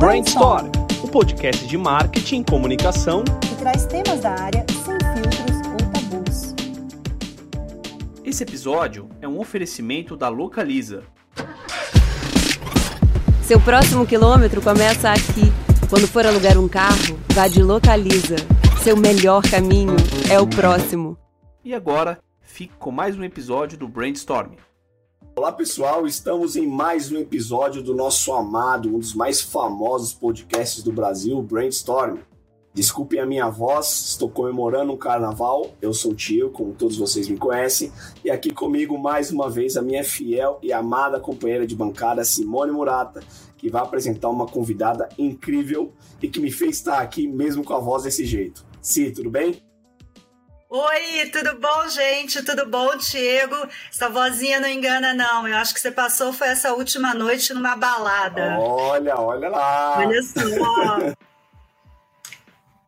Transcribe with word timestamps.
Brainstorm, 0.00 0.72
o 1.04 1.08
podcast 1.08 1.66
de 1.66 1.76
marketing 1.76 2.40
e 2.40 2.44
comunicação 2.44 3.22
que 3.22 3.54
traz 3.56 3.84
temas 3.84 4.20
da 4.20 4.30
área 4.30 4.64
sem 4.70 4.96
filtros 5.12 5.56
ou 5.68 5.90
tabus. 5.92 6.54
Esse 8.24 8.42
episódio 8.42 9.10
é 9.20 9.28
um 9.28 9.38
oferecimento 9.38 10.16
da 10.16 10.30
Localiza. 10.30 11.02
Seu 13.42 13.60
próximo 13.60 14.06
quilômetro 14.06 14.62
começa 14.62 15.10
aqui. 15.10 15.52
Quando 15.90 16.08
for 16.08 16.24
alugar 16.24 16.56
um 16.56 16.66
carro, 16.66 17.20
vá 17.34 17.46
de 17.46 17.62
Localiza. 17.62 18.36
Seu 18.82 18.96
melhor 18.96 19.42
caminho 19.42 19.96
é 20.30 20.40
o 20.40 20.46
próximo. 20.46 21.18
E 21.62 21.74
agora, 21.74 22.18
fique 22.40 22.72
com 22.78 22.90
mais 22.90 23.18
um 23.18 23.22
episódio 23.22 23.76
do 23.76 23.86
Brainstorm. 23.86 24.52
Olá 25.36 25.52
pessoal, 25.52 26.06
estamos 26.06 26.56
em 26.56 26.66
mais 26.66 27.10
um 27.10 27.16
episódio 27.16 27.80
do 27.80 27.94
nosso 27.94 28.32
amado, 28.32 28.94
um 28.94 28.98
dos 28.98 29.14
mais 29.14 29.40
famosos 29.40 30.12
podcasts 30.12 30.82
do 30.82 30.92
Brasil, 30.92 31.40
Brainstorm. 31.40 32.18
Desculpem 32.74 33.20
a 33.20 33.24
minha 33.24 33.48
voz, 33.48 34.10
estou 34.10 34.28
comemorando 34.28 34.92
um 34.92 34.96
carnaval. 34.96 35.70
Eu 35.80 35.94
sou 35.94 36.12
o 36.12 36.14
Tio, 36.14 36.50
como 36.50 36.74
todos 36.74 36.98
vocês 36.98 37.28
me 37.28 37.38
conhecem, 37.38 37.92
e 38.24 38.30
aqui 38.30 38.52
comigo 38.52 38.98
mais 38.98 39.30
uma 39.30 39.48
vez 39.48 39.76
a 39.76 39.82
minha 39.82 40.04
fiel 40.04 40.58
e 40.62 40.72
amada 40.72 41.20
companheira 41.20 41.66
de 41.66 41.76
bancada, 41.76 42.24
Simone 42.24 42.72
Murata, 42.72 43.22
que 43.56 43.70
vai 43.70 43.82
apresentar 43.82 44.28
uma 44.28 44.46
convidada 44.46 45.08
incrível 45.16 45.92
e 46.20 46.28
que 46.28 46.40
me 46.40 46.50
fez 46.50 46.76
estar 46.76 46.98
aqui 46.98 47.26
mesmo 47.26 47.64
com 47.64 47.72
a 47.72 47.80
voz 47.80 48.02
desse 48.02 48.26
jeito. 48.26 48.66
Si, 48.82 49.10
tudo 49.12 49.30
bem? 49.30 49.69
Oi, 50.72 51.28
tudo 51.32 51.58
bom, 51.58 51.88
gente? 51.88 52.44
Tudo 52.44 52.64
bom, 52.64 52.96
Diego? 52.96 53.56
Essa 53.92 54.08
vozinha 54.08 54.60
não 54.60 54.68
engana, 54.68 55.12
não. 55.12 55.48
Eu 55.48 55.56
acho 55.56 55.74
que 55.74 55.80
você 55.80 55.90
passou 55.90 56.32
foi 56.32 56.46
essa 56.46 56.72
última 56.72 57.12
noite 57.12 57.52
numa 57.52 57.74
balada. 57.74 58.56
Olha, 58.56 59.16
olha 59.16 59.48
lá. 59.48 59.98
Olha 59.98 60.22
só. 60.22 61.16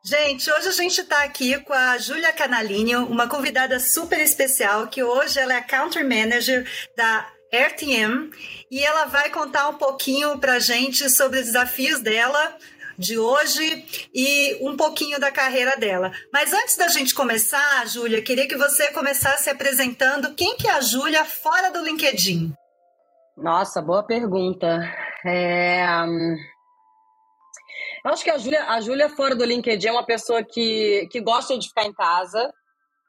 Gente, 0.01 0.49
hoje 0.49 0.69
a 0.69 0.73
gente 0.73 1.01
está 1.01 1.25
aqui 1.25 1.59
com 1.59 1.73
a 1.73 1.99
Júlia 1.99 2.33
Canalinho, 2.33 3.05
uma 3.07 3.27
convidada 3.27 3.81
super 3.81 4.21
especial, 4.21 4.87
que 4.87 5.03
hoje 5.03 5.41
ela 5.41 5.55
é 5.55 5.61
Country 5.61 6.05
Manager 6.05 6.65
da 6.97 7.27
RTM 7.53 8.31
e 8.71 8.85
ela 8.85 9.07
vai 9.07 9.29
contar 9.31 9.69
um 9.69 9.75
pouquinho 9.75 10.39
para 10.39 10.61
gente 10.61 11.11
sobre 11.11 11.41
os 11.41 11.47
desafios 11.47 12.01
dela 12.01 12.57
de 13.03 13.19
hoje 13.19 13.85
e 14.15 14.57
um 14.63 14.77
pouquinho 14.77 15.19
da 15.19 15.31
carreira 15.31 15.77
dela. 15.77 16.13
Mas 16.33 16.53
antes 16.53 16.77
da 16.77 16.89
gente 16.89 17.15
começar, 17.15 17.87
Júlia, 17.87 18.23
queria 18.23 18.47
que 18.47 18.57
você 18.57 18.93
começasse 18.93 19.51
apresentando 19.51 20.35
quem 20.35 20.57
que 20.57 20.69
é 20.69 20.71
a 20.71 20.81
Júlia 20.81 21.25
fora 21.25 21.71
do 21.71 21.83
LinkedIn. 21.83 22.55
Nossa, 23.37 23.83
boa 23.83 24.05
pergunta. 24.05 24.81
É... 25.27 25.85
Eu 28.05 28.11
acho 28.13 28.23
que 28.25 28.31
a 28.31 28.39
Júlia, 28.39 28.65
a 28.65 28.81
Júlia 28.81 29.09
fora 29.09 29.35
do 29.35 29.45
LinkedIn 29.45 29.89
é 29.89 29.93
uma 29.93 30.07
pessoa 30.07 30.43
que, 30.43 31.09
que 31.11 31.21
gosta 31.21 31.59
de 31.59 31.69
ficar 31.69 31.85
em 31.85 31.93
casa. 31.93 32.53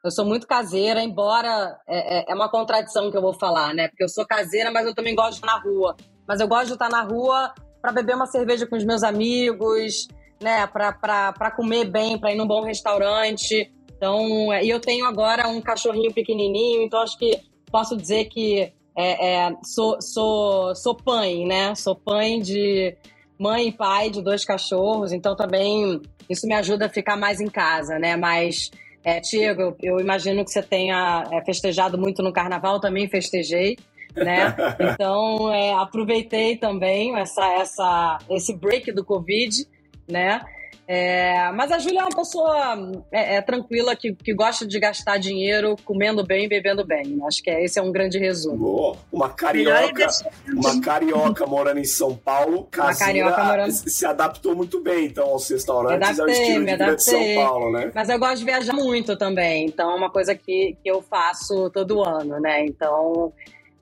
Eu 0.04 0.10
sou 0.10 0.24
muito 0.24 0.46
caseira, 0.46 1.02
embora 1.02 1.78
é, 1.88 2.18
é, 2.18 2.24
é 2.28 2.34
uma 2.34 2.50
contradição 2.50 3.10
que 3.10 3.16
eu 3.16 3.22
vou 3.22 3.32
falar, 3.32 3.72
né? 3.72 3.88
Porque 3.88 4.04
eu 4.04 4.08
sou 4.08 4.26
caseira, 4.26 4.70
mas 4.70 4.86
eu 4.86 4.94
também 4.94 5.14
gosto 5.14 5.30
de 5.30 5.36
estar 5.36 5.46
na 5.46 5.58
rua. 5.58 5.96
Mas 6.26 6.40
eu 6.40 6.48
gosto 6.48 6.66
de 6.66 6.72
estar 6.74 6.88
na 6.88 7.02
rua 7.02 7.54
para 7.84 7.92
beber 7.92 8.16
uma 8.16 8.24
cerveja 8.24 8.66
com 8.66 8.76
os 8.76 8.84
meus 8.84 9.02
amigos, 9.02 10.08
né? 10.40 10.66
Para 10.66 11.50
comer 11.50 11.84
bem, 11.84 12.16
para 12.16 12.32
ir 12.32 12.34
num 12.34 12.46
bom 12.46 12.62
restaurante. 12.62 13.70
Então, 13.94 14.54
e 14.54 14.70
eu 14.70 14.80
tenho 14.80 15.04
agora 15.04 15.48
um 15.48 15.60
cachorrinho 15.60 16.10
pequenininho, 16.10 16.80
então 16.80 17.02
acho 17.02 17.18
que 17.18 17.38
posso 17.70 17.94
dizer 17.94 18.24
que 18.24 18.72
é, 18.96 19.34
é, 19.34 19.56
sou, 19.62 20.00
sou, 20.00 20.74
sou 20.74 20.94
pai, 20.94 21.44
né? 21.44 21.74
Sou 21.74 21.94
pai 21.94 22.40
de 22.40 22.96
mãe 23.38 23.68
e 23.68 23.72
pai 23.72 24.08
de 24.08 24.22
dois 24.22 24.46
cachorros, 24.46 25.12
então 25.12 25.36
também 25.36 26.00
isso 26.30 26.46
me 26.46 26.54
ajuda 26.54 26.86
a 26.86 26.88
ficar 26.88 27.18
mais 27.18 27.38
em 27.38 27.48
casa, 27.48 27.98
né? 27.98 28.16
Mas, 28.16 28.70
é, 29.04 29.20
Tiago, 29.20 29.60
eu, 29.60 29.76
eu 29.82 30.00
imagino 30.00 30.42
que 30.42 30.50
você 30.50 30.62
tenha 30.62 31.22
é, 31.30 31.44
festejado 31.44 31.98
muito 31.98 32.22
no 32.22 32.32
carnaval, 32.32 32.80
também 32.80 33.10
festejei. 33.10 33.76
Né? 34.16 34.54
Então, 34.78 35.52
é, 35.52 35.72
aproveitei 35.72 36.56
também 36.56 37.16
essa, 37.16 37.46
essa, 37.54 38.18
esse 38.30 38.54
break 38.56 38.92
do 38.92 39.04
Covid, 39.04 39.66
né? 40.08 40.40
É, 40.86 41.50
mas 41.52 41.72
a 41.72 41.78
Júlia 41.78 42.00
é 42.00 42.02
uma 42.04 42.14
pessoa 42.14 42.76
é, 43.10 43.36
é, 43.36 43.40
tranquila, 43.42 43.96
que, 43.96 44.14
que 44.14 44.34
gosta 44.34 44.66
de 44.66 44.78
gastar 44.78 45.16
dinheiro 45.16 45.76
comendo 45.82 46.22
bem 46.24 46.44
e 46.44 46.48
bebendo 46.48 46.84
bem. 46.84 47.18
Acho 47.26 47.42
que 47.42 47.50
é, 47.50 47.64
esse 47.64 47.78
é 47.78 47.82
um 47.82 47.90
grande 47.90 48.18
resumo. 48.18 48.58
Boa. 48.58 48.96
Uma 49.10 49.30
carioca, 49.30 50.06
uma 50.48 50.80
carioca 50.82 51.46
morando 51.46 51.80
em 51.80 51.84
São 51.84 52.14
Paulo, 52.14 52.68
casinha, 52.70 53.24
morando... 53.24 53.72
se 53.72 54.04
adaptou 54.04 54.54
muito 54.54 54.80
bem, 54.80 55.06
então, 55.06 55.28
aos 55.28 55.48
restaurantes, 55.48 56.20
adaptei, 56.20 56.22
ao 56.22 56.28
estilo 56.28 56.64
de 56.66 56.72
vida 56.72 56.96
de 56.96 57.02
São 57.02 57.34
Paulo, 57.36 57.72
né? 57.72 57.90
Mas 57.94 58.08
eu 58.10 58.18
gosto 58.18 58.38
de 58.38 58.44
viajar 58.44 58.74
muito 58.74 59.16
também, 59.16 59.66
então 59.66 59.90
é 59.90 59.94
uma 59.94 60.10
coisa 60.10 60.34
que, 60.34 60.76
que 60.82 60.90
eu 60.90 61.00
faço 61.00 61.70
todo 61.70 62.04
ano, 62.04 62.38
né? 62.40 62.66
Então, 62.66 63.32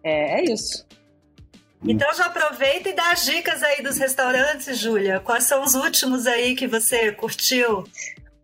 é, 0.03 0.41
é 0.41 0.45
isso. 0.45 0.87
Então 1.87 2.13
já 2.15 2.27
aproveita 2.27 2.89
e 2.89 2.93
dá 2.93 3.11
as 3.11 3.25
dicas 3.25 3.63
aí 3.63 3.83
dos 3.83 3.99
restaurantes, 3.99 4.79
Júlia. 4.79 5.19
Quais 5.21 5.45
são 5.45 5.65
os 5.65 5.75
últimos 5.75 6.27
aí 6.27 6.55
que 6.55 6.67
você 6.67 7.11
curtiu? 7.11 7.85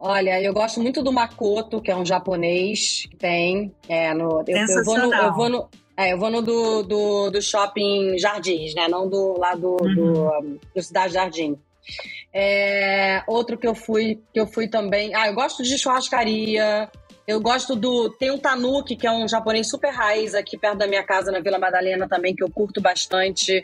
Olha, 0.01 0.41
eu 0.41 0.53
gosto 0.53 0.81
muito 0.81 1.03
do 1.03 1.13
Makoto, 1.13 1.81
que 1.81 1.91
é 1.91 1.97
um 1.97 2.05
japonês 2.05 3.07
que 3.11 3.17
tem. 3.17 3.73
É, 3.89 4.13
no, 4.15 4.45
eu, 4.47 4.57
eu 4.57 4.85
vou 4.85 4.99
no, 4.99 5.15
eu 5.15 5.35
vou 5.35 5.49
no, 5.49 5.69
é, 5.97 6.13
eu 6.13 6.19
vou 6.19 6.31
no 6.31 6.43
do, 6.43 6.83
do, 6.83 7.31
do, 7.31 7.43
shopping 7.43 8.17
Jardins, 8.19 8.75
né? 8.75 8.87
Não 8.89 9.09
do 9.09 9.37
lá 9.39 9.55
do, 9.55 9.77
uhum. 9.83 9.95
do, 9.95 10.61
do 10.75 10.83
Cidade 10.83 11.15
Jardim. 11.15 11.59
É, 12.33 13.23
outro 13.27 13.59
que 13.59 13.67
eu 13.67 13.75
fui, 13.75 14.21
que 14.33 14.39
eu 14.39 14.47
fui 14.47 14.69
também. 14.69 15.15
Ah, 15.15 15.27
eu 15.27 15.35
gosto 15.35 15.63
de 15.63 15.77
churrascaria. 15.77 16.89
Eu 17.29 17.43
gosto 17.43 17.77
do. 17.77 18.09
Tem 18.09 18.31
um 18.31 18.39
Tanuki, 18.39 18.97
que 18.97 19.07
é 19.07 19.13
um 19.13 19.29
japonês 19.29 19.69
super 19.69 19.91
raiz 19.91 20.35
aqui 20.35 20.57
perto 20.57 20.79
da 20.79 20.87
minha 20.87 21.05
casa, 21.05 21.31
na 21.31 21.41
Vila 21.41 21.59
Madalena 21.59 22.09
também, 22.09 22.35
que 22.35 22.43
eu 22.43 22.51
curto 22.51 22.81
bastante. 22.81 23.63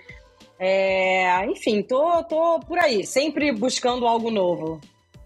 É, 0.58 1.47
enfim, 1.47 1.82
tô, 1.82 2.22
tô 2.25 2.60
por 2.60 2.78
aí, 2.78 3.06
sempre 3.06 3.50
buscando 3.52 4.06
algo 4.06 4.30
novo. 4.30 4.82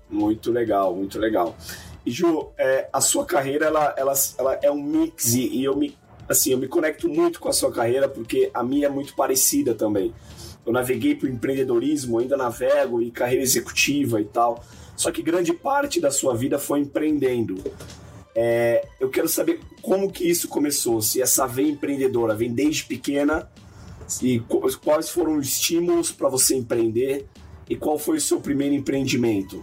Muito 0.08 0.52
legal, 0.52 0.94
muito 0.94 1.18
legal. 1.18 1.56
E 2.06 2.12
Ju, 2.12 2.50
é, 2.56 2.88
a 2.92 3.00
sua 3.00 3.26
carreira 3.26 3.66
ela, 3.66 3.92
ela, 3.98 4.12
ela 4.38 4.58
é 4.62 4.70
um 4.70 4.80
mix 4.80 5.34
e, 5.34 5.64
eu 5.64 5.76
me 5.76 5.96
assim 6.28 6.52
eu 6.52 6.58
me 6.58 6.68
conecto 6.68 7.08
muito 7.08 7.40
com 7.40 7.48
a 7.48 7.52
sua 7.52 7.72
carreira 7.72 8.08
porque 8.08 8.50
a 8.54 8.62
minha 8.62 8.86
é 8.86 8.90
muito 8.90 9.16
parecida 9.16 9.74
também. 9.74 10.14
Eu 10.64 10.72
naveguei 10.72 11.16
para 11.16 11.26
o 11.26 11.30
empreendedorismo, 11.30 12.20
ainda 12.20 12.36
navego 12.36 13.02
e 13.02 13.10
carreira 13.10 13.42
executiva 13.42 14.20
e 14.20 14.24
tal. 14.26 14.62
Só 14.96 15.10
que 15.10 15.22
grande 15.22 15.52
parte 15.52 16.00
da 16.00 16.12
sua 16.12 16.36
vida 16.36 16.56
foi 16.56 16.78
empreendendo. 16.78 17.64
É, 18.40 18.86
eu 19.00 19.10
quero 19.10 19.28
saber 19.28 19.58
como 19.82 20.12
que 20.12 20.30
isso 20.30 20.46
começou, 20.46 21.02
se 21.02 21.20
essa 21.20 21.44
veia 21.44 21.72
empreendedora 21.72 22.36
vem 22.36 22.54
desde 22.54 22.84
pequena, 22.84 23.50
e 24.22 24.38
quais 24.84 25.10
foram 25.10 25.38
os 25.38 25.48
estímulos 25.48 26.12
para 26.12 26.28
você 26.28 26.54
empreender 26.54 27.26
e 27.68 27.74
qual 27.74 27.98
foi 27.98 28.18
o 28.18 28.20
seu 28.20 28.40
primeiro 28.40 28.76
empreendimento? 28.76 29.60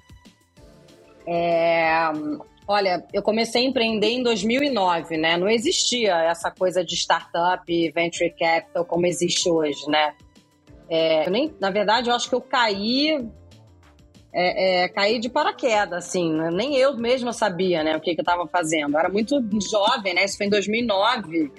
É, 1.25 2.11
olha, 2.67 3.07
eu 3.13 3.23
comecei 3.23 3.65
a 3.65 3.65
empreender 3.65 4.09
em 4.09 4.21
2009, 4.21 5.15
né? 5.15 5.37
Não 5.37 5.47
existia 5.47 6.13
essa 6.23 6.51
coisa 6.51 6.83
de 6.83 6.95
startup, 6.95 7.91
venture 7.91 8.29
capital 8.37 8.83
como 8.83 9.05
existe 9.05 9.49
hoje, 9.49 9.89
né? 9.89 10.13
É, 10.89 11.29
nem, 11.29 11.55
na 11.61 11.71
verdade, 11.71 12.09
eu 12.09 12.15
acho 12.15 12.27
que 12.27 12.35
eu 12.35 12.41
caí 12.41 13.25
é, 14.37 14.83
é, 14.83 14.87
caí 14.89 15.17
de 15.17 15.29
paraquedas, 15.29 16.05
assim. 16.05 16.33
Né? 16.33 16.51
Nem 16.51 16.75
eu 16.75 16.97
mesma 16.97 17.31
sabia, 17.31 17.83
né, 17.83 17.95
o 17.95 18.01
que, 18.01 18.13
que 18.13 18.19
eu 18.19 18.23
estava 18.23 18.45
fazendo. 18.47 18.93
Eu 18.93 18.99
era 18.99 19.09
muito 19.09 19.41
jovem, 19.71 20.13
né? 20.13 20.25
Isso 20.25 20.37
foi 20.37 20.47
em 20.47 20.49
2009. 20.49 21.51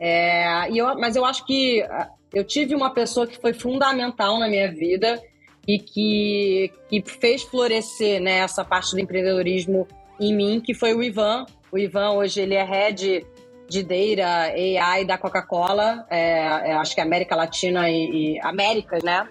É, 0.00 0.68
e 0.70 0.78
eu, 0.78 0.98
mas 0.98 1.14
eu 1.14 1.24
acho 1.24 1.46
que 1.46 1.82
ah, 1.82 2.08
eu 2.34 2.42
tive 2.42 2.74
uma 2.74 2.90
pessoa 2.90 3.26
que 3.26 3.38
foi 3.38 3.52
fundamental 3.52 4.38
na 4.40 4.48
minha 4.48 4.72
vida 4.72 5.22
e 5.68 5.78
que, 5.78 6.72
que 6.88 7.02
fez 7.06 7.42
florescer 7.42 8.20
né, 8.20 8.38
essa 8.38 8.64
parte 8.64 8.90
do 8.92 8.98
empreendedorismo 8.98 9.86
em 10.18 10.34
mim, 10.34 10.60
que 10.60 10.74
foi 10.74 10.94
o 10.94 11.02
Ivan. 11.02 11.46
O 11.70 11.78
Ivan, 11.78 12.10
hoje, 12.12 12.40
ele 12.40 12.54
é 12.54 12.64
head 12.64 13.24
de 13.68 13.82
Data 13.84 14.52
AI 14.52 15.04
da 15.04 15.16
Coca-Cola, 15.16 16.04
é, 16.10 16.70
é, 16.70 16.72
acho 16.72 16.92
que 16.92 17.00
é 17.00 17.04
América 17.04 17.36
Latina 17.36 17.88
e, 17.88 18.34
e 18.34 18.40
América, 18.40 18.98
né? 19.04 19.28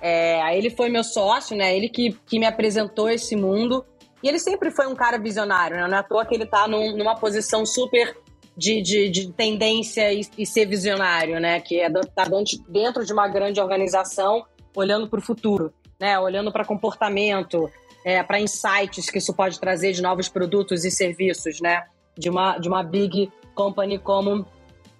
É, 0.00 0.56
ele 0.56 0.70
foi 0.70 0.88
meu 0.88 1.04
sócio, 1.04 1.56
né? 1.56 1.76
Ele 1.76 1.88
que, 1.88 2.16
que 2.26 2.38
me 2.38 2.46
apresentou 2.46 3.08
esse 3.08 3.36
mundo. 3.36 3.84
E 4.22 4.28
ele 4.28 4.38
sempre 4.38 4.70
foi 4.70 4.86
um 4.86 4.94
cara 4.94 5.18
visionário, 5.18 5.76
né? 5.76 5.86
Não 5.86 5.96
é 5.96 6.00
à 6.00 6.02
toa 6.02 6.24
que 6.26 6.34
ele 6.34 6.46
tá 6.46 6.68
num, 6.68 6.96
numa 6.96 7.16
posição 7.16 7.64
super 7.64 8.16
de, 8.56 8.82
de, 8.82 9.08
de 9.08 9.32
tendência 9.32 10.12
e, 10.12 10.20
e, 10.36 10.46
ser 10.46 10.66
visionário, 10.66 11.40
né? 11.40 11.60
Que 11.60 11.80
é 11.80 11.90
tá 11.90 12.26
dentro 12.68 13.04
de 13.04 13.12
uma 13.12 13.28
grande 13.28 13.60
organização, 13.60 14.44
olhando 14.74 15.08
para 15.08 15.18
o 15.18 15.22
futuro, 15.22 15.72
né? 15.98 16.18
Olhando 16.18 16.52
para 16.52 16.64
comportamento, 16.64 17.70
é, 18.04 18.22
para 18.22 18.40
insights 18.40 19.08
que 19.08 19.18
isso 19.18 19.34
pode 19.34 19.58
trazer 19.58 19.92
de 19.92 20.02
novos 20.02 20.28
produtos 20.28 20.84
e 20.84 20.90
serviços, 20.90 21.60
né? 21.60 21.84
De 22.18 22.28
uma, 22.28 22.58
de 22.58 22.68
uma 22.68 22.82
big 22.82 23.32
company 23.54 23.98
como 23.98 24.46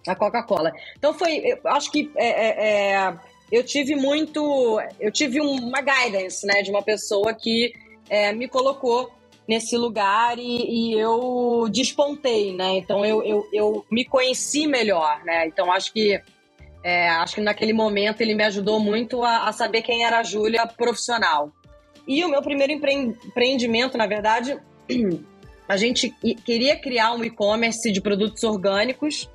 a 0.07 0.15
Coca-Cola. 0.15 0.73
Então 0.97 1.13
foi, 1.13 1.39
eu 1.39 1.59
acho 1.67 1.91
que 1.91 2.11
é, 2.17 2.29
é, 2.29 2.93
é 2.93 3.15
eu 3.51 3.65
tive 3.65 3.97
muito, 3.97 4.81
eu 4.99 5.11
tive 5.11 5.41
uma 5.41 5.81
guidance, 5.81 6.47
né, 6.47 6.63
de 6.63 6.71
uma 6.71 6.83
pessoa 6.83 7.35
que 7.35 7.73
é, 8.09 8.33
me 8.33 8.49
colocou 8.49 9.11
nesse 9.49 9.77
lugar 9.77 10.39
e, 10.39 10.93
e, 10.93 10.93
eu 10.95 11.69
despontei, 11.71 12.55
né? 12.55 12.77
Então 12.77 13.05
eu, 13.05 13.21
eu, 13.25 13.49
eu, 13.53 13.85
me 13.91 14.05
conheci 14.05 14.67
melhor, 14.67 15.25
né? 15.25 15.45
Então 15.49 15.73
acho 15.73 15.93
que 15.93 16.21
é, 16.85 17.09
acho 17.09 17.35
que 17.35 17.41
naquele 17.41 17.73
momento 17.73 18.21
ele 18.21 18.35
me 18.35 18.45
ajudou 18.45 18.79
muito 18.79 19.25
a, 19.25 19.49
a 19.49 19.53
saber 19.53 19.83
quem 19.83 20.05
era 20.05 20.21
a 20.21 20.23
Júlia 20.23 20.67
profissional. 20.67 21.51
E 22.07 22.25
o 22.25 22.29
meu 22.29 22.43
primeiro 22.43 22.73
empreendimento, 22.73 23.99
na 23.99 24.07
verdade, 24.07 24.57
a 25.69 25.77
gente 25.77 26.11
queria 26.45 26.77
criar 26.77 27.13
um 27.13 27.25
e-commerce 27.25 27.91
de 27.91 28.01
produtos 28.01 28.45
orgânicos 28.45 29.29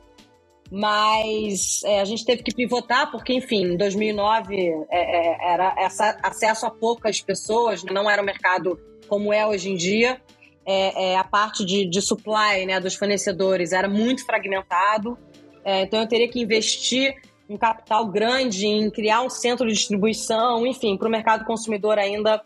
mas 0.71 1.81
é, 1.83 2.01
a 2.01 2.05
gente 2.05 2.25
teve 2.25 2.41
que 2.43 2.53
pivotar 2.53 3.11
porque, 3.11 3.33
enfim, 3.33 3.73
em 3.73 3.77
2009 3.77 4.55
é, 4.55 4.85
é, 4.89 5.53
era 5.53 5.75
essa, 5.77 6.17
acesso 6.23 6.65
a 6.65 6.71
poucas 6.71 7.21
pessoas, 7.21 7.83
né? 7.83 7.91
não 7.93 8.09
era 8.09 8.21
um 8.21 8.25
mercado 8.25 8.79
como 9.07 9.31
é 9.31 9.45
hoje 9.45 9.69
em 9.69 9.75
dia. 9.75 10.19
É, 10.65 11.11
é, 11.11 11.17
a 11.17 11.23
parte 11.23 11.63
de, 11.63 11.85
de 11.87 12.01
supply 12.01 12.65
né, 12.65 12.79
dos 12.79 12.95
fornecedores 12.95 13.71
era 13.71 13.87
muito 13.87 14.25
fragmentado, 14.25 15.15
é, 15.63 15.83
então 15.83 16.01
eu 16.01 16.07
teria 16.07 16.27
que 16.27 16.41
investir 16.41 17.15
um 17.47 17.55
capital 17.55 18.07
grande 18.07 18.65
em 18.65 18.89
criar 18.89 19.21
um 19.21 19.29
centro 19.29 19.67
de 19.67 19.73
distribuição, 19.73 20.65
enfim, 20.65 20.97
para 20.97 21.07
o 21.07 21.11
mercado 21.11 21.45
consumidor 21.45 21.99
ainda 21.99 22.43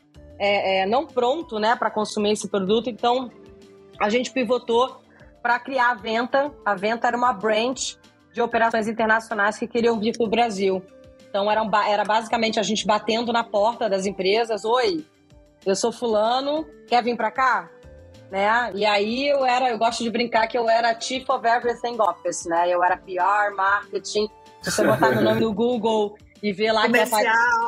não 0.88 1.06
pronto 1.06 1.60
né, 1.60 1.76
para 1.76 1.92
consumir 1.92 2.32
esse 2.32 2.48
produto. 2.50 2.90
Então 2.90 3.30
a 4.00 4.10
gente 4.10 4.32
pivotou 4.32 5.02
para 5.42 5.60
criar 5.60 5.92
a 5.92 5.94
Venta. 5.96 6.52
A 6.66 6.76
Venta 6.76 7.08
era 7.08 7.18
uma 7.18 7.34
branch 7.34 7.99
de 8.40 8.44
operações 8.44 8.88
internacionais 8.88 9.58
que 9.58 9.68
queriam 9.68 10.00
vir 10.00 10.18
para 10.18 10.26
o 10.26 10.30
Brasil. 10.30 10.82
Então 11.30 11.52
era, 11.52 11.62
era 11.88 12.06
basicamente 12.06 12.60
a 12.60 12.64
gente 12.64 12.88
batendo 12.88 13.34
na 13.34 13.44
porta 13.44 13.90
das 13.90 14.06
empresas, 14.06 14.64
oi, 14.64 15.06
eu 15.66 15.76
sou 15.76 15.92
fulano, 15.92 16.66
quer 16.88 17.04
vir 17.04 17.18
para 17.18 17.30
cá? 17.30 17.70
Né? 18.32 18.72
E 18.76 18.86
aí 18.86 19.28
eu 19.28 19.46
era, 19.46 19.70
eu 19.70 19.78
gosto 19.78 20.04
de 20.04 20.10
brincar 20.10 20.48
que 20.48 20.58
eu 20.58 20.70
era 20.70 21.00
Chief 21.00 21.28
of 21.30 21.46
Everything 21.46 22.00
Office, 22.00 22.46
né? 22.46 22.70
Eu 22.70 22.84
era 22.84 22.96
PR, 22.96 23.56
marketing. 23.56 24.30
Se 24.62 24.72
você 24.72 24.86
botar 24.86 25.10
meu 25.10 25.22
nome 25.22 25.42
no 25.42 25.54
Google 25.54 26.16
e 26.42 26.54
ver 26.54 26.72
lá 26.72 26.84
comercial. 26.84 27.24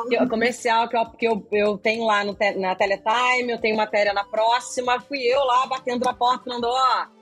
que, 0.08 0.14
eu, 0.14 0.28
comercial 0.28 0.88
que, 0.88 0.96
eu, 0.96 1.06
que 1.10 1.26
eu, 1.26 1.46
eu 1.52 1.78
tenho 1.78 2.06
lá 2.06 2.24
no, 2.24 2.36
na 2.56 2.74
Teletime, 2.74 3.50
eu 3.50 3.60
tenho 3.60 3.76
matéria 3.76 4.12
na 4.12 4.24
próxima, 4.24 5.00
fui 5.00 5.18
eu 5.18 5.44
lá 5.44 5.66
batendo 5.66 6.04
na 6.04 6.14
porta 6.14 6.44
falando, 6.44 6.64
ó, 6.64 7.04
oh, 7.04 7.21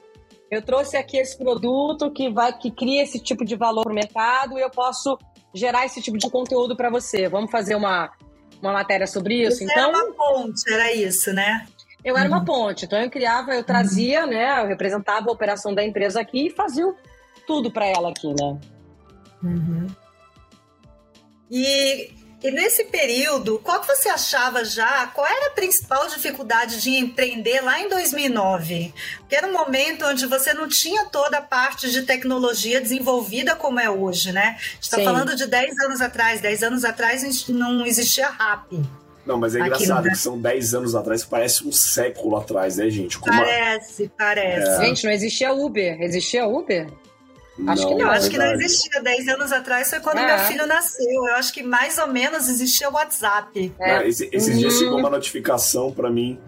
eu 0.51 0.61
trouxe 0.61 0.97
aqui 0.97 1.17
esse 1.17 1.39
produto 1.39 2.11
que 2.11 2.29
vai 2.29 2.57
que 2.57 2.71
cria 2.71 3.03
esse 3.03 3.21
tipo 3.21 3.45
de 3.45 3.55
valor 3.55 3.85
para 3.85 3.93
o 3.93 3.95
mercado 3.95 4.59
e 4.59 4.63
eu 4.63 4.71
posso 4.71 5.17
gerar 5.55 5.87
esse 5.87 6.03
tipo 6.03 6.19
de 6.19 6.29
conteúdo 6.29 6.77
para 6.77 6.91
você. 6.91 7.29
Vamos 7.29 7.51
fazer 7.51 7.77
uma, 7.77 8.11
uma 8.61 8.73
matéria 8.73 9.07
sobre 9.07 9.43
isso? 9.43 9.59
Você 9.59 9.65
então, 9.65 9.91
era 9.91 10.05
uma 10.05 10.13
ponte, 10.13 10.73
era 10.73 10.93
isso, 10.93 11.33
né? 11.33 11.67
Eu 12.05 12.17
era 12.17 12.29
uhum. 12.29 12.37
uma 12.37 12.45
ponte, 12.45 12.87
então 12.87 12.99
eu 12.99 13.11
criava, 13.11 13.55
eu 13.55 13.63
trazia, 13.63 14.25
uhum. 14.25 14.31
né? 14.31 14.63
Eu 14.63 14.67
representava 14.67 15.29
a 15.29 15.33
operação 15.33 15.75
da 15.75 15.85
empresa 15.85 16.21
aqui 16.21 16.47
e 16.47 16.51
fazia 16.51 16.93
tudo 17.47 17.71
para 17.71 17.87
ela 17.87 18.11
aqui, 18.11 18.29
né? 18.29 18.59
Uhum. 19.43 19.87
E 21.51 22.11
e 22.43 22.51
nesse 22.51 22.85
período, 22.85 23.59
qual 23.63 23.81
que 23.81 23.87
você 23.87 24.09
achava 24.09 24.65
já? 24.65 25.07
Qual 25.09 25.27
era 25.27 25.49
a 25.49 25.51
principal 25.51 26.09
dificuldade 26.09 26.81
de 26.81 26.91
empreender 26.91 27.61
lá 27.61 27.81
em 27.81 27.89
2009? 27.89 28.95
Porque 29.19 29.37
era 29.37 29.47
um 29.47 29.53
momento 29.53 30.07
onde 30.07 30.25
você 30.27 30.55
não 30.55 30.67
tinha 30.67 31.05
toda 31.05 31.39
a 31.39 31.43
parte 31.43 31.91
de 31.91 32.03
tecnologia 32.03 32.81
desenvolvida 32.81 33.55
como 33.55 33.79
é 33.79 33.91
hoje, 33.91 34.33
né? 34.33 34.57
A 34.59 34.75
gente 34.75 34.83
está 34.83 35.03
falando 35.03 35.37
de 35.37 35.47
10 35.47 35.79
anos 35.81 36.01
atrás. 36.01 36.41
10 36.41 36.63
anos 36.63 36.85
atrás 36.85 37.47
não 37.49 37.85
existia 37.85 38.29
RAP. 38.29 38.73
Não, 39.27 39.39
mas 39.39 39.55
é 39.55 39.61
engraçado 39.61 40.09
que 40.09 40.17
são 40.17 40.41
10 40.41 40.75
anos 40.75 40.95
atrás, 40.95 41.23
parece 41.23 41.69
um 41.69 41.71
século 41.71 42.37
atrás, 42.37 42.79
né, 42.79 42.89
gente? 42.89 43.19
Como 43.19 43.37
parece, 43.37 44.05
a... 44.07 44.19
parece. 44.19 44.83
É. 44.83 44.87
Gente, 44.87 45.05
não 45.05 45.13
existia 45.13 45.53
Uber. 45.53 46.01
Existia 46.01 46.47
Uber? 46.47 46.91
Acho 47.67 47.89
que 47.89 47.95
não. 47.95 48.01
Eu 48.01 48.11
acho 48.11 48.31
que 48.31 48.39
não 48.39 48.53
existia. 48.53 49.03
Dez 49.03 49.29
anos 49.29 49.53
atrás 49.53 49.91
foi 49.91 50.01
quando 50.01 50.19
é. 50.19 50.27
meu 50.27 50.47
filho 50.47 50.67
nasceu. 50.67 51.27
Eu 51.29 51.35
acho 51.35 51.53
que 51.53 51.63
mais 51.63 51.99
ou 51.99 52.09
menos 52.09 52.49
existia 52.49 52.89
o 52.89 52.93
WhatsApp. 52.93 53.73
É. 53.79 53.99
Não, 53.99 54.07
esses 54.07 54.59
dias 54.59 54.79
chegou 54.79 54.99
uma 54.99 55.11
notificação 55.11 55.93
para 55.93 56.11
mim 56.11 56.39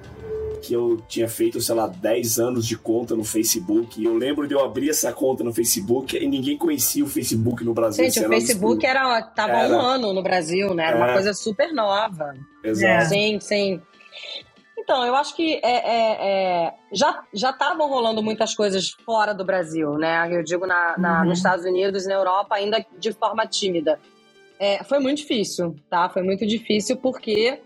que 0.63 0.73
eu 0.73 1.03
tinha 1.09 1.29
feito, 1.29 1.61
sei 1.61 1.75
lá, 1.75 1.89
10 1.89 2.39
anos 2.39 2.67
de 2.67 2.77
conta 2.79 3.17
no 3.17 3.25
Facebook. 3.25 4.01
E 4.01 4.05
eu 4.05 4.15
lembro 4.15 4.47
de 4.47 4.55
eu 4.55 4.65
abrir 4.65 4.89
essa 4.89 5.13
conta 5.13 5.43
no 5.43 5.53
Facebook 5.53 6.17
e 6.17 6.27
ninguém 6.27 6.57
conhecia 6.57 7.05
o 7.05 7.09
Facebook 7.09 7.65
no 7.65 7.75
Brasil. 7.75 8.05
Gente, 8.05 8.25
o 8.25 8.29
Facebook 8.29 8.87
era, 8.87 9.21
tava 9.23 9.53
era. 9.53 9.75
um 9.75 9.81
ano 9.81 10.13
no 10.13 10.23
Brasil, 10.23 10.73
né? 10.73 10.87
Era 10.87 10.99
é. 10.99 11.03
uma 11.03 11.13
coisa 11.13 11.35
super 11.35 11.73
nova. 11.73 12.35
Exato. 12.63 13.09
Sim, 13.09 13.41
sim. 13.41 13.83
Então, 14.83 15.07
eu 15.07 15.15
acho 15.15 15.37
que 15.37 15.61
é, 15.63 15.71
é, 15.71 16.17
é, 16.21 16.75
já 16.91 17.23
já 17.33 17.51
estavam 17.51 17.89
rolando 17.89 18.21
muitas 18.21 18.53
coisas 18.53 18.91
fora 18.91 19.33
do 19.33 19.45
Brasil, 19.45 19.93
né? 19.93 20.29
Eu 20.31 20.43
digo 20.43 20.67
na, 20.67 20.99
na 20.99 21.21
uhum. 21.21 21.29
nos 21.29 21.39
Estados 21.39 21.65
Unidos 21.65 22.05
e 22.05 22.09
na 22.09 22.15
Europa 22.15 22.57
ainda 22.57 22.85
de 22.99 23.13
forma 23.13 23.47
tímida. 23.47 24.01
É, 24.59 24.83
foi 24.83 24.99
muito 24.99 25.19
difícil, 25.19 25.77
tá? 25.89 26.09
Foi 26.09 26.23
muito 26.23 26.45
difícil 26.45 26.97
porque 26.97 27.61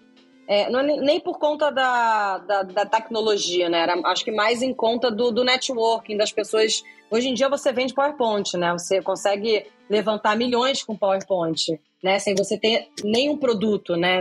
é, 0.47 0.69
não, 0.69 0.81
é 0.81 0.83
nem 0.83 1.19
por 1.19 1.39
conta 1.39 1.71
da, 1.71 2.39
da, 2.39 2.63
da, 2.63 2.87
tecnologia, 2.87 3.69
né? 3.71 3.81
Era, 3.81 3.95
acho 4.11 4.23
que 4.23 4.31
mais 4.31 4.61
em 4.61 4.75
conta 4.75 5.11
do, 5.11 5.31
do 5.31 5.43
networking, 5.43 6.19
das 6.19 6.33
pessoas. 6.33 6.83
Hoje 7.11 7.29
em 7.29 7.35
dia 7.35 7.49
você 7.49 7.73
vende 7.73 7.95
PowerPoint, 7.95 8.59
né? 8.59 8.73
Você 8.73 9.01
consegue 9.01 9.65
levantar 9.89 10.37
milhões 10.37 10.83
com 10.83 10.95
PowerPoint, 10.95 11.81
né? 12.03 12.19
Sem 12.19 12.35
você 12.35 12.59
ter 12.59 12.89
nenhum 13.03 13.39
produto, 13.39 13.97
né? 13.97 14.21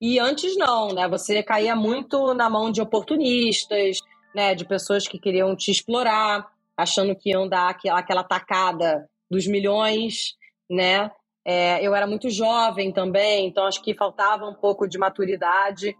E 0.00 0.18
antes 0.18 0.56
não, 0.56 0.88
né? 0.88 1.08
Você 1.08 1.42
caía 1.42 1.74
muito 1.74 2.34
na 2.34 2.50
mão 2.50 2.70
de 2.70 2.82
oportunistas, 2.82 3.98
né? 4.34 4.54
De 4.54 4.64
pessoas 4.64 5.08
que 5.08 5.18
queriam 5.18 5.56
te 5.56 5.70
explorar, 5.70 6.46
achando 6.76 7.16
que 7.16 7.30
iam 7.30 7.48
dar 7.48 7.70
aquela, 7.70 7.98
aquela 7.98 8.24
tacada 8.24 9.08
dos 9.30 9.46
milhões, 9.46 10.34
né? 10.70 11.10
É, 11.44 11.80
eu 11.80 11.94
era 11.94 12.06
muito 12.06 12.28
jovem 12.28 12.92
também, 12.92 13.46
então 13.46 13.64
acho 13.64 13.80
que 13.80 13.94
faltava 13.94 14.46
um 14.46 14.54
pouco 14.54 14.86
de 14.86 14.98
maturidade. 14.98 15.96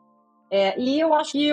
É, 0.51 0.79
e 0.79 0.99
eu 0.99 1.15
acho 1.15 1.33
que 1.33 1.53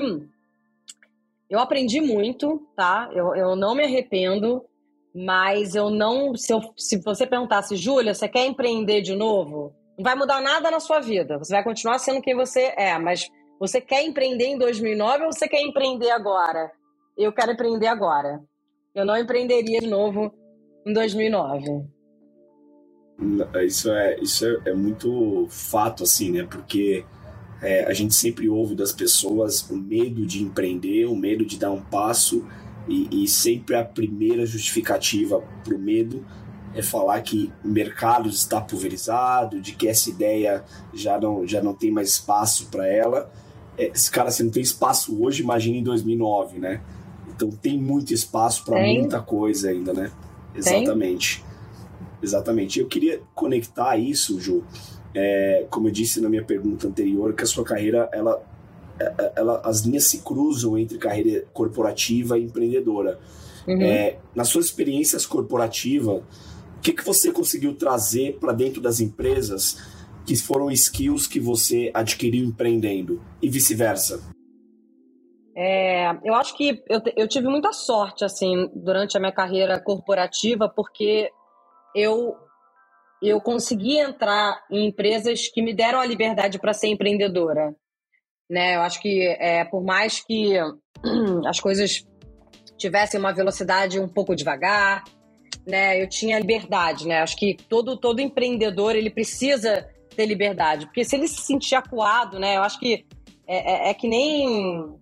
eu 1.50 1.60
aprendi 1.60 2.02
muito, 2.02 2.68
tá? 2.76 3.10
Eu, 3.14 3.36
eu 3.36 3.56
não 3.56 3.76
me 3.76 3.84
arrependo, 3.84 4.66
mas 5.14 5.76
eu 5.76 5.92
não. 5.92 6.36
Se, 6.36 6.52
eu, 6.52 6.62
se 6.76 6.98
você 6.98 7.28
perguntasse, 7.28 7.76
Júlia, 7.76 8.14
você 8.14 8.28
quer 8.28 8.48
empreender 8.48 9.02
de 9.02 9.16
novo? 9.16 9.74
Não 9.98 10.04
vai 10.04 10.16
mudar 10.16 10.42
nada 10.42 10.72
na 10.72 10.80
sua 10.80 11.00
vida. 11.00 11.38
Você 11.38 11.54
vai 11.54 11.64
continuar 11.64 12.00
sendo 12.00 12.22
quem 12.22 12.36
você 12.36 12.74
é, 12.78 12.98
mas 12.98 13.30
você 13.60 13.80
quer 13.80 14.04
empreender 14.04 14.46
em 14.46 14.58
2009 14.58 15.26
ou 15.26 15.32
você 15.32 15.48
quer 15.48 15.62
empreender 15.62 16.10
agora? 16.12 16.72
Eu 17.18 17.32
quero 17.32 17.52
empreender 17.52 17.88
agora. 17.88 18.42
Eu 18.96 19.06
não 19.06 19.18
empreenderia 19.18 19.80
de 19.80 19.88
novo 19.88 20.34
em 20.86 20.94
2009. 20.94 21.86
Isso 23.66 23.92
é, 23.92 24.20
isso 24.20 24.46
é, 24.46 24.72
é 24.72 24.74
muito 24.74 25.48
fato, 25.50 26.04
assim, 26.04 26.32
né? 26.32 26.48
Porque 26.50 27.06
é, 27.62 27.86
a 27.86 27.94
gente 27.94 28.14
sempre 28.14 28.50
ouve 28.50 28.76
das 28.76 28.92
pessoas 28.92 29.70
o 29.70 29.78
medo 29.78 30.26
de 30.26 30.44
empreender, 30.44 31.06
o 31.06 31.16
medo 31.16 31.46
de 31.46 31.58
dar 31.58 31.72
um 31.72 31.82
passo, 31.82 32.46
e, 32.88 33.24
e 33.24 33.28
sempre 33.28 33.76
a 33.76 33.86
primeira 33.86 34.46
justificativa 34.46 35.42
para 35.64 35.74
o 35.74 35.80
medo 35.80 36.26
é 36.76 36.82
falar 36.82 37.22
que 37.22 37.52
o 37.64 37.68
mercado 37.68 38.28
está 38.28 38.60
pulverizado, 38.60 39.62
de 39.62 39.74
que 39.74 39.88
essa 39.88 40.10
ideia 40.10 40.64
já 40.94 41.20
não, 41.20 41.46
já 41.48 41.62
não 41.62 41.74
tem 41.74 41.92
mais 41.92 42.10
espaço 42.10 42.68
para 42.68 42.88
ela. 42.88 43.32
É, 43.78 43.92
esse 43.94 44.10
cara, 44.10 44.32
se 44.32 44.44
não 44.44 44.52
tem 44.52 44.64
espaço 44.64 45.22
hoje, 45.24 45.44
imagina 45.44 45.78
em 45.78 45.84
2009, 45.84 46.60
né? 46.60 46.82
Então 47.36 47.50
tem 47.50 47.80
muito 47.80 48.14
espaço 48.14 48.64
para 48.66 48.82
muita 48.82 49.20
coisa 49.22 49.70
ainda, 49.70 49.94
né? 49.94 50.12
Exatamente. 50.56 51.42
Tem? 51.42 51.54
Exatamente. 52.22 52.80
Eu 52.80 52.88
queria 52.88 53.22
conectar 53.36 53.98
isso, 53.98 54.40
Ju, 54.40 54.64
é, 55.14 55.66
como 55.70 55.88
eu 55.88 55.92
disse 55.92 56.22
na 56.22 56.30
minha 56.30 56.44
pergunta 56.44 56.88
anterior, 56.88 57.34
que 57.34 57.44
a 57.44 57.46
sua 57.46 57.64
carreira, 57.64 58.10
ela, 58.12 58.42
é, 59.00 59.04
é, 59.06 59.34
ela, 59.36 59.62
as 59.64 59.82
linhas 59.82 60.06
se 60.06 60.20
cruzam 60.20 60.78
entre 60.78 60.98
carreira 60.98 61.46
corporativa 61.54 62.38
e 62.38 62.44
empreendedora. 62.44 63.20
Uhum. 63.68 63.82
É, 63.82 64.18
nas 64.36 64.50
suas 64.50 64.66
experiências 64.66 65.26
corporativas, 65.26 66.22
que, 66.84 66.92
que 66.92 67.04
você 67.04 67.32
conseguiu 67.32 67.76
trazer 67.76 68.38
para 68.40 68.52
dentro 68.52 68.82
das 68.82 69.00
empresas 69.00 69.78
que 70.26 70.36
foram 70.36 70.70
skills 70.70 71.26
que 71.26 71.40
você 71.40 71.90
adquiriu 71.94 72.46
empreendendo 72.46 73.22
e 73.42 73.50
vice-versa? 73.50 74.22
É, 75.56 76.12
eu 76.24 76.34
acho 76.34 76.58
que 76.58 76.84
eu, 76.90 77.02
eu 77.16 77.28
tive 77.28 77.48
muita 77.48 77.72
sorte 77.72 78.26
assim 78.26 78.70
durante 78.76 79.16
a 79.16 79.20
minha 79.20 79.32
carreira 79.32 79.80
corporativa 79.80 80.68
porque 80.68 81.30
eu 81.96 82.36
eu 83.22 83.40
consegui 83.40 83.98
entrar 83.98 84.62
em 84.70 84.88
empresas 84.88 85.48
que 85.48 85.62
me 85.62 85.74
deram 85.74 86.02
a 86.02 86.06
liberdade 86.06 86.60
para 86.60 86.74
ser 86.74 86.88
empreendedora, 86.88 87.74
né? 88.50 88.76
Eu 88.76 88.82
acho 88.82 89.02
que 89.02 89.26
é, 89.40 89.64
por 89.64 89.82
mais 89.82 90.20
que 90.20 90.58
as 91.48 91.62
coisas 91.62 92.06
tivessem 92.78 93.18
uma 93.18 93.32
velocidade 93.32 93.98
um 93.98 94.10
pouco 94.10 94.36
devagar, 94.36 95.06
né? 95.66 96.02
Eu 96.02 96.08
tinha 96.08 96.40
liberdade, 96.40 97.08
né? 97.08 97.22
Acho 97.22 97.36
que 97.38 97.56
todo, 97.70 97.98
todo 97.98 98.20
empreendedor, 98.20 98.96
ele 98.96 99.10
precisa 99.10 99.88
ter 100.16 100.26
liberdade. 100.26 100.86
Porque 100.86 101.04
se 101.04 101.16
ele 101.16 101.28
se 101.28 101.42
sentir 101.42 101.76
acuado, 101.76 102.40
né? 102.40 102.58
Eu 102.58 102.64
acho 102.64 102.80
que 102.80 103.06
é, 103.48 103.88
é, 103.88 103.90
é 103.90 103.94
que 103.94 104.08
nem 104.08 104.96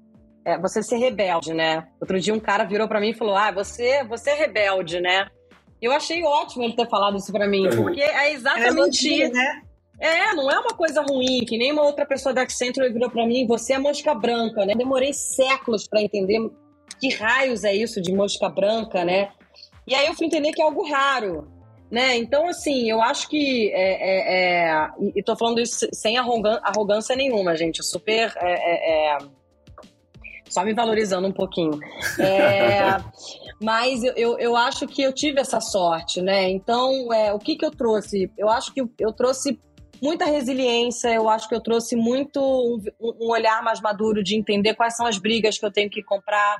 é, 0.46 0.58
você 0.60 0.82
ser 0.82 0.98
rebelde, 0.98 1.54
né? 1.54 1.88
Outro 2.00 2.20
dia 2.20 2.34
um 2.34 2.40
cara 2.40 2.64
virou 2.64 2.88
para 2.88 3.00
mim 3.00 3.10
e 3.10 3.14
falou: 3.18 3.36
Ah, 3.36 3.52
você, 3.52 4.04
você 4.04 4.32
é 4.32 4.36
rebelde, 4.36 5.00
né? 5.00 5.28
Eu 5.82 5.92
achei 5.92 6.24
ótimo 6.24 6.64
ele 6.64 6.74
ter 6.74 6.88
falado 6.88 7.18
isso 7.18 7.32
para 7.32 7.48
mim, 7.48 7.68
porque 7.76 8.02
é 8.02 8.34
exatamente. 8.34 9.24
É, 9.24 9.30
né? 9.30 9.62
é, 10.00 10.34
não 10.36 10.50
é 10.50 10.60
uma 10.60 10.76
coisa 10.76 11.02
ruim, 11.02 11.44
que 11.44 11.58
nem 11.58 11.72
uma 11.72 11.84
outra 11.84 12.06
pessoa 12.06 12.34
da 12.34 12.44
Accenture 12.44 12.92
virou 12.94 13.10
para 13.10 13.26
mim, 13.26 13.48
você 13.48 13.74
é 13.74 13.80
mosca 13.80 14.14
branca, 14.14 14.64
né? 14.66 14.76
Demorei 14.76 15.12
séculos 15.12 15.88
para 15.88 16.02
entender 16.02 16.40
que 17.00 17.10
raios 17.10 17.64
é 17.64 17.74
isso 17.74 18.00
de 18.00 18.14
mosca 18.14 18.48
branca, 18.48 19.04
né? 19.04 19.32
E 19.92 19.96
aí 19.96 20.08
eu 20.08 20.14
fui 20.14 20.26
entender 20.28 20.54
que 20.54 20.62
é 20.62 20.64
algo 20.64 20.90
raro, 20.90 21.52
né? 21.92 22.16
Então, 22.16 22.48
assim, 22.48 22.90
eu 22.90 23.02
acho 23.02 23.28
que. 23.28 23.70
É, 23.74 23.92
é, 23.92 24.70
é, 24.70 24.90
e 25.14 25.22
tô 25.22 25.36
falando 25.36 25.60
isso 25.60 25.86
sem 25.92 26.18
arrogância 26.18 27.14
nenhuma, 27.14 27.58
gente. 27.58 27.84
Super. 27.84 28.32
É, 28.38 28.54
é, 28.54 29.16
é, 29.16 29.18
só 30.50 30.64
me 30.64 30.74
valorizando 30.74 31.28
um 31.28 31.34
pouquinho. 31.34 31.78
Mas 33.62 34.02
eu, 34.02 34.14
eu, 34.14 34.40
eu, 34.40 34.56
acho 34.56 34.88
que 34.88 35.02
eu 35.02 35.12
tive 35.12 35.42
essa 35.42 35.60
sorte, 35.60 36.22
né? 36.22 36.50
Então, 36.50 37.12
é, 37.12 37.34
o 37.34 37.38
que, 37.38 37.58
que 37.58 37.66
eu 37.66 37.72
trouxe? 37.72 38.32
Eu 38.38 38.48
acho 38.48 38.74
que 38.74 38.82
eu 38.98 39.12
trouxe 39.12 39.60
muita 40.02 40.24
resiliência, 40.24 41.10
eu 41.10 41.28
acho 41.28 41.50
que 41.50 41.56
eu 41.56 41.62
trouxe 41.62 41.98
muito 41.98 42.40
um, 42.40 42.82
um, 43.20 43.30
olhar 43.30 43.62
mais 43.62 43.82
maduro 43.82 44.24
de 44.24 44.38
entender 44.38 44.74
quais 44.74 44.96
são 44.96 45.06
as 45.06 45.18
brigas 45.18 45.60
que 45.60 45.66
eu 45.66 45.72
tenho 45.72 45.90
que 45.90 46.02
comprar, 46.02 46.58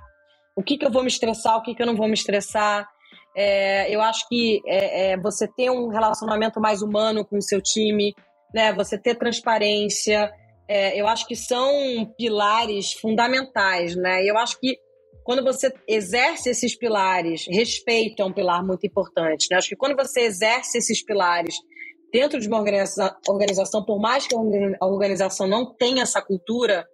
o 0.54 0.62
que, 0.62 0.78
que 0.78 0.86
eu 0.86 0.92
vou 0.92 1.02
me 1.02 1.08
estressar, 1.08 1.56
o 1.58 1.62
que, 1.62 1.74
que 1.74 1.82
eu 1.82 1.88
não 1.88 1.96
vou 1.96 2.08
me 2.08 2.14
estressar. 2.14 2.88
É, 3.36 3.94
eu 3.94 4.02
acho 4.02 4.28
que 4.28 4.62
é, 4.66 5.12
é, 5.12 5.18
você 5.18 5.48
ter 5.48 5.70
um 5.70 5.88
relacionamento 5.88 6.60
mais 6.60 6.82
humano 6.82 7.26
com 7.26 7.38
o 7.38 7.42
seu 7.42 7.62
time, 7.62 8.14
né? 8.54 8.74
Você 8.74 8.98
ter 8.98 9.16
transparência, 9.16 10.32
é, 10.68 11.00
eu 11.00 11.08
acho 11.08 11.26
que 11.28 11.36
são 11.36 11.72
pilares 12.18 12.94
fundamentais, 12.94 13.96
né? 13.96 14.24
Eu 14.26 14.38
acho 14.38 14.60
que 14.60 14.78
quando 15.24 15.44
você 15.44 15.72
exerce 15.88 16.50
esses 16.50 16.78
pilares, 16.78 17.46
respeito 17.48 18.22
é 18.22 18.26
um 18.26 18.34
pilar 18.34 18.66
muito 18.66 18.86
importante. 18.86 19.48
Né? 19.50 19.58
Acho 19.58 19.70
que 19.70 19.76
quando 19.76 19.96
você 19.96 20.22
exerce 20.22 20.78
esses 20.80 21.04
pilares 21.04 21.56
dentro 22.12 22.40
de 22.40 22.48
uma 22.48 22.58
organização, 22.60 23.86
por 23.86 24.00
mais 24.00 24.28
que 24.28 24.36
a 24.36 24.86
organização 24.86 25.48
não 25.48 25.74
tenha 25.76 26.04
essa 26.04 26.22
cultura, 26.22 26.86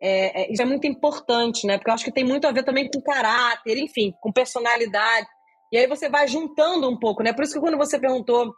é, 0.00 0.42
é, 0.42 0.52
isso 0.52 0.62
é 0.62 0.64
muito 0.64 0.86
importante, 0.86 1.66
né? 1.66 1.76
Porque 1.76 1.90
eu 1.90 1.94
acho 1.94 2.04
que 2.04 2.12
tem 2.12 2.24
muito 2.24 2.46
a 2.46 2.52
ver 2.52 2.64
também 2.64 2.88
com 2.90 3.00
caráter, 3.00 3.76
enfim, 3.78 4.12
com 4.20 4.32
personalidade. 4.32 5.26
E 5.72 5.78
aí 5.78 5.86
você 5.86 6.08
vai 6.08 6.28
juntando 6.28 6.88
um 6.88 6.98
pouco, 6.98 7.22
né? 7.22 7.32
Por 7.32 7.44
isso 7.44 7.54
que 7.54 7.60
quando 7.60 7.76
você 7.76 7.98
perguntou 7.98 8.54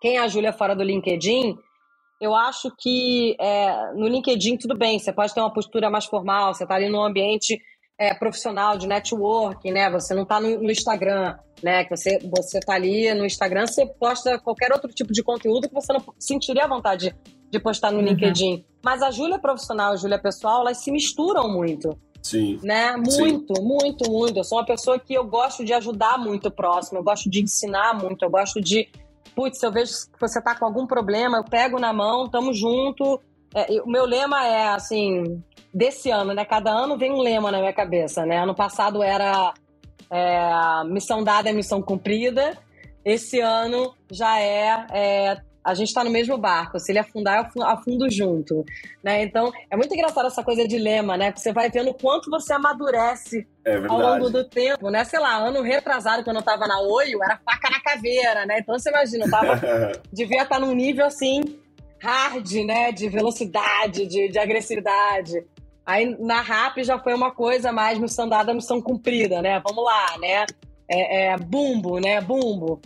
quem 0.00 0.16
é 0.16 0.20
a 0.20 0.28
Júlia 0.28 0.52
fora 0.52 0.74
do 0.74 0.82
LinkedIn, 0.82 1.56
eu 2.20 2.34
acho 2.34 2.70
que 2.78 3.36
é, 3.40 3.92
no 3.94 4.06
LinkedIn 4.06 4.58
tudo 4.58 4.76
bem, 4.76 4.98
você 4.98 5.12
pode 5.12 5.32
ter 5.32 5.40
uma 5.40 5.52
postura 5.52 5.88
mais 5.88 6.04
formal, 6.04 6.52
você 6.52 6.64
está 6.64 6.74
ali 6.74 6.88
num 6.88 7.02
ambiente 7.02 7.58
é, 7.98 8.14
profissional 8.14 8.76
de 8.76 8.86
networking, 8.86 9.72
né? 9.72 9.90
Você 9.90 10.14
não 10.14 10.22
está 10.22 10.40
no, 10.40 10.62
no, 10.62 10.70
Instagram, 10.70 11.36
né? 11.62 11.84
Que 11.84 11.96
você 11.96 12.18
você 12.18 12.58
está 12.58 12.74
ali 12.74 13.12
no 13.14 13.24
Instagram, 13.24 13.66
você 13.66 13.86
posta 13.86 14.38
qualquer 14.38 14.72
outro 14.72 14.90
tipo 14.90 15.12
de 15.12 15.22
conteúdo 15.22 15.68
que 15.68 15.74
você 15.74 15.92
não 15.92 16.02
sentiria 16.18 16.64
a 16.64 16.68
vontade 16.68 17.10
de, 17.10 17.50
de 17.50 17.60
postar 17.60 17.90
no 17.90 17.98
uhum. 17.98 18.04
LinkedIn. 18.04 18.64
Mas 18.82 19.02
a 19.02 19.10
Júlia 19.10 19.38
profissional, 19.38 19.92
a 19.92 19.96
Júlia 19.96 20.18
pessoal, 20.18 20.62
elas 20.62 20.78
se 20.78 20.90
misturam 20.90 21.48
muito. 21.48 21.90
Sim. 22.22 22.60
Né? 22.62 22.96
Muito, 22.96 23.56
Sim. 23.56 23.62
muito, 23.62 24.10
muito. 24.10 24.38
Eu 24.38 24.44
sou 24.44 24.58
uma 24.58 24.64
pessoa 24.64 24.98
que 24.98 25.14
eu 25.14 25.24
gosto 25.24 25.64
de 25.64 25.72
ajudar 25.72 26.18
muito 26.18 26.48
o 26.48 26.50
próximo, 26.50 26.98
eu 26.98 27.02
gosto 27.02 27.30
de 27.30 27.42
ensinar 27.42 27.94
muito, 27.94 28.24
eu 28.24 28.30
gosto 28.30 28.60
de 28.60 28.88
putz, 29.34 29.62
eu 29.62 29.72
vejo 29.72 29.92
que 30.12 30.20
você 30.20 30.40
tá 30.40 30.54
com 30.54 30.64
algum 30.64 30.86
problema, 30.86 31.38
eu 31.38 31.44
pego 31.44 31.78
na 31.78 31.92
mão, 31.92 32.28
tamo 32.28 32.52
junto. 32.52 33.20
É, 33.54 33.80
o 33.82 33.88
meu 33.88 34.04
lema 34.04 34.46
é, 34.46 34.68
assim, 34.68 35.42
desse 35.72 36.10
ano, 36.10 36.34
né? 36.34 36.44
Cada 36.44 36.70
ano 36.70 36.96
vem 36.96 37.10
um 37.10 37.20
lema 37.20 37.50
na 37.50 37.58
minha 37.58 37.72
cabeça, 37.72 38.24
né? 38.26 38.38
Ano 38.38 38.54
passado 38.54 39.02
era 39.02 39.54
é, 40.10 40.84
missão 40.84 41.22
dada 41.22 41.48
é 41.48 41.52
missão 41.52 41.80
cumprida. 41.80 42.56
Esse 43.04 43.40
ano 43.40 43.94
já 44.10 44.38
é, 44.40 44.86
é 44.92 45.40
a 45.64 45.74
gente 45.74 45.88
está 45.88 46.02
no 46.02 46.10
mesmo 46.10 46.36
barco. 46.38 46.78
Se 46.78 46.90
ele 46.90 46.98
afundar, 46.98 47.50
eu 47.54 47.62
afundo 47.64 48.10
junto. 48.10 48.64
Né? 49.02 49.22
Então, 49.22 49.52
é 49.70 49.76
muito 49.76 49.92
engraçado 49.92 50.26
essa 50.26 50.42
coisa 50.42 50.66
de 50.66 50.78
lema, 50.78 51.16
né? 51.16 51.30
Porque 51.30 51.40
você 51.40 51.52
vai 51.52 51.70
vendo 51.70 51.90
o 51.90 51.94
quanto 51.94 52.30
você 52.30 52.52
amadurece 52.52 53.46
é 53.64 53.76
ao 53.76 54.00
longo 54.00 54.30
do 54.30 54.44
tempo, 54.44 54.88
né? 54.90 55.04
Sei 55.04 55.18
lá, 55.18 55.36
ano 55.36 55.62
retrasado, 55.62 56.24
quando 56.24 56.36
eu 56.36 56.42
tava 56.42 56.66
na 56.66 56.80
Oio, 56.80 57.22
era 57.22 57.38
faca 57.44 57.70
na 57.70 57.80
caveira, 57.80 58.46
né? 58.46 58.58
Então, 58.60 58.78
você 58.78 58.88
imagina, 58.88 59.26
eu 59.26 59.30
tava, 59.30 59.60
devia 60.12 60.42
estar 60.42 60.56
tá 60.56 60.60
num 60.60 60.74
nível, 60.74 61.04
assim, 61.04 61.42
hard, 62.00 62.50
né? 62.64 62.90
De 62.92 63.08
velocidade, 63.08 64.06
de, 64.06 64.28
de 64.28 64.38
agressividade. 64.38 65.44
Aí, 65.84 66.16
na 66.18 66.40
RAP, 66.40 66.78
já 66.78 66.98
foi 66.98 67.14
uma 67.14 67.32
coisa 67.32 67.72
mais 67.72 67.98
missão 67.98 68.28
dada, 68.28 68.54
missão 68.54 68.80
cumprida, 68.80 69.42
né? 69.42 69.60
Vamos 69.66 69.84
lá, 69.84 70.18
né? 70.18 70.46
É, 70.88 71.26
é 71.26 71.36
bumbo, 71.36 71.98
né? 71.98 72.20
Bumbo. 72.20 72.80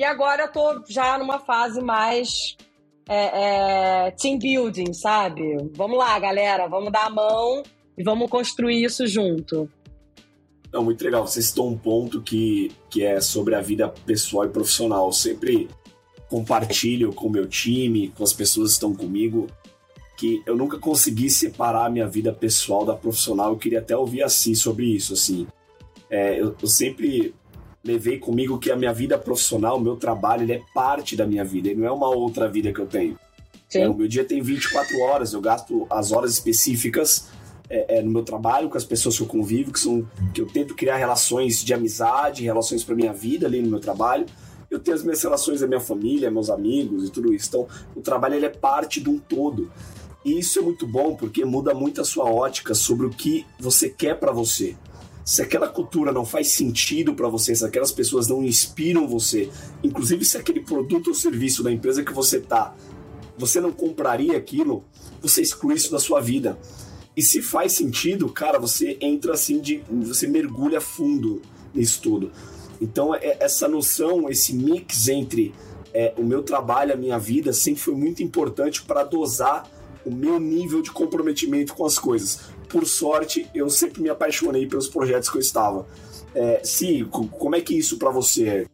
E 0.00 0.02
agora 0.02 0.44
eu 0.44 0.48
tô 0.50 0.82
já 0.88 1.18
numa 1.18 1.38
fase 1.38 1.82
mais 1.82 2.56
é, 3.06 4.06
é, 4.06 4.10
team 4.12 4.38
building, 4.38 4.94
sabe? 4.94 5.42
Vamos 5.74 5.98
lá, 5.98 6.18
galera, 6.18 6.66
vamos 6.68 6.90
dar 6.90 7.04
a 7.04 7.10
mão 7.10 7.62
e 7.98 8.02
vamos 8.02 8.30
construir 8.30 8.82
isso 8.82 9.06
junto. 9.06 9.68
Não, 10.72 10.82
muito 10.82 11.04
legal. 11.04 11.26
Você 11.26 11.42
citou 11.42 11.68
um 11.68 11.76
ponto 11.76 12.22
que, 12.22 12.72
que 12.88 13.04
é 13.04 13.20
sobre 13.20 13.54
a 13.54 13.60
vida 13.60 13.90
pessoal 13.90 14.46
e 14.46 14.48
profissional. 14.48 15.04
Eu 15.04 15.12
sempre 15.12 15.68
compartilho 16.30 17.12
com 17.12 17.26
o 17.26 17.30
meu 17.30 17.46
time, 17.46 18.08
com 18.08 18.24
as 18.24 18.32
pessoas 18.32 18.68
que 18.68 18.72
estão 18.76 18.94
comigo, 18.94 19.48
que 20.16 20.42
eu 20.46 20.56
nunca 20.56 20.78
consegui 20.78 21.28
separar 21.28 21.84
a 21.84 21.90
minha 21.90 22.08
vida 22.08 22.32
pessoal 22.32 22.86
da 22.86 22.94
profissional. 22.94 23.50
Eu 23.50 23.58
queria 23.58 23.80
até 23.80 23.94
ouvir 23.94 24.22
assim 24.22 24.54
sobre 24.54 24.86
isso. 24.86 25.12
Assim, 25.12 25.46
é, 26.08 26.40
eu, 26.40 26.56
eu 26.58 26.68
sempre 26.68 27.34
levei 27.82 28.18
comigo 28.18 28.58
que 28.58 28.70
a 28.70 28.76
minha 28.76 28.92
vida 28.92 29.18
profissional, 29.18 29.76
o 29.76 29.80
meu 29.80 29.96
trabalho, 29.96 30.42
ele 30.42 30.52
é 30.52 30.62
parte 30.74 31.16
da 31.16 31.26
minha 31.26 31.44
vida, 31.44 31.68
ele 31.68 31.80
não 31.80 31.86
é 31.86 31.90
uma 31.90 32.08
outra 32.08 32.48
vida 32.48 32.72
que 32.72 32.80
eu 32.80 32.86
tenho. 32.86 33.18
É, 33.72 33.88
o 33.88 33.94
meu 33.94 34.08
dia 34.08 34.24
tem 34.24 34.42
24 34.42 34.98
horas, 35.00 35.32
eu 35.32 35.40
gasto 35.40 35.86
as 35.88 36.10
horas 36.10 36.32
específicas 36.32 37.28
é, 37.68 37.98
é, 37.98 38.02
no 38.02 38.10
meu 38.10 38.24
trabalho, 38.24 38.68
com 38.68 38.76
as 38.76 38.84
pessoas 38.84 39.16
que 39.16 39.22
eu 39.22 39.26
convivo, 39.26 39.72
que, 39.72 39.78
são, 39.78 40.06
que 40.34 40.40
eu 40.40 40.46
tento 40.46 40.74
criar 40.74 40.96
relações 40.96 41.62
de 41.62 41.72
amizade, 41.72 42.42
relações 42.42 42.82
para 42.82 42.96
minha 42.96 43.12
vida 43.12 43.46
ali 43.46 43.62
no 43.62 43.70
meu 43.70 43.80
trabalho. 43.80 44.26
Eu 44.68 44.80
tenho 44.80 44.96
as 44.96 45.02
minhas 45.02 45.22
relações 45.22 45.60
da 45.60 45.66
minha 45.66 45.80
família, 45.80 46.30
meus 46.30 46.50
amigos 46.50 47.08
e 47.08 47.10
tudo 47.10 47.32
isso. 47.32 47.48
Então, 47.48 47.68
o 47.94 48.00
trabalho 48.00 48.34
ele 48.34 48.46
é 48.46 48.50
parte 48.50 49.00
de 49.00 49.08
um 49.08 49.18
todo. 49.18 49.70
E 50.24 50.38
isso 50.38 50.58
é 50.58 50.62
muito 50.62 50.86
bom 50.86 51.14
porque 51.14 51.44
muda 51.44 51.72
muito 51.72 52.00
a 52.00 52.04
sua 52.04 52.24
ótica 52.24 52.74
sobre 52.74 53.06
o 53.06 53.10
que 53.10 53.46
você 53.58 53.88
quer 53.88 54.18
para 54.18 54.32
você 54.32 54.76
se 55.30 55.42
aquela 55.42 55.68
cultura 55.68 56.10
não 56.10 56.26
faz 56.26 56.48
sentido 56.48 57.14
para 57.14 57.28
você, 57.28 57.54
se 57.54 57.64
aquelas 57.64 57.92
pessoas 57.92 58.26
não 58.26 58.42
inspiram 58.42 59.06
você, 59.06 59.48
inclusive 59.80 60.24
se 60.24 60.36
aquele 60.36 60.58
produto 60.58 61.06
ou 61.06 61.14
serviço 61.14 61.62
da 61.62 61.70
empresa 61.70 62.02
que 62.02 62.12
você 62.12 62.40
tá, 62.40 62.74
você 63.38 63.60
não 63.60 63.70
compraria 63.70 64.36
aquilo, 64.36 64.82
você 65.22 65.40
exclui 65.40 65.76
isso 65.76 65.92
da 65.92 66.00
sua 66.00 66.20
vida. 66.20 66.58
E 67.16 67.22
se 67.22 67.40
faz 67.40 67.74
sentido, 67.74 68.28
cara, 68.28 68.58
você 68.58 68.98
entra 69.00 69.34
assim 69.34 69.60
de. 69.60 69.84
você 69.88 70.26
mergulha 70.26 70.80
fundo 70.80 71.40
nisso 71.72 72.00
tudo. 72.02 72.32
Então, 72.80 73.14
é, 73.14 73.36
essa 73.38 73.68
noção, 73.68 74.28
esse 74.28 74.52
mix 74.52 75.06
entre 75.06 75.54
é, 75.94 76.12
o 76.18 76.24
meu 76.24 76.42
trabalho, 76.42 76.92
a 76.92 76.96
minha 76.96 77.20
vida, 77.20 77.52
sempre 77.52 77.80
foi 77.80 77.94
muito 77.94 78.20
importante 78.20 78.82
para 78.82 79.04
dosar 79.04 79.70
o 80.04 80.10
meu 80.10 80.40
nível 80.40 80.82
de 80.82 80.90
comprometimento 80.90 81.72
com 81.72 81.86
as 81.86 82.00
coisas 82.00 82.50
por 82.70 82.86
sorte, 82.86 83.48
eu 83.54 83.68
sempre 83.68 84.00
me 84.00 84.08
apaixonei 84.08 84.66
pelos 84.66 84.88
projetos 84.88 85.28
que 85.28 85.36
eu 85.36 85.40
estava. 85.40 85.86
É, 86.34 86.60
Sim, 86.62 87.04
como 87.04 87.56
é 87.56 87.60
que 87.60 87.76
isso 87.76 87.98
para 87.98 88.10
você 88.10 88.48
é? 88.48 88.66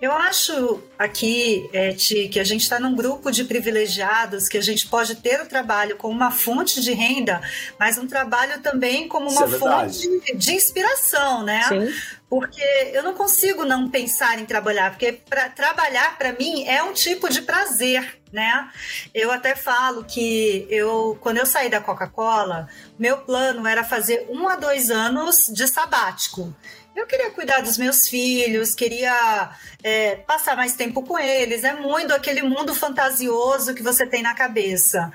Eu 0.00 0.12
acho 0.12 0.82
aqui, 0.98 1.70
Eti, 1.72 2.28
que 2.28 2.38
a 2.38 2.44
gente 2.44 2.60
está 2.60 2.78
num 2.78 2.94
grupo 2.94 3.30
de 3.30 3.44
privilegiados, 3.44 4.46
que 4.46 4.58
a 4.58 4.62
gente 4.62 4.86
pode 4.88 5.14
ter 5.16 5.40
o 5.40 5.46
trabalho 5.46 5.96
como 5.96 6.12
uma 6.12 6.30
fonte 6.30 6.82
de 6.82 6.92
renda, 6.92 7.40
mas 7.80 7.96
um 7.96 8.06
trabalho 8.06 8.60
também 8.60 9.08
como 9.08 9.30
uma 9.30 9.44
é 9.44 9.48
fonte 9.48 10.36
de 10.36 10.52
inspiração, 10.52 11.42
né? 11.42 11.62
Sim. 11.62 11.94
Porque 12.28 12.62
eu 12.92 13.02
não 13.02 13.14
consigo 13.14 13.64
não 13.64 13.88
pensar 13.88 14.38
em 14.38 14.44
trabalhar, 14.44 14.90
porque 14.90 15.12
para 15.12 15.48
trabalhar 15.48 16.18
para 16.18 16.34
mim 16.34 16.64
é 16.64 16.82
um 16.82 16.92
tipo 16.92 17.30
de 17.30 17.40
prazer, 17.40 18.18
né? 18.36 18.68
Eu 19.14 19.32
até 19.32 19.56
falo 19.56 20.04
que 20.04 20.66
eu, 20.68 21.16
quando 21.22 21.38
eu 21.38 21.46
saí 21.46 21.70
da 21.70 21.80
Coca-Cola, 21.80 22.68
meu 22.98 23.16
plano 23.16 23.66
era 23.66 23.82
fazer 23.82 24.26
um 24.28 24.46
a 24.46 24.56
dois 24.56 24.90
anos 24.90 25.46
de 25.46 25.66
sabático. 25.66 26.54
Eu 26.94 27.06
queria 27.06 27.30
cuidar 27.30 27.60
dos 27.60 27.78
meus 27.78 28.06
filhos, 28.08 28.74
queria 28.74 29.50
é, 29.82 30.16
passar 30.16 30.54
mais 30.54 30.74
tempo 30.74 31.02
com 31.02 31.18
eles. 31.18 31.64
É 31.64 31.74
muito 31.74 32.12
aquele 32.12 32.42
mundo 32.42 32.74
fantasioso 32.74 33.74
que 33.74 33.82
você 33.82 34.06
tem 34.06 34.22
na 34.22 34.34
cabeça. 34.34 35.10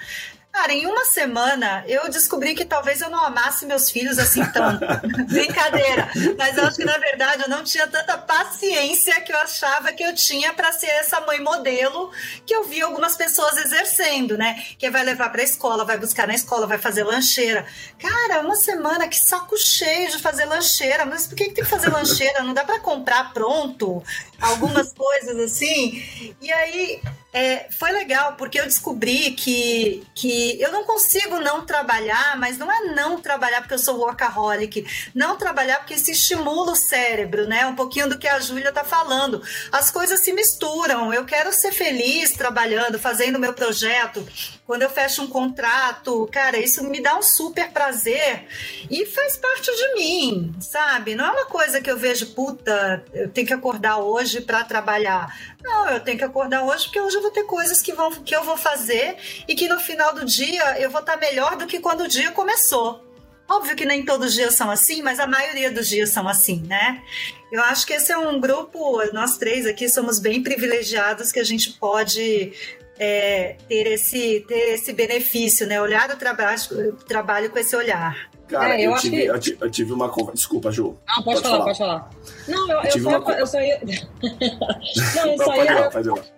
Cara, 0.51 0.73
em 0.73 0.85
uma 0.85 1.05
semana 1.05 1.83
eu 1.87 2.09
descobri 2.09 2.53
que 2.53 2.65
talvez 2.65 2.99
eu 2.99 3.09
não 3.09 3.23
amasse 3.23 3.65
meus 3.65 3.89
filhos 3.89 4.19
assim 4.19 4.43
tanto. 4.51 4.85
Brincadeira. 5.27 6.09
Mas 6.37 6.59
acho 6.59 6.77
que 6.77 6.83
na 6.83 6.97
verdade 6.97 7.43
eu 7.43 7.49
não 7.49 7.63
tinha 7.63 7.87
tanta 7.87 8.17
paciência 8.17 9.21
que 9.21 9.31
eu 9.31 9.37
achava 9.37 9.93
que 9.93 10.03
eu 10.03 10.13
tinha 10.13 10.53
para 10.53 10.73
ser 10.73 10.87
essa 10.87 11.21
mãe 11.21 11.39
modelo 11.39 12.11
que 12.45 12.53
eu 12.53 12.65
vi 12.65 12.81
algumas 12.81 13.15
pessoas 13.15 13.57
exercendo, 13.57 14.37
né? 14.37 14.61
Que 14.77 14.89
vai 14.89 15.03
levar 15.03 15.29
para 15.29 15.41
a 15.41 15.45
escola, 15.45 15.85
vai 15.85 15.97
buscar 15.97 16.27
na 16.27 16.35
escola, 16.35 16.67
vai 16.67 16.77
fazer 16.77 17.03
lancheira. 17.03 17.65
Cara, 17.97 18.41
uma 18.41 18.55
semana 18.55 19.07
que 19.07 19.17
saco 19.17 19.57
cheio 19.57 20.11
de 20.11 20.19
fazer 20.19 20.45
lancheira. 20.45 21.05
Mas 21.05 21.27
por 21.27 21.35
que, 21.35 21.45
que 21.45 21.53
tem 21.53 21.63
que 21.63 21.69
fazer 21.69 21.89
lancheira? 21.89 22.43
Não 22.43 22.53
dá 22.53 22.65
para 22.65 22.79
comprar 22.79 23.33
pronto 23.33 24.03
algumas 24.39 24.91
coisas 24.91 25.37
assim. 25.37 26.35
E 26.41 26.51
aí 26.51 27.01
é, 27.33 27.67
foi 27.71 27.91
legal, 27.91 28.33
porque 28.35 28.59
eu 28.59 28.65
descobri 28.65 29.31
que, 29.31 30.03
que 30.13 30.61
eu 30.61 30.71
não 30.71 30.83
consigo 30.83 31.39
não 31.39 31.65
trabalhar, 31.65 32.37
mas 32.37 32.57
não 32.57 32.69
é 32.69 32.93
não 32.93 33.21
trabalhar 33.21 33.61
porque 33.61 33.73
eu 33.73 33.79
sou 33.79 33.99
workaholic, 33.99 34.85
não 35.15 35.37
trabalhar 35.37 35.77
porque 35.77 35.93
isso 35.93 36.11
estimula 36.11 36.73
o 36.73 36.75
cérebro, 36.75 37.47
né? 37.47 37.65
Um 37.65 37.75
pouquinho 37.75 38.09
do 38.09 38.17
que 38.17 38.27
a 38.27 38.39
Júlia 38.39 38.71
tá 38.71 38.83
falando. 38.83 39.41
As 39.71 39.89
coisas 39.89 40.19
se 40.19 40.33
misturam. 40.33 41.13
Eu 41.13 41.23
quero 41.23 41.53
ser 41.53 41.71
feliz 41.71 42.31
trabalhando, 42.31 42.99
fazendo 42.99 43.39
meu 43.39 43.53
projeto. 43.53 44.27
Quando 44.71 44.83
eu 44.83 44.89
fecho 44.89 45.21
um 45.23 45.27
contrato, 45.27 46.29
cara, 46.31 46.57
isso 46.57 46.81
me 46.85 47.01
dá 47.01 47.17
um 47.17 47.21
super 47.21 47.71
prazer 47.71 48.47
e 48.89 49.05
faz 49.05 49.35
parte 49.35 49.69
de 49.69 49.95
mim, 49.95 50.55
sabe? 50.61 51.13
Não 51.13 51.25
é 51.25 51.29
uma 51.29 51.45
coisa 51.45 51.81
que 51.81 51.91
eu 51.91 51.97
vejo, 51.97 52.27
puta, 52.27 53.03
eu 53.13 53.27
tenho 53.27 53.45
que 53.45 53.53
acordar 53.53 53.97
hoje 53.97 54.39
para 54.39 54.63
trabalhar. 54.63 55.27
Não, 55.61 55.89
eu 55.89 55.99
tenho 55.99 56.17
que 56.17 56.23
acordar 56.23 56.63
hoje 56.63 56.85
porque 56.85 57.01
hoje 57.01 57.17
eu 57.17 57.21
vou 57.21 57.31
ter 57.31 57.43
coisas 57.43 57.81
que, 57.81 57.91
vão, 57.91 58.11
que 58.11 58.33
eu 58.33 58.45
vou 58.45 58.55
fazer 58.55 59.17
e 59.45 59.55
que 59.55 59.67
no 59.67 59.77
final 59.77 60.15
do 60.15 60.23
dia 60.23 60.79
eu 60.79 60.89
vou 60.89 61.01
estar 61.01 61.17
melhor 61.17 61.57
do 61.57 61.67
que 61.67 61.81
quando 61.81 62.05
o 62.05 62.07
dia 62.07 62.31
começou. 62.31 63.05
Óbvio 63.49 63.75
que 63.75 63.83
nem 63.83 64.05
todos 64.05 64.27
os 64.27 64.33
dias 64.33 64.53
são 64.53 64.71
assim, 64.71 65.01
mas 65.01 65.19
a 65.19 65.27
maioria 65.27 65.69
dos 65.69 65.89
dias 65.89 66.11
são 66.11 66.29
assim, 66.29 66.61
né? 66.65 67.03
Eu 67.51 67.61
acho 67.61 67.85
que 67.85 67.91
esse 67.91 68.09
é 68.09 68.17
um 68.17 68.39
grupo, 68.39 69.03
nós 69.11 69.37
três 69.37 69.65
aqui 69.65 69.89
somos 69.89 70.17
bem 70.17 70.41
privilegiados 70.41 71.29
que 71.29 71.39
a 71.41 71.43
gente 71.43 71.73
pode 71.73 72.53
é, 73.03 73.55
ter, 73.67 73.87
esse, 73.87 74.45
ter 74.47 74.73
esse 74.75 74.93
benefício, 74.93 75.65
né? 75.65 75.81
Olhar 75.81 76.07
o 76.11 76.17
trabalho, 76.17 76.59
o 76.71 77.03
trabalho 77.03 77.49
com 77.49 77.57
esse 77.57 77.75
olhar. 77.75 78.29
Cara, 78.47 78.79
é, 78.79 78.85
eu, 78.85 78.91
eu, 78.91 78.97
tive, 78.97 79.17
que... 79.17 79.25
eu, 79.25 79.39
tive, 79.39 79.57
eu, 79.59 79.71
tive, 79.71 79.93
uma 79.93 80.07
conversa. 80.07 80.33
Desculpa, 80.33 80.71
Ju. 80.71 80.95
Não, 81.07 81.23
pode, 81.23 81.23
pode 81.23 81.41
falar, 81.41 81.57
falar, 81.57 81.65
pode 81.65 81.77
falar. 81.79 82.09
Não, 82.47 82.69
eu, 82.69 82.81
eu, 82.83 83.01
só, 83.01 83.19
uma... 83.19 83.31
eu 83.31 83.47
só 83.47 83.59
ia. 83.59 83.81
não, 85.15 85.31
eu 85.31 85.37
só 85.37 85.55
ia, 85.55 85.89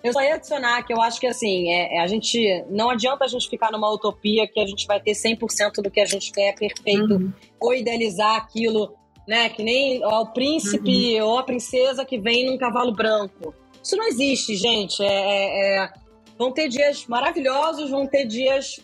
eu 0.05 0.13
só 0.13 0.21
ia 0.21 0.35
adicionar 0.35 0.83
que 0.83 0.93
eu 0.93 1.01
acho 1.01 1.19
que 1.19 1.27
assim, 1.27 1.69
é, 1.69 1.97
é, 1.97 2.01
a 2.01 2.07
gente. 2.07 2.63
Não 2.69 2.89
adianta 2.89 3.25
a 3.25 3.27
gente 3.27 3.49
ficar 3.49 3.69
numa 3.69 3.91
utopia 3.91 4.47
que 4.47 4.61
a 4.61 4.65
gente 4.65 4.87
vai 4.87 5.01
ter 5.01 5.11
100% 5.11 5.81
do 5.81 5.91
que 5.91 5.99
a 5.99 6.05
gente 6.05 6.31
quer 6.31 6.55
perfeito, 6.55 7.15
uhum. 7.15 7.33
ou 7.59 7.73
idealizar 7.73 8.37
aquilo, 8.37 8.95
né? 9.27 9.49
Que 9.49 9.63
nem 9.63 10.01
ó, 10.05 10.21
o 10.21 10.27
príncipe 10.27 11.19
uhum. 11.19 11.27
ou 11.27 11.39
a 11.39 11.43
princesa 11.43 12.05
que 12.05 12.17
vem 12.17 12.45
num 12.45 12.57
cavalo 12.57 12.93
branco. 12.93 13.53
Isso 13.83 13.97
não 13.97 14.07
existe, 14.07 14.55
gente. 14.55 15.03
É, 15.03 15.07
é, 15.07 15.83
é 15.83 16.02
vão 16.37 16.51
ter 16.51 16.67
dias 16.67 17.05
maravilhosos, 17.07 17.89
vão 17.89 18.07
ter 18.07 18.25
dias 18.25 18.79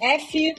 F 0.00 0.54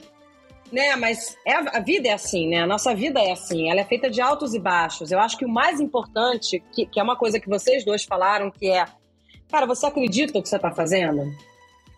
né? 0.72 0.94
Mas 0.96 1.36
é, 1.46 1.54
a 1.54 1.80
vida 1.80 2.08
é 2.08 2.12
assim, 2.12 2.48
né? 2.48 2.62
A 2.62 2.66
nossa 2.66 2.94
vida 2.94 3.20
é 3.20 3.32
assim, 3.32 3.70
ela 3.70 3.80
é 3.80 3.84
feita 3.84 4.08
de 4.08 4.20
altos 4.20 4.54
e 4.54 4.58
baixos. 4.58 5.10
Eu 5.10 5.18
acho 5.18 5.36
que 5.36 5.44
o 5.44 5.48
mais 5.48 5.80
importante, 5.80 6.62
que, 6.72 6.86
que 6.86 7.00
é 7.00 7.02
uma 7.02 7.16
coisa 7.16 7.40
que 7.40 7.48
vocês 7.48 7.84
dois 7.84 8.04
falaram, 8.04 8.50
que 8.50 8.68
é, 8.68 8.84
cara, 9.50 9.66
você 9.66 9.86
acredita 9.86 10.32
no 10.32 10.42
que 10.42 10.48
você 10.48 10.56
está 10.56 10.70
fazendo? 10.70 11.32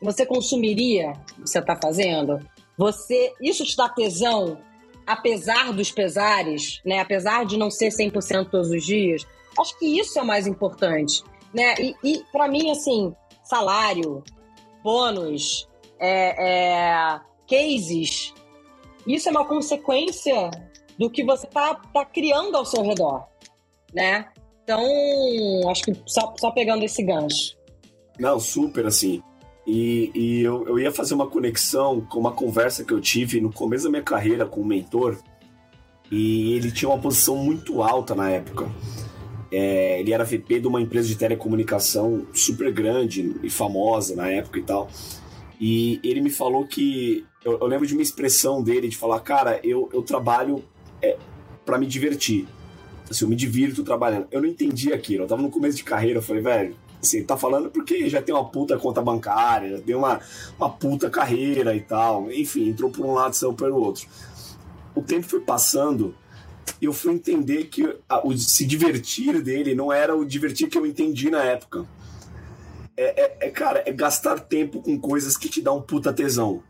Você 0.01 0.27
consumiria 0.27 1.12
o 1.39 1.43
que 1.43 1.51
você 1.51 1.59
está 1.59 1.77
fazendo? 1.77 2.39
Você, 2.77 3.33
isso 3.41 3.65
te 3.65 3.77
dá 3.77 3.89
tesão, 3.89 4.59
apesar 5.07 5.73
dos 5.73 5.93
pesares, 5.93 6.81
né? 6.85 6.99
Apesar 7.01 7.45
de 7.45 7.57
não 7.57 7.71
ser 7.71 7.89
100% 7.91 8.51
todos 8.51 8.71
os 8.71 8.85
dias. 8.85 9.27
Acho 9.59 9.79
que 9.79 10.01
isso 10.01 10.19
é 10.19 10.23
o 10.23 10.27
mais 10.27 10.47
importante, 10.47 11.23
né? 11.53 11.75
E, 11.79 11.95
e 12.03 12.25
para 12.33 12.49
mim, 12.49 12.71
assim, 12.71 13.15
salário, 13.52 14.25
bônus, 14.82 15.68
é, 16.00 16.49
é, 16.49 17.21
cases, 17.47 18.32
isso 19.06 19.28
é 19.28 19.30
uma 19.30 19.45
consequência 19.45 20.50
do 20.99 21.10
que 21.10 21.23
você 21.23 21.47
está 21.47 21.75
tá 21.75 22.02
criando 22.06 22.56
ao 22.56 22.65
seu 22.65 22.82
redor, 22.82 23.26
né? 23.93 24.28
Então, 24.65 24.80
acho 25.69 25.82
que 25.82 25.93
só, 26.06 26.32
só 26.38 26.50
pegando 26.50 26.82
esse 26.82 27.02
gancho. 27.02 27.58
Não, 28.19 28.41
super, 28.41 28.86
assim. 28.86 29.23
E, 29.67 30.10
e 30.15 30.41
eu, 30.41 30.67
eu 30.67 30.78
ia 30.78 30.91
fazer 30.91 31.12
uma 31.12 31.26
conexão 31.26 32.00
com 32.00 32.19
uma 32.19 32.32
conversa 32.32 32.84
que 32.84 32.93
eu 32.93 33.00
tive 33.02 33.38
no 33.38 33.52
começo 33.52 33.84
da 33.84 33.91
minha 33.91 34.02
carreira 34.02 34.47
com 34.47 34.62
um 34.62 34.67
mentor. 34.67 35.19
E 36.10 36.54
ele 36.54 36.71
tinha 36.73 36.88
uma 36.88 36.99
posição 36.99 37.36
muito 37.36 37.82
alta 37.82 38.15
na 38.15 38.30
época. 38.30 38.71
É, 39.52 40.00
ele 40.00 40.12
era 40.12 40.25
VP 40.25 40.60
de 40.60 40.67
uma 40.67 40.80
empresa 40.80 41.06
de 41.06 41.15
telecomunicação 41.15 42.26
super 42.32 42.73
grande 42.73 43.36
e 43.43 43.50
famosa 43.50 44.17
na 44.17 44.28
época 44.28 44.58
e 44.58 44.62
tal. 44.62 44.88
E 45.60 46.00
ele 46.02 46.21
me 46.21 46.30
falou 46.30 46.67
que. 46.67 47.26
Eu, 47.45 47.58
eu 47.60 47.67
lembro 47.67 47.86
de 47.86 47.93
uma 47.93 48.02
expressão 48.02 48.62
dele 48.62 48.88
de 48.88 48.97
falar: 48.97 49.21
Cara, 49.21 49.60
eu, 49.62 49.91
eu 49.93 50.02
trabalho 50.02 50.65
é, 51.02 51.19
para 51.67 51.78
me 51.78 51.86
divertir. 51.86 52.47
Assim, 53.10 53.25
eu 53.25 53.28
me 53.28 53.36
divirto 53.36 53.84
trabalhando. 53.84 54.26
Eu 54.30 54.41
não 54.41 54.49
entendi 54.49 54.93
aquilo. 54.93 55.25
Eu 55.25 55.28
tava 55.28 55.43
no 55.43 55.50
começo 55.50 55.76
de 55.76 55.84
carreira, 55.84 56.19
eu 56.19 56.23
falei, 56.23 56.43
velho, 56.43 56.76
assim, 57.02 57.23
tá 57.23 57.36
falando 57.36 57.71
porque 57.71 58.08
já 58.08 58.23
tem 58.23 58.34
uma 58.34 58.49
puta 58.49 58.78
conta 58.78 59.02
bancária, 59.02 59.76
já 59.76 59.82
tem 59.82 59.95
uma, 59.95 60.21
uma 60.58 60.71
puta 60.71 61.10
carreira 61.10 61.75
e 61.75 61.80
tal. 61.80 62.32
Enfim, 62.32 62.71
entrou 62.71 62.91
por 62.91 63.04
um 63.04 63.12
lado, 63.12 63.34
saiu 63.34 63.52
pelo 63.52 63.76
outro. 63.76 64.06
O 64.95 65.02
tempo 65.02 65.26
foi 65.26 65.41
passando 65.41 66.15
eu 66.81 66.93
fui 66.93 67.13
entender 67.13 67.65
que 67.65 67.97
a, 68.09 68.27
o 68.27 68.37
se 68.37 68.67
divertir 68.67 69.41
dele 69.43 69.75
não 69.75 69.93
era 69.93 70.15
o 70.15 70.25
divertir 70.25 70.69
que 70.69 70.79
eu 70.79 70.87
entendi 70.87 71.31
na 71.31 71.43
época 71.43 71.87
é, 72.97 73.23
é, 73.23 73.37
é, 73.49 73.51
cara, 73.51 73.83
é 73.87 73.93
gastar 73.93 74.39
tempo 74.41 74.81
com 74.83 74.99
coisas 74.99 75.37
que 75.37 75.49
te 75.49 75.61
dão 75.61 75.79
um 75.79 75.83
puta 75.83 76.13
tesão. 76.13 76.63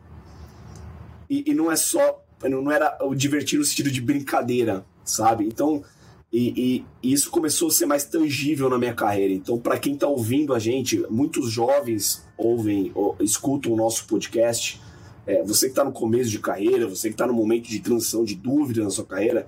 E, 1.29 1.45
e, 1.47 1.55
não 1.55 1.71
é 1.71 1.77
só. 1.77 2.23
Não 2.43 2.71
era 2.71 2.99
o 3.03 3.15
divertir 3.15 3.59
no 3.59 3.65
sentido 3.65 3.91
de 3.91 4.01
brincadeira, 4.01 4.85
sabe? 5.05 5.47
Então, 5.47 5.85
e, 6.33 6.49
e, 6.57 6.87
e 7.03 7.13
isso 7.13 7.31
começou 7.31 7.69
a 7.69 7.71
ser 7.71 7.87
mais 7.87 8.05
tangível 8.05 8.69
na 8.69 8.79
minha 8.79 8.95
carreira. 8.95 9.33
Então, 9.33 9.59
para 9.59 9.79
quem 9.79 9.97
tá 9.97 10.09
ouvindo 10.09 10.53
a 10.53 10.59
gente, 10.59 11.05
muitos 11.09 11.51
jovens 11.51 12.27
ouvem, 12.37 12.91
ou, 12.95 13.17
escutam 13.21 13.73
o 13.73 13.77
nosso 13.77 14.07
podcast. 14.07 14.81
É, 15.27 15.43
você 15.43 15.67
que 15.67 15.73
está 15.73 15.85
no 15.85 15.93
começo 15.93 16.31
de 16.31 16.39
carreira, 16.39 16.89
você 16.89 17.09
que 17.09 17.15
está 17.15 17.27
no 17.27 17.33
momento 17.33 17.69
de 17.69 17.79
transição, 17.81 18.25
de 18.25 18.35
dúvida 18.35 18.83
na 18.83 18.91
sua 18.91 19.05
carreira, 19.05 19.47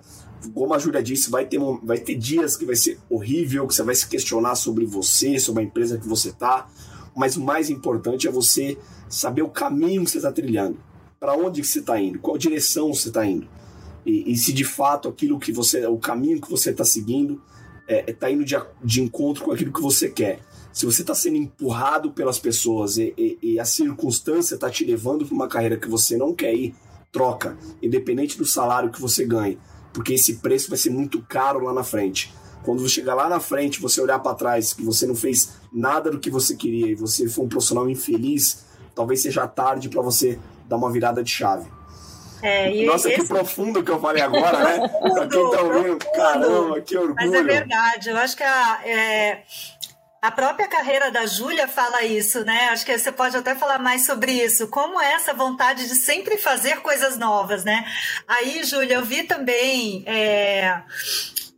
como 0.53 0.75
a 0.75 0.79
Júlia 0.79 1.03
disse, 1.03 1.31
vai 1.31 1.47
ter, 1.47 1.59
vai 1.83 1.99
ter 1.99 2.15
dias 2.15 2.57
que 2.57 2.65
vai 2.65 2.77
ser 2.77 2.99
horrível, 3.09 3.67
que 3.67 3.75
você 3.75 3.83
vai 3.83 3.95
se 3.95 4.07
questionar 4.07 4.55
sobre 4.55 4.85
você, 4.85 5.39
sobre 5.39 5.63
a 5.63 5.67
empresa 5.67 5.99
que 5.99 6.07
você 6.07 6.29
está, 6.29 6.69
mas 7.17 7.37
o 7.37 7.43
mais 7.43 7.71
importante 7.71 8.29
é 8.29 8.31
você 8.31 8.77
saber 9.09 9.43
o 9.43 9.49
caminho 9.49 10.05
que 10.05 10.11
você 10.11 10.19
está 10.19 10.33
trilhando, 10.33 10.79
para 11.19 11.35
onde 11.35 11.61
que 11.61 11.67
você 11.67 11.81
está 11.81 12.01
indo, 12.01 12.19
qual 12.19 12.37
direção 12.37 12.93
você 12.93 13.09
está 13.09 13.25
indo, 13.25 13.49
e, 14.05 14.33
e, 14.33 14.37
se 14.37 14.53
de 14.53 14.65
fato 14.65 15.09
aquilo 15.09 15.39
que 15.39 15.51
você, 15.51 15.87
o 15.87 15.97
caminho 15.97 16.41
que 16.41 16.51
você 16.51 16.71
está 16.71 16.85
seguindo, 16.85 17.41
está 17.89 17.95
é, 17.95 18.05
é 18.07 18.13
tá 18.13 18.31
indo 18.31 18.45
de, 18.45 18.55
de 18.83 19.01
encontro 19.01 19.43
com 19.43 19.51
aquilo 19.51 19.73
que 19.73 19.81
você 19.81 20.11
quer. 20.11 20.41
Se 20.75 20.85
você 20.85 21.01
está 21.01 21.15
sendo 21.15 21.37
empurrado 21.37 22.11
pelas 22.11 22.39
pessoas 22.39 22.99
e, 22.99 23.15
e, 23.17 23.39
e 23.41 23.61
a 23.61 23.65
circunstância 23.65 24.57
está 24.57 24.69
te 24.69 24.85
levando 24.85 25.25
para 25.25 25.35
uma 25.35 25.49
carreira 25.49 25.79
que 25.79 25.89
você 25.89 26.19
não 26.19 26.35
quer 26.35 26.53
ir, 26.53 26.75
troca, 27.11 27.57
independente 27.81 28.37
do 28.37 28.45
salário 28.45 28.91
que 28.91 29.01
você 29.01 29.25
ganhe 29.25 29.57
porque 29.95 30.13
esse 30.13 30.35
preço 30.35 30.69
vai 30.69 30.77
ser 30.77 30.91
muito 30.91 31.23
caro 31.23 31.61
lá 31.61 31.73
na 31.73 31.85
frente. 31.85 32.35
Quando 32.65 32.83
você 32.83 32.97
chegar 32.97 33.15
lá 33.15 33.29
na 33.29 33.41
frente, 33.41 33.81
você 33.81 34.01
olhar 34.01 34.19
para 34.19 34.35
trás, 34.35 34.75
que 34.75 34.83
você 34.83 35.07
não 35.07 35.15
fez 35.15 35.55
nada 35.73 36.11
do 36.11 36.19
que 36.19 36.29
você 36.29 36.57
queria 36.57 36.89
e 36.89 36.95
você 36.95 37.29
foi 37.29 37.45
um 37.45 37.49
profissional 37.49 37.89
infeliz, 37.89 38.65
talvez 38.95 39.23
seja 39.23 39.47
tarde 39.47 39.89
para 39.89 40.03
você 40.03 40.39
dar 40.67 40.77
uma 40.77 40.91
virada 40.91 41.23
de 41.23 41.31
chave. 41.31 41.67
É, 42.43 42.85
Nossa, 42.85 43.09
esse... 43.09 43.23
que 43.23 43.29
profundo 43.29 43.83
que 43.83 43.91
eu 43.91 44.01
falei 44.01 44.21
agora, 44.23 44.65
né? 44.65 44.89
pra 45.15 45.27
quem 45.29 45.51
tá 45.51 45.63
ouvindo, 45.63 45.99
caramba, 46.15 46.81
que 46.81 46.97
orgulho. 46.97 47.15
Mas 47.15 47.33
é 47.33 47.43
verdade, 47.43 48.11
eu 48.11 48.17
acho 48.19 48.37
que 48.37 48.43
a, 48.43 48.81
é, 48.85 49.45
a 50.25 50.31
própria 50.31 50.67
carreira 50.67 51.11
da 51.11 51.27
Júlia 51.27 51.69
fala 51.69 52.03
isso, 52.03 52.43
né? 52.47 52.71
Acho 52.71 52.87
que 52.87 52.97
você 52.97 53.13
pode 53.13 53.37
até 53.37 53.55
falar 53.55 53.79
mais 53.79 54.07
sobre 54.07 54.33
isso. 54.33 54.69
Como 54.69 54.99
é 54.99 55.13
essa 55.13 55.35
vontade 55.35 55.87
de 55.87 55.95
sempre 55.95 56.39
fazer 56.39 56.81
coisas 56.81 57.19
novas, 57.19 57.63
né? 57.63 57.85
Aí, 58.27 58.65
Júlia, 58.65 58.95
eu 58.95 59.05
vi 59.05 59.25
também. 59.25 60.03
É 60.07 60.81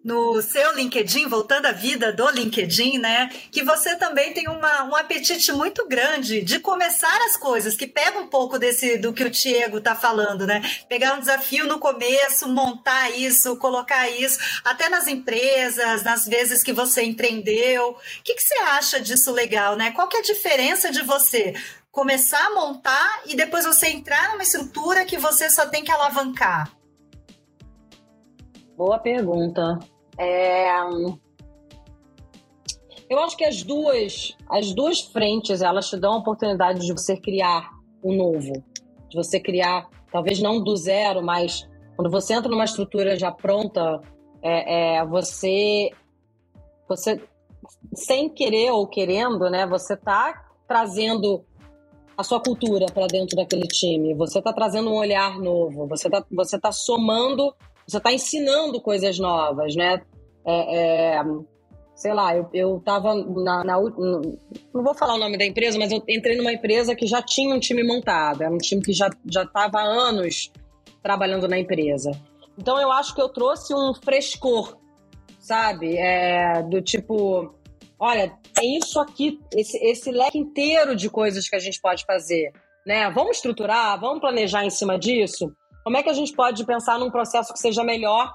no 0.06 0.40
seu 0.40 0.72
LinkedIn, 0.76 1.26
voltando 1.26 1.66
à 1.66 1.72
vida 1.72 2.12
do 2.12 2.30
LinkedIn, 2.30 2.98
né? 2.98 3.28
Que 3.50 3.64
você 3.64 3.96
também 3.96 4.32
tem 4.32 4.48
uma, 4.48 4.84
um 4.84 4.94
apetite 4.94 5.50
muito 5.50 5.84
grande 5.88 6.42
de 6.42 6.60
começar 6.60 7.20
as 7.22 7.36
coisas, 7.36 7.74
que 7.74 7.88
pega 7.88 8.16
um 8.16 8.28
pouco 8.28 8.56
desse 8.56 8.98
do 8.98 9.12
que 9.12 9.24
o 9.24 9.30
Diego 9.30 9.80
tá 9.80 9.96
falando, 9.96 10.46
né? 10.46 10.62
Pegar 10.88 11.14
um 11.14 11.18
desafio 11.18 11.66
no 11.66 11.80
começo, 11.80 12.48
montar 12.48 13.10
isso, 13.18 13.56
colocar 13.56 14.08
isso, 14.08 14.38
até 14.64 14.88
nas 14.88 15.08
empresas, 15.08 16.04
nas 16.04 16.24
vezes 16.24 16.62
que 16.62 16.72
você 16.72 17.02
empreendeu. 17.02 17.88
O 17.90 17.96
que, 18.22 18.34
que 18.34 18.42
você 18.42 18.58
acha 18.58 19.00
disso 19.00 19.32
legal, 19.32 19.74
né? 19.74 19.90
Qual 19.90 20.06
que 20.06 20.18
é 20.18 20.20
a 20.20 20.22
diferença 20.22 20.92
de 20.92 21.02
você 21.02 21.52
começar 21.90 22.46
a 22.46 22.54
montar 22.54 23.22
e 23.26 23.34
depois 23.34 23.64
você 23.64 23.88
entrar 23.88 24.30
numa 24.30 24.44
estrutura 24.44 25.04
que 25.04 25.18
você 25.18 25.50
só 25.50 25.66
tem 25.66 25.82
que 25.82 25.90
alavancar? 25.90 26.70
Boa 28.76 29.00
pergunta. 29.00 29.80
É... 30.18 30.66
Eu 33.08 33.20
acho 33.20 33.36
que 33.36 33.44
as 33.44 33.62
duas, 33.62 34.36
as 34.48 34.72
duas 34.74 35.00
frentes, 35.00 35.62
elas 35.62 35.88
te 35.88 35.96
dão 35.96 36.14
a 36.14 36.18
oportunidade 36.18 36.84
de 36.84 36.92
você 36.92 37.16
criar 37.16 37.70
o 38.02 38.12
um 38.12 38.16
novo, 38.16 38.52
de 39.08 39.16
você 39.16 39.38
criar, 39.38 39.88
talvez 40.10 40.40
não 40.40 40.62
do 40.62 40.76
zero, 40.76 41.22
mas 41.22 41.68
quando 41.94 42.10
você 42.10 42.34
entra 42.34 42.50
numa 42.50 42.64
estrutura 42.64 43.16
já 43.16 43.30
pronta, 43.30 44.00
é, 44.42 44.96
é, 44.96 45.06
você, 45.06 45.90
você 46.88 47.20
sem 47.94 48.28
querer 48.28 48.70
ou 48.72 48.86
querendo, 48.86 49.48
né, 49.50 49.66
você 49.66 49.94
está 49.94 50.44
trazendo 50.66 51.44
a 52.16 52.22
sua 52.22 52.40
cultura 52.40 52.86
para 52.86 53.06
dentro 53.06 53.36
daquele 53.36 53.66
time, 53.68 54.14
você 54.14 54.38
está 54.38 54.52
trazendo 54.52 54.90
um 54.90 54.96
olhar 54.96 55.38
novo, 55.38 55.86
você 55.86 56.08
está 56.08 56.24
você 56.30 56.58
tá 56.58 56.72
somando, 56.72 57.54
você 57.86 57.98
está 57.98 58.12
ensinando 58.12 58.80
coisas 58.80 59.18
novas, 59.18 59.76
né? 59.76 60.02
É, 60.44 61.16
é, 61.16 61.24
sei 61.94 62.12
lá, 62.12 62.36
eu, 62.36 62.48
eu 62.52 62.82
tava 62.84 63.14
na, 63.14 63.64
na, 63.64 63.80
Não 63.80 64.82
vou 64.84 64.94
falar 64.94 65.14
o 65.14 65.18
nome 65.18 65.38
da 65.38 65.44
empresa, 65.44 65.78
mas 65.78 65.90
eu 65.90 66.02
entrei 66.08 66.36
numa 66.36 66.52
empresa 66.52 66.94
que 66.94 67.06
já 67.06 67.22
tinha 67.22 67.54
um 67.54 67.60
time 67.60 67.82
montado, 67.82 68.42
era 68.42 68.52
um 68.52 68.58
time 68.58 68.82
que 68.82 68.92
já 68.92 69.08
estava 69.26 69.80
há 69.80 69.84
anos 69.84 70.52
trabalhando 71.02 71.48
na 71.48 71.58
empresa. 71.58 72.10
Então 72.58 72.80
eu 72.80 72.90
acho 72.90 73.14
que 73.14 73.20
eu 73.20 73.28
trouxe 73.28 73.74
um 73.74 73.94
frescor, 73.94 74.76
sabe? 75.38 75.96
É, 75.96 76.62
do 76.62 76.82
tipo, 76.82 77.54
olha, 77.98 78.36
é 78.58 78.64
isso 78.78 78.98
aqui, 79.00 79.40
esse, 79.54 79.78
esse 79.78 80.10
leque 80.10 80.38
inteiro 80.38 80.96
de 80.96 81.08
coisas 81.08 81.48
que 81.48 81.56
a 81.56 81.60
gente 81.60 81.80
pode 81.80 82.04
fazer. 82.04 82.52
Né? 82.86 83.10
Vamos 83.10 83.36
estruturar, 83.36 83.98
vamos 84.00 84.20
planejar 84.20 84.64
em 84.64 84.70
cima 84.70 84.98
disso? 84.98 85.52
Como 85.86 85.96
é 85.96 86.02
que 86.02 86.10
a 86.10 86.14
gente 86.14 86.32
pode 86.32 86.66
pensar 86.66 86.98
num 86.98 87.12
processo 87.12 87.52
que 87.52 87.60
seja 87.60 87.84
melhor 87.84 88.34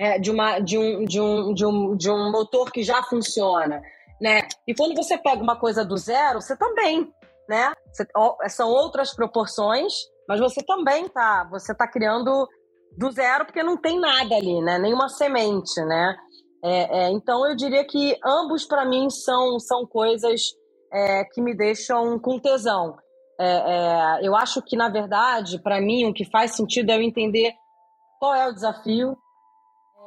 é, 0.00 0.18
de, 0.18 0.30
uma, 0.30 0.60
de, 0.60 0.78
um, 0.78 1.04
de, 1.04 1.20
um, 1.20 1.52
de, 1.52 1.66
um, 1.66 1.94
de 1.94 2.10
um 2.10 2.32
motor 2.32 2.72
que 2.72 2.82
já 2.82 3.02
funciona, 3.02 3.82
né? 4.18 4.48
E 4.66 4.74
quando 4.74 4.96
você 4.96 5.18
pega 5.18 5.42
uma 5.42 5.60
coisa 5.60 5.84
do 5.84 5.94
zero, 5.98 6.40
você 6.40 6.56
também, 6.56 7.12
né? 7.46 7.70
Você, 7.92 8.08
são 8.48 8.70
outras 8.70 9.14
proporções, 9.14 9.92
mas 10.26 10.40
você 10.40 10.64
também 10.64 11.06
tá, 11.06 11.46
você 11.50 11.74
tá 11.74 11.86
criando 11.86 12.48
do 12.96 13.10
zero 13.10 13.44
porque 13.44 13.62
não 13.62 13.76
tem 13.76 14.00
nada 14.00 14.34
ali, 14.34 14.62
né? 14.62 14.78
Nenhuma 14.78 15.10
semente, 15.10 15.78
né? 15.84 16.16
É, 16.64 17.00
é, 17.00 17.10
então 17.10 17.46
eu 17.46 17.54
diria 17.54 17.86
que 17.86 18.18
ambos 18.24 18.64
para 18.64 18.86
mim 18.86 19.10
são, 19.10 19.60
são 19.60 19.86
coisas 19.86 20.40
é, 20.90 21.24
que 21.24 21.42
me 21.42 21.54
deixam 21.54 22.18
com 22.18 22.38
tesão. 22.38 22.96
É, 23.38 23.46
é, 23.46 24.26
eu 24.26 24.36
acho 24.36 24.62
que 24.62 24.76
na 24.76 24.88
verdade 24.88 25.58
para 25.58 25.80
mim 25.80 26.06
o 26.06 26.14
que 26.14 26.24
faz 26.24 26.54
sentido 26.54 26.90
é 26.90 26.96
eu 26.96 27.02
entender 27.02 27.52
qual 28.20 28.34
é 28.34 28.48
o 28.48 28.52
desafio, 28.54 29.16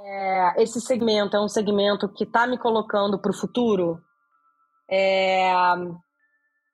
é, 0.05 0.63
esse 0.63 0.79
segmento 0.79 1.35
é 1.35 1.41
um 1.41 1.49
segmento 1.49 2.07
que 2.07 2.23
está 2.23 2.47
me 2.47 2.57
colocando 2.57 3.19
para 3.19 3.31
o 3.31 3.37
futuro, 3.37 3.99
é, 4.89 5.51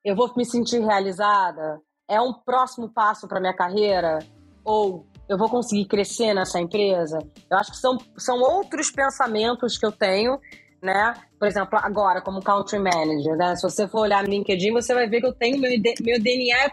eu 0.05 0.15
vou 0.15 0.31
me 0.37 0.45
sentir 0.45 0.79
realizada, 0.79 1.81
é 2.07 2.21
um 2.21 2.33
próximo 2.33 2.93
passo 2.93 3.27
para 3.27 3.39
minha 3.39 3.55
carreira, 3.55 4.19
ou 4.63 5.07
eu 5.27 5.37
vou 5.37 5.49
conseguir 5.49 5.85
crescer 5.85 6.33
nessa 6.33 6.59
empresa? 6.59 7.19
Eu 7.49 7.57
acho 7.57 7.71
que 7.71 7.77
são, 7.77 7.97
são 8.17 8.39
outros 8.39 8.91
pensamentos 8.91 9.77
que 9.77 9.85
eu 9.85 9.91
tenho, 9.91 10.39
né? 10.83 11.13
Por 11.39 11.47
exemplo, 11.47 11.79
agora, 11.81 12.21
como 12.21 12.41
country 12.41 12.77
manager, 12.77 13.37
né? 13.37 13.55
Se 13.55 13.63
você 13.63 13.87
for 13.87 14.01
olhar 14.01 14.21
no 14.23 14.29
LinkedIn, 14.29 14.71
você 14.71 14.93
vai 14.93 15.07
ver 15.07 15.21
que 15.21 15.27
eu 15.27 15.33
tenho 15.33 15.59
meu, 15.59 15.71
meu 16.01 16.21
DNA 16.21 16.71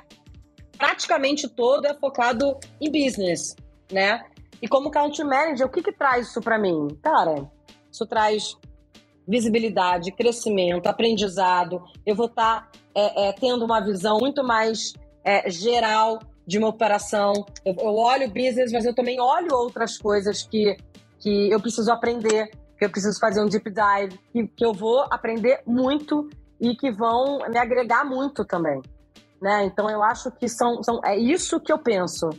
praticamente 0.76 1.46
todo 1.46 1.86
é 1.86 1.94
focado 1.94 2.58
em 2.80 2.90
business, 2.90 3.54
né? 3.92 4.24
E 4.60 4.66
como 4.66 4.90
country 4.90 5.24
manager, 5.24 5.66
o 5.66 5.70
que 5.70 5.82
que 5.82 5.92
traz 5.92 6.28
isso 6.28 6.40
para 6.40 6.58
mim? 6.58 6.88
Cara, 7.02 7.48
isso 7.90 8.04
traz 8.06 8.56
visibilidade, 9.28 10.10
crescimento, 10.10 10.86
aprendizado. 10.86 11.82
Eu 12.04 12.16
vou 12.16 12.26
estar 12.26 12.62
tá, 12.62 12.70
é, 12.94 13.28
é, 13.28 13.32
tendo 13.32 13.64
uma 13.64 13.80
visão 13.80 14.18
muito 14.18 14.42
mais 14.42 14.92
é, 15.24 15.48
geral 15.48 16.18
de 16.46 16.58
uma 16.58 16.68
operação. 16.68 17.32
Eu, 17.64 17.74
eu 17.78 17.94
olho 17.94 18.28
business, 18.28 18.72
mas 18.72 18.84
eu 18.84 18.94
também 18.94 19.20
olho 19.20 19.54
outras 19.54 19.96
coisas 19.96 20.42
que, 20.42 20.76
que 21.20 21.50
eu 21.50 21.60
preciso 21.60 21.92
aprender, 21.92 22.50
que 22.80 22.86
eu 22.86 22.90
preciso 22.90 23.20
fazer 23.20 23.42
um 23.42 23.46
deep 23.46 23.70
dive, 23.70 24.18
que, 24.32 24.46
que 24.46 24.64
eu 24.64 24.72
vou 24.72 25.04
aprender 25.10 25.60
muito 25.66 26.30
e 26.58 26.74
que 26.74 26.90
vão 26.90 27.38
me 27.50 27.58
agregar 27.58 28.06
muito 28.06 28.42
também. 28.42 28.80
Né? 29.40 29.66
Então 29.66 29.90
eu 29.90 30.02
acho 30.02 30.30
que 30.30 30.48
são, 30.48 30.82
são 30.82 30.98
é 31.04 31.14
isso 31.14 31.60
que 31.60 31.70
eu 31.70 31.78
penso 31.78 32.30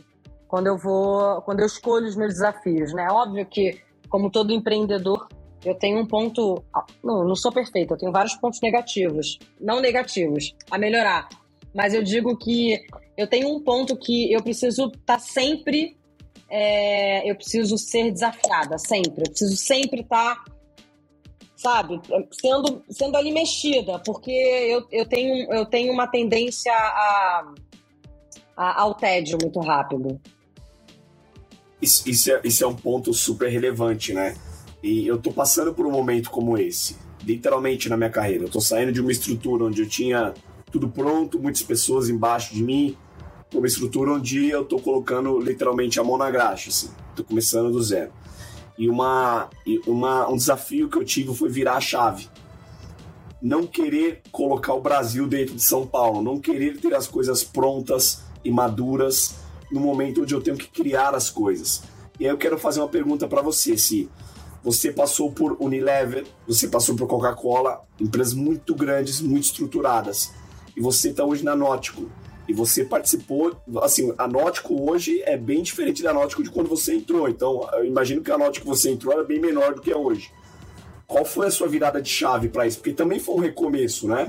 quando 0.48 0.66
eu 0.66 0.76
vou, 0.76 1.40
quando 1.42 1.60
eu 1.60 1.66
escolho 1.66 2.06
os 2.06 2.16
meus 2.16 2.34
desafios, 2.34 2.92
né? 2.92 3.06
Óbvio 3.08 3.46
que, 3.46 3.80
como 4.08 4.30
todo 4.30 4.52
empreendedor, 4.52 5.28
eu 5.64 5.76
tenho 5.76 5.98
um 5.98 6.06
ponto. 6.06 6.62
Não, 7.02 7.24
não 7.24 7.36
sou 7.36 7.52
perfeita, 7.52 7.94
eu 7.94 7.98
tenho 7.98 8.12
vários 8.12 8.34
pontos 8.34 8.60
negativos. 8.60 9.38
Não 9.60 9.80
negativos, 9.80 10.54
a 10.70 10.76
melhorar. 10.76 11.28
Mas 11.72 11.94
eu 11.94 12.02
digo 12.02 12.36
que 12.36 12.84
eu 13.16 13.26
tenho 13.28 13.48
um 13.48 13.60
ponto 13.60 13.96
que 13.96 14.30
eu 14.32 14.42
preciso 14.42 14.88
estar 14.88 15.14
tá 15.14 15.18
sempre. 15.18 15.96
É, 16.54 17.30
eu 17.30 17.34
preciso 17.34 17.78
ser 17.78 18.12
desafiada, 18.12 18.76
sempre. 18.76 19.22
Eu 19.24 19.30
preciso 19.30 19.56
sempre 19.56 20.02
estar. 20.02 20.36
Tá, 20.36 20.52
sabe, 21.56 22.00
sendo, 22.32 22.82
sendo 22.90 23.16
ali 23.16 23.30
mexida, 23.30 24.00
porque 24.00 24.30
eu, 24.30 24.84
eu, 24.90 25.06
tenho, 25.06 25.52
eu 25.52 25.64
tenho 25.64 25.92
uma 25.92 26.08
tendência 26.08 26.72
a, 26.72 27.54
a, 28.56 28.82
ao 28.82 28.94
tédio 28.94 29.38
muito 29.40 29.60
rápido. 29.60 30.20
Isso, 31.80 32.08
isso, 32.08 32.32
é, 32.32 32.40
isso 32.42 32.64
é 32.64 32.66
um 32.66 32.74
ponto 32.74 33.14
super 33.14 33.48
relevante, 33.48 34.12
né? 34.12 34.34
E 34.82 35.06
eu 35.06 35.18
tô 35.18 35.32
passando 35.32 35.72
por 35.72 35.86
um 35.86 35.90
momento 35.90 36.30
como 36.30 36.58
esse, 36.58 36.96
literalmente 37.24 37.88
na 37.88 37.96
minha 37.96 38.10
carreira. 38.10 38.44
Eu 38.44 38.50
tô 38.50 38.60
saindo 38.60 38.92
de 38.92 39.00
uma 39.00 39.12
estrutura 39.12 39.64
onde 39.64 39.82
eu 39.82 39.88
tinha 39.88 40.34
tudo 40.70 40.88
pronto, 40.88 41.38
muitas 41.38 41.62
pessoas 41.62 42.08
embaixo 42.08 42.52
de 42.54 42.62
mim, 42.62 42.96
uma 43.52 43.66
estrutura 43.66 44.12
onde 44.12 44.48
eu 44.48 44.64
tô 44.64 44.78
colocando 44.78 45.38
literalmente 45.40 46.00
a 46.00 46.04
mão 46.04 46.16
na 46.16 46.30
graxa, 46.30 46.70
assim. 46.70 46.90
Começando 47.26 47.70
do 47.70 47.82
zero. 47.82 48.10
E 48.78 48.88
uma, 48.88 49.50
uma, 49.86 50.28
um 50.28 50.36
desafio 50.36 50.88
que 50.88 50.96
eu 50.96 51.04
tive 51.04 51.34
foi 51.34 51.48
virar 51.48 51.74
a 51.74 51.80
chave. 51.80 52.28
Não 53.40 53.66
querer 53.66 54.22
colocar 54.30 54.72
o 54.72 54.80
Brasil 54.80 55.26
dentro 55.26 55.54
de 55.54 55.62
São 55.62 55.86
Paulo, 55.86 56.22
não 56.22 56.38
querer 56.38 56.78
ter 56.78 56.94
as 56.94 57.06
coisas 57.06 57.44
prontas 57.44 58.22
e 58.44 58.50
maduras 58.50 59.34
no 59.70 59.80
momento 59.80 60.22
onde 60.22 60.34
eu 60.34 60.40
tenho 60.40 60.56
que 60.56 60.68
criar 60.68 61.14
as 61.14 61.28
coisas. 61.28 61.82
E 62.18 62.24
aí 62.24 62.30
eu 62.30 62.38
quero 62.38 62.58
fazer 62.58 62.80
uma 62.80 62.88
pergunta 62.88 63.26
para 63.26 63.42
você, 63.42 63.76
se 63.76 64.08
você 64.62 64.92
passou 64.92 65.32
por 65.32 65.56
Unilever, 65.60 66.24
você 66.46 66.68
passou 66.68 66.94
por 66.94 67.08
Coca-Cola, 67.08 67.82
empresas 68.00 68.32
muito 68.32 68.74
grandes, 68.74 69.20
muito 69.20 69.44
estruturadas, 69.44 70.32
e 70.76 70.80
você 70.80 71.10
está 71.10 71.24
hoje 71.24 71.44
na 71.44 71.56
Nótico, 71.56 72.08
e 72.48 72.52
você 72.52 72.84
participou, 72.84 73.56
assim, 73.80 74.12
a 74.18 74.26
Nótico 74.26 74.90
hoje 74.90 75.22
é 75.24 75.36
bem 75.36 75.62
diferente 75.62 76.02
da 76.02 76.12
Nótico 76.12 76.42
de 76.42 76.50
quando 76.50 76.68
você 76.68 76.94
entrou, 76.94 77.28
então 77.28 77.68
eu 77.74 77.84
imagino 77.84 78.22
que 78.22 78.30
a 78.30 78.38
Nótico 78.38 78.64
que 78.64 78.70
você 78.70 78.90
entrou 78.90 79.12
era 79.12 79.24
bem 79.24 79.40
menor 79.40 79.74
do 79.74 79.80
que 79.80 79.92
é 79.92 79.96
hoje. 79.96 80.30
Qual 81.06 81.24
foi 81.24 81.46
a 81.46 81.50
sua 81.50 81.68
virada 81.68 82.00
de 82.00 82.08
chave 82.08 82.48
para 82.48 82.66
isso? 82.66 82.78
Porque 82.78 82.92
também 82.92 83.20
foi 83.20 83.34
um 83.34 83.38
recomeço, 83.38 84.08
né? 84.08 84.26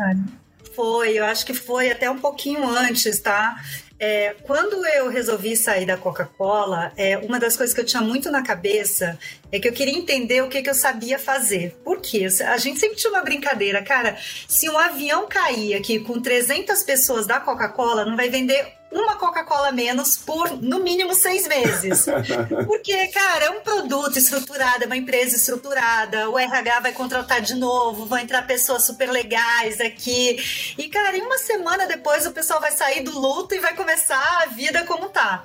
Foi, 0.76 1.18
eu 1.18 1.26
acho 1.26 1.46
que 1.46 1.54
foi 1.54 1.92
até 1.92 2.10
um 2.10 2.20
pouquinho 2.20 2.68
antes, 2.68 3.20
tá? 3.20 3.56
É, 4.00 4.36
quando 4.44 4.86
eu 4.86 5.08
resolvi 5.08 5.56
sair 5.56 5.86
da 5.86 5.96
Coca-Cola, 5.96 6.92
é, 6.98 7.18
uma 7.18 7.40
das 7.40 7.56
coisas 7.56 7.74
que 7.74 7.80
eu 7.80 7.86
tinha 7.86 8.02
muito 8.02 8.30
na 8.30 8.44
cabeça 8.44 9.18
é 9.52 9.60
que 9.60 9.68
eu 9.68 9.72
queria 9.72 9.98
entender 9.98 10.42
o 10.42 10.50
que, 10.50 10.62
que 10.62 10.70
eu 10.70 10.76
sabia 10.76 11.18
fazer. 11.18 11.76
Por 11.84 12.02
quê? 12.02 12.28
A 12.46 12.58
gente 12.58 12.80
sempre 12.80 12.98
tinha 12.98 13.12
uma 13.12 13.22
brincadeira, 13.22 13.82
cara. 13.82 14.18
Se 14.48 14.70
um 14.70 14.78
avião 14.78 15.28
cair 15.28 15.76
aqui 15.76 16.00
com 16.00 16.20
300 16.22 16.84
pessoas 16.84 17.26
da 17.26 17.40
Coca-Cola, 17.40 18.04
não 18.06 18.18
vai 18.18 18.30
vender 18.30 18.83
uma 19.02 19.16
Coca-Cola 19.16 19.72
menos 19.72 20.18
por 20.18 20.52
no 20.62 20.80
mínimo 20.80 21.14
seis 21.14 21.48
meses. 21.48 22.06
Porque, 22.68 23.08
cara, 23.08 23.46
é 23.46 23.50
um 23.50 23.62
produto 23.62 24.18
estruturado, 24.18 24.84
é 24.84 24.86
uma 24.86 24.98
empresa 24.98 25.36
estruturada, 25.36 26.30
o 26.30 26.38
RH 26.38 26.80
vai 26.80 26.94
contratar 26.94 27.42
de 27.42 27.56
novo, 27.56 28.06
vão 28.06 28.18
entrar 28.18 28.46
pessoas 28.46 28.86
super 28.86 29.10
legais 29.10 29.80
aqui. 29.82 30.38
E, 30.78 30.88
cara, 30.90 31.18
em 31.18 31.22
uma 31.22 31.38
semana 31.38 31.86
depois 31.88 32.26
o 32.26 32.32
pessoal 32.32 32.60
vai 32.60 32.72
sair 32.72 33.02
do 33.02 33.18
luto 33.18 33.56
e 33.56 33.60
vai 33.60 33.76
começar 33.76 34.44
a 34.44 34.48
vida 34.48 34.84
como 34.86 35.10
tá. 35.10 35.44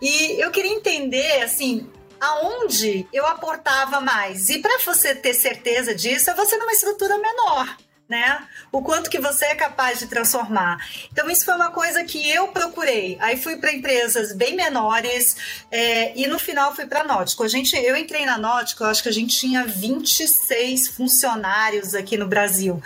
E 0.00 0.40
eu 0.40 0.50
queria 0.50 0.72
entender, 0.72 1.42
assim, 1.42 1.88
aonde 2.20 3.06
eu 3.12 3.26
aportava 3.26 4.00
mais. 4.00 4.48
E 4.48 4.58
para 4.58 4.78
você 4.84 5.14
ter 5.14 5.34
certeza 5.34 5.94
disso, 5.94 6.30
é 6.30 6.34
você 6.34 6.56
numa 6.56 6.72
estrutura 6.72 7.18
menor 7.18 7.76
né? 8.08 8.46
O 8.70 8.82
quanto 8.82 9.10
que 9.10 9.18
você 9.18 9.46
é 9.46 9.54
capaz 9.54 9.98
de 9.98 10.06
transformar. 10.06 10.78
Então, 11.12 11.28
isso 11.28 11.44
foi 11.44 11.54
uma 11.54 11.70
coisa 11.70 12.04
que 12.04 12.30
eu 12.30 12.48
procurei. 12.48 13.16
Aí 13.20 13.36
fui 13.36 13.56
para 13.56 13.72
empresas 13.72 14.32
bem 14.32 14.54
menores 14.54 15.36
é, 15.70 16.16
e 16.16 16.26
no 16.26 16.38
final 16.38 16.74
fui 16.74 16.86
para 16.86 17.00
a 17.00 17.04
Nótico. 17.04 17.42
A 17.42 17.48
gente, 17.48 17.74
eu 17.76 17.96
entrei 17.96 18.24
na 18.24 18.38
Nótico, 18.38 18.84
eu 18.84 18.88
acho 18.88 19.02
que 19.02 19.08
a 19.08 19.12
gente 19.12 19.36
tinha 19.36 19.64
26 19.64 20.88
funcionários 20.88 21.94
aqui 21.94 22.16
no 22.16 22.26
Brasil. 22.26 22.80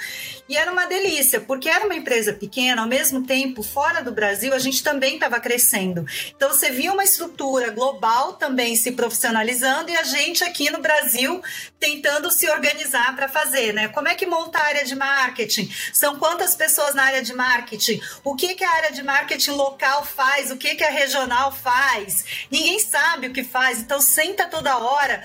E 0.51 0.57
era 0.57 0.73
uma 0.73 0.87
delícia, 0.87 1.41
porque 1.41 1.69
era 1.69 1.85
uma 1.85 1.95
empresa 1.95 2.33
pequena, 2.33 2.83
ao 2.83 2.89
mesmo 2.89 3.25
tempo, 3.25 3.63
fora 3.63 4.03
do 4.03 4.11
Brasil, 4.11 4.53
a 4.53 4.59
gente 4.59 4.83
também 4.83 5.15
estava 5.15 5.39
crescendo. 5.39 6.05
Então, 6.35 6.49
você 6.49 6.73
via 6.73 6.93
uma 6.93 7.05
estrutura 7.05 7.71
global 7.71 8.33
também 8.33 8.75
se 8.75 8.91
profissionalizando 8.91 9.93
e 9.93 9.97
a 9.97 10.03
gente 10.03 10.43
aqui 10.43 10.69
no 10.69 10.81
Brasil 10.81 11.41
tentando 11.79 12.33
se 12.33 12.51
organizar 12.51 13.15
para 13.15 13.29
fazer, 13.29 13.73
né? 13.73 13.87
Como 13.87 14.09
é 14.09 14.17
que 14.17 14.27
monta 14.27 14.59
a 14.59 14.65
área 14.65 14.85
de 14.85 14.97
marketing? 14.97 15.73
São 15.93 16.19
quantas 16.19 16.57
pessoas 16.57 16.97
na 16.97 17.05
área 17.05 17.23
de 17.23 17.33
marketing? 17.33 18.01
O 18.25 18.35
que, 18.35 18.57
que 18.57 18.65
a 18.65 18.73
área 18.73 18.91
de 18.91 19.05
marketing 19.05 19.53
local 19.53 20.05
faz? 20.05 20.51
O 20.51 20.57
que, 20.57 20.75
que 20.75 20.83
a 20.83 20.91
regional 20.91 21.53
faz? 21.53 22.25
Ninguém 22.51 22.81
sabe 22.81 23.29
o 23.29 23.33
que 23.33 23.45
faz, 23.45 23.79
então 23.79 24.01
senta 24.01 24.47
toda 24.47 24.79
hora 24.79 25.23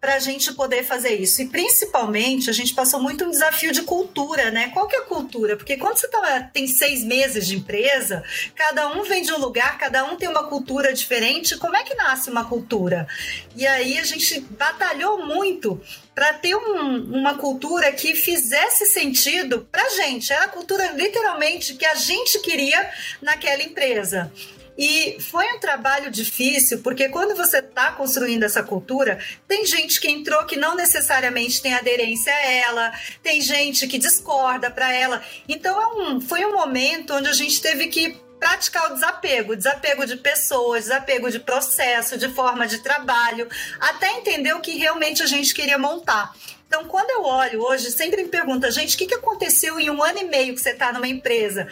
para 0.00 0.14
a 0.14 0.18
gente 0.18 0.52
poder 0.52 0.84
fazer 0.84 1.14
isso. 1.14 1.42
E 1.42 1.48
principalmente, 1.48 2.50
a 2.50 2.52
gente 2.52 2.74
passou 2.74 3.00
muito 3.00 3.24
um 3.24 3.30
desafio 3.30 3.72
de 3.72 3.82
cultura, 3.82 4.50
né? 4.50 4.70
Qual 4.72 4.86
que 4.86 4.94
é 4.94 5.00
a 5.00 5.02
cultura? 5.02 5.56
Porque 5.56 5.76
quando 5.76 5.96
você 5.96 6.08
tá, 6.08 6.50
tem 6.52 6.66
seis 6.66 7.02
meses 7.02 7.46
de 7.46 7.56
empresa, 7.56 8.22
cada 8.54 8.88
um 8.88 9.02
vem 9.02 9.22
de 9.22 9.32
um 9.32 9.38
lugar, 9.38 9.78
cada 9.78 10.04
um 10.04 10.16
tem 10.16 10.28
uma 10.28 10.44
cultura 10.44 10.92
diferente. 10.92 11.56
Como 11.56 11.76
é 11.76 11.82
que 11.82 11.94
nasce 11.94 12.30
uma 12.30 12.44
cultura? 12.44 13.08
E 13.56 13.66
aí 13.66 13.98
a 13.98 14.04
gente 14.04 14.40
batalhou 14.40 15.26
muito 15.26 15.80
para 16.14 16.32
ter 16.34 16.54
um, 16.54 17.18
uma 17.18 17.34
cultura 17.34 17.90
que 17.92 18.14
fizesse 18.14 18.86
sentido 18.86 19.66
para 19.72 19.88
gente. 19.90 20.32
Era 20.32 20.44
a 20.44 20.48
cultura 20.48 20.92
literalmente 20.92 21.74
que 21.74 21.84
a 21.84 21.94
gente 21.94 22.38
queria 22.40 22.90
naquela 23.20 23.62
empresa. 23.62 24.30
E 24.76 25.16
foi 25.20 25.46
um 25.54 25.58
trabalho 25.58 26.10
difícil, 26.10 26.80
porque 26.82 27.08
quando 27.08 27.34
você 27.34 27.58
está 27.58 27.92
construindo 27.92 28.42
essa 28.42 28.62
cultura, 28.62 29.18
tem 29.48 29.64
gente 29.64 30.00
que 30.00 30.10
entrou 30.10 30.44
que 30.44 30.56
não 30.56 30.74
necessariamente 30.74 31.62
tem 31.62 31.74
aderência 31.74 32.32
a 32.32 32.46
ela, 32.46 32.92
tem 33.22 33.40
gente 33.40 33.86
que 33.86 33.98
discorda 33.98 34.70
para 34.70 34.92
ela. 34.92 35.22
Então 35.48 35.80
é 35.80 35.86
um, 35.86 36.20
foi 36.20 36.44
um 36.44 36.52
momento 36.52 37.14
onde 37.14 37.28
a 37.28 37.32
gente 37.32 37.60
teve 37.60 37.86
que 37.86 38.16
praticar 38.38 38.90
o 38.90 38.94
desapego, 38.94 39.56
desapego 39.56 40.06
de 40.06 40.16
pessoas, 40.16 40.84
desapego 40.84 41.30
de 41.30 41.40
processo, 41.40 42.18
de 42.18 42.28
forma 42.28 42.66
de 42.66 42.78
trabalho, 42.78 43.48
até 43.80 44.10
entender 44.10 44.52
o 44.52 44.60
que 44.60 44.72
realmente 44.72 45.22
a 45.22 45.26
gente 45.26 45.54
queria 45.54 45.78
montar. 45.78 46.34
Então, 46.66 46.84
quando 46.84 47.10
eu 47.10 47.22
olho 47.22 47.62
hoje, 47.62 47.90
sempre 47.92 48.24
me 48.24 48.28
pergunta, 48.28 48.70
gente, 48.70 48.94
o 48.94 48.98
que 48.98 49.14
aconteceu 49.14 49.78
em 49.78 49.88
um 49.88 50.02
ano 50.02 50.18
e 50.18 50.24
meio 50.24 50.54
que 50.54 50.60
você 50.60 50.70
está 50.70 50.92
numa 50.92 51.06
empresa? 51.06 51.68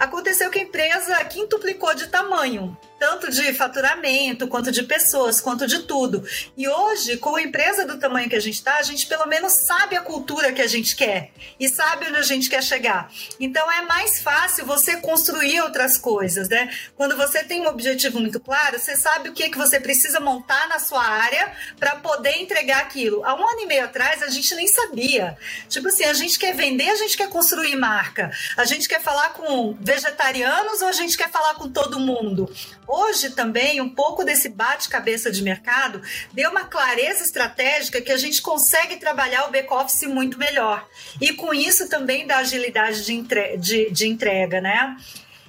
Aconteceu 0.00 0.48
que 0.48 0.58
a 0.58 0.62
empresa 0.62 1.22
quintuplicou 1.26 1.94
de 1.94 2.06
tamanho 2.06 2.74
tanto 3.00 3.30
de 3.30 3.54
faturamento, 3.54 4.46
quanto 4.46 4.70
de 4.70 4.82
pessoas, 4.82 5.40
quanto 5.40 5.66
de 5.66 5.84
tudo. 5.84 6.22
E 6.54 6.68
hoje, 6.68 7.16
com 7.16 7.34
a 7.34 7.42
empresa 7.42 7.86
do 7.86 7.98
tamanho 7.98 8.28
que 8.28 8.36
a 8.36 8.40
gente 8.40 8.56
está, 8.56 8.76
a 8.76 8.82
gente 8.82 9.06
pelo 9.06 9.26
menos 9.26 9.54
sabe 9.54 9.96
a 9.96 10.02
cultura 10.02 10.52
que 10.52 10.60
a 10.60 10.66
gente 10.66 10.94
quer 10.94 11.32
e 11.58 11.66
sabe 11.66 12.08
onde 12.08 12.18
a 12.18 12.22
gente 12.22 12.50
quer 12.50 12.62
chegar. 12.62 13.10
Então 13.40 13.72
é 13.72 13.80
mais 13.80 14.20
fácil 14.20 14.66
você 14.66 14.98
construir 14.98 15.62
outras 15.62 15.96
coisas, 15.96 16.50
né? 16.50 16.70
Quando 16.94 17.16
você 17.16 17.42
tem 17.42 17.62
um 17.62 17.68
objetivo 17.68 18.20
muito 18.20 18.38
claro, 18.38 18.78
você 18.78 18.94
sabe 18.94 19.30
o 19.30 19.32
que, 19.32 19.48
que 19.48 19.56
você 19.56 19.80
precisa 19.80 20.20
montar 20.20 20.68
na 20.68 20.78
sua 20.78 21.02
área 21.02 21.52
para 21.78 21.96
poder 21.96 22.38
entregar 22.42 22.80
aquilo. 22.80 23.24
Há 23.24 23.34
um 23.34 23.48
ano 23.48 23.60
e 23.60 23.66
meio 23.66 23.84
atrás, 23.84 24.22
a 24.22 24.28
gente 24.28 24.54
nem 24.54 24.68
sabia. 24.68 25.38
Tipo 25.70 25.88
assim, 25.88 26.04
a 26.04 26.12
gente 26.12 26.38
quer 26.38 26.54
vender, 26.54 26.90
a 26.90 26.96
gente 26.96 27.16
quer 27.16 27.30
construir 27.30 27.74
marca. 27.76 28.30
A 28.58 28.66
gente 28.66 28.86
quer 28.86 29.00
falar 29.00 29.30
com 29.30 29.74
vegetarianos 29.80 30.82
ou 30.82 30.88
a 30.88 30.92
gente 30.92 31.16
quer 31.16 31.30
falar 31.30 31.54
com 31.54 31.66
todo 31.66 31.98
mundo? 31.98 32.52
Hoje 32.92 33.30
também, 33.30 33.80
um 33.80 33.88
pouco 33.88 34.24
desse 34.24 34.48
bate-cabeça 34.48 35.30
de 35.30 35.44
mercado 35.44 36.02
deu 36.32 36.50
uma 36.50 36.64
clareza 36.64 37.22
estratégica 37.22 38.00
que 38.00 38.10
a 38.10 38.16
gente 38.16 38.42
consegue 38.42 38.96
trabalhar 38.96 39.46
o 39.46 39.52
back-office 39.52 40.08
muito 40.08 40.36
melhor. 40.36 40.84
E 41.20 41.32
com 41.32 41.54
isso 41.54 41.88
também 41.88 42.26
dá 42.26 42.38
agilidade 42.38 43.04
de, 43.04 43.12
entre... 43.12 43.56
de, 43.58 43.90
de 43.92 44.08
entrega, 44.08 44.60
né? 44.60 44.96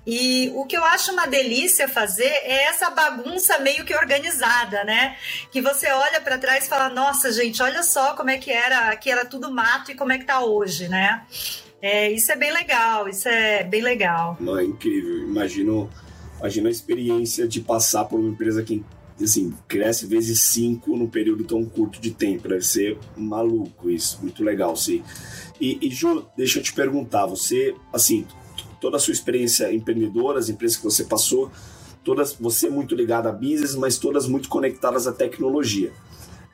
E 0.05 0.51
o 0.53 0.65
que 0.65 0.77
eu 0.77 0.85
acho 0.85 1.11
uma 1.11 1.25
delícia 1.25 1.87
fazer 1.87 2.25
é 2.25 2.65
essa 2.65 2.91
bagunça 2.91 3.57
meio 3.57 3.83
que 3.85 3.95
organizada, 3.95 4.83
né? 4.83 5.17
Que 5.51 5.61
você 5.61 5.91
olha 5.91 6.21
para 6.21 6.37
trás 6.37 6.65
e 6.65 6.69
fala: 6.69 6.89
"Nossa, 6.89 7.31
gente, 7.31 7.61
olha 7.61 7.81
só 7.81 8.15
como 8.15 8.29
é 8.29 8.37
que 8.37 8.51
era, 8.51 8.95
que 8.95 9.09
era 9.09 9.25
tudo 9.25 9.51
mato 9.51 9.91
e 9.91 9.95
como 9.95 10.11
é 10.11 10.19
que 10.19 10.25
tá 10.25 10.41
hoje", 10.41 10.87
né? 10.87 11.23
É, 11.81 12.11
isso 12.11 12.31
é 12.31 12.35
bem 12.35 12.51
legal, 12.51 13.09
isso 13.09 13.27
é 13.27 13.63
bem 13.63 13.81
legal. 13.81 14.37
Não, 14.39 14.57
é 14.57 14.63
incrível. 14.63 15.19
Imagino 15.23 15.89
Imagina 16.41 16.69
a 16.69 16.71
experiência 16.71 17.47
de 17.47 17.61
passar 17.61 18.05
por 18.05 18.19
uma 18.19 18.29
empresa 18.29 18.63
que 18.63 18.83
assim, 19.23 19.53
cresce 19.67 20.07
vezes 20.07 20.41
cinco 20.41 20.97
num 20.97 21.07
período 21.07 21.43
tão 21.43 21.63
curto 21.63 22.01
de 22.01 22.09
tempo. 22.09 22.47
Deve 22.47 22.65
ser 22.65 22.97
maluco 23.15 23.91
isso, 23.91 24.17
muito 24.23 24.43
legal, 24.43 24.75
sim. 24.75 25.03
E, 25.59 25.77
e 25.79 25.91
Ju, 25.91 26.25
deixa 26.35 26.57
eu 26.57 26.63
te 26.63 26.73
perguntar, 26.73 27.27
você, 27.27 27.75
assim, 27.93 28.25
toda 28.79 28.97
a 28.97 28.99
sua 28.99 29.11
experiência 29.11 29.71
empreendedora, 29.71 30.39
as 30.39 30.49
empresas 30.49 30.77
que 30.77 30.83
você 30.83 31.03
passou, 31.03 31.51
todas, 32.03 32.33
você 32.33 32.65
é 32.65 32.71
muito 32.71 32.95
ligada 32.95 33.29
a 33.29 33.31
business, 33.31 33.75
mas 33.75 33.99
todas 33.99 34.27
muito 34.27 34.49
conectadas 34.49 35.05
à 35.05 35.11
tecnologia. 35.11 35.93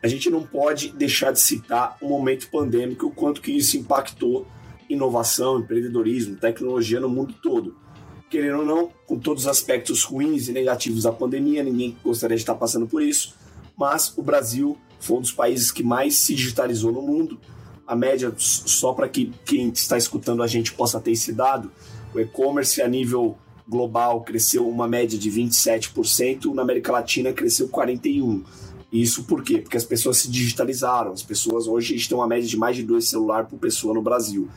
A 0.04 0.08
gente 0.10 0.30
não 0.30 0.43
pode 0.43 0.89
deixar 0.89 1.32
de 1.32 1.39
citar 1.39 1.97
o 2.02 2.10
momento 2.10 2.50
pandêmico, 2.52 3.08
o 3.08 3.12
quanto 3.12 3.41
que 3.41 3.54
isso 3.54 3.78
impactou 3.78 4.45
inovação, 4.89 5.60
empreendedorismo, 5.60 6.36
tecnologia 6.36 7.00
no 7.00 7.08
mundo 7.08 7.34
todo 7.41 7.87
querendo 8.29 8.59
ou 8.59 8.65
não, 8.65 8.91
com 9.05 9.17
todos 9.17 9.43
os 9.43 9.49
aspectos 9.49 10.03
ruins 10.03 10.47
e 10.47 10.51
negativos 10.51 11.03
da 11.03 11.11
pandemia, 11.11 11.63
ninguém 11.63 11.97
gostaria 12.03 12.35
de 12.35 12.43
estar 12.43 12.55
passando 12.55 12.87
por 12.87 13.01
isso, 13.01 13.35
mas 13.77 14.13
o 14.17 14.21
Brasil 14.21 14.77
foi 14.99 15.17
um 15.17 15.21
dos 15.21 15.31
países 15.31 15.71
que 15.71 15.83
mais 15.83 16.17
se 16.17 16.35
digitalizou 16.35 16.91
no 16.91 17.01
mundo. 17.01 17.39
A 17.85 17.95
média, 17.95 18.33
só 18.37 18.93
para 18.93 19.07
que 19.07 19.31
quem 19.45 19.69
está 19.69 19.97
escutando 19.97 20.43
a 20.43 20.47
gente 20.47 20.73
possa 20.73 20.99
ter 20.99 21.11
esse 21.11 21.31
dado, 21.31 21.71
o 22.13 22.19
e-commerce 22.19 22.81
a 22.81 22.87
nível 22.87 23.37
global 23.67 24.21
cresceu 24.21 24.67
uma 24.67 24.87
média 24.87 25.17
de 25.17 25.29
27%, 25.29 26.53
na 26.53 26.61
América 26.61 26.91
Latina 26.91 27.31
cresceu 27.33 27.69
41%. 27.69 28.43
Isso 28.91 29.25
por 29.25 29.43
quê? 29.43 29.57
Porque 29.59 29.75
as 29.75 29.83
pessoas 29.83 30.17
se 30.17 30.31
digitalizaram. 30.31 31.11
As 31.11 31.21
pessoas 31.21 31.67
hoje 31.67 31.95
estão 31.95 32.19
uma 32.19 32.27
média 32.27 32.47
de 32.47 32.55
mais 32.55 32.75
de 32.75 32.83
dois 32.83 33.09
celulares 33.09 33.49
por 33.49 33.59
pessoa 33.59 33.93
no 33.93 34.01
Brasil. 34.01 34.47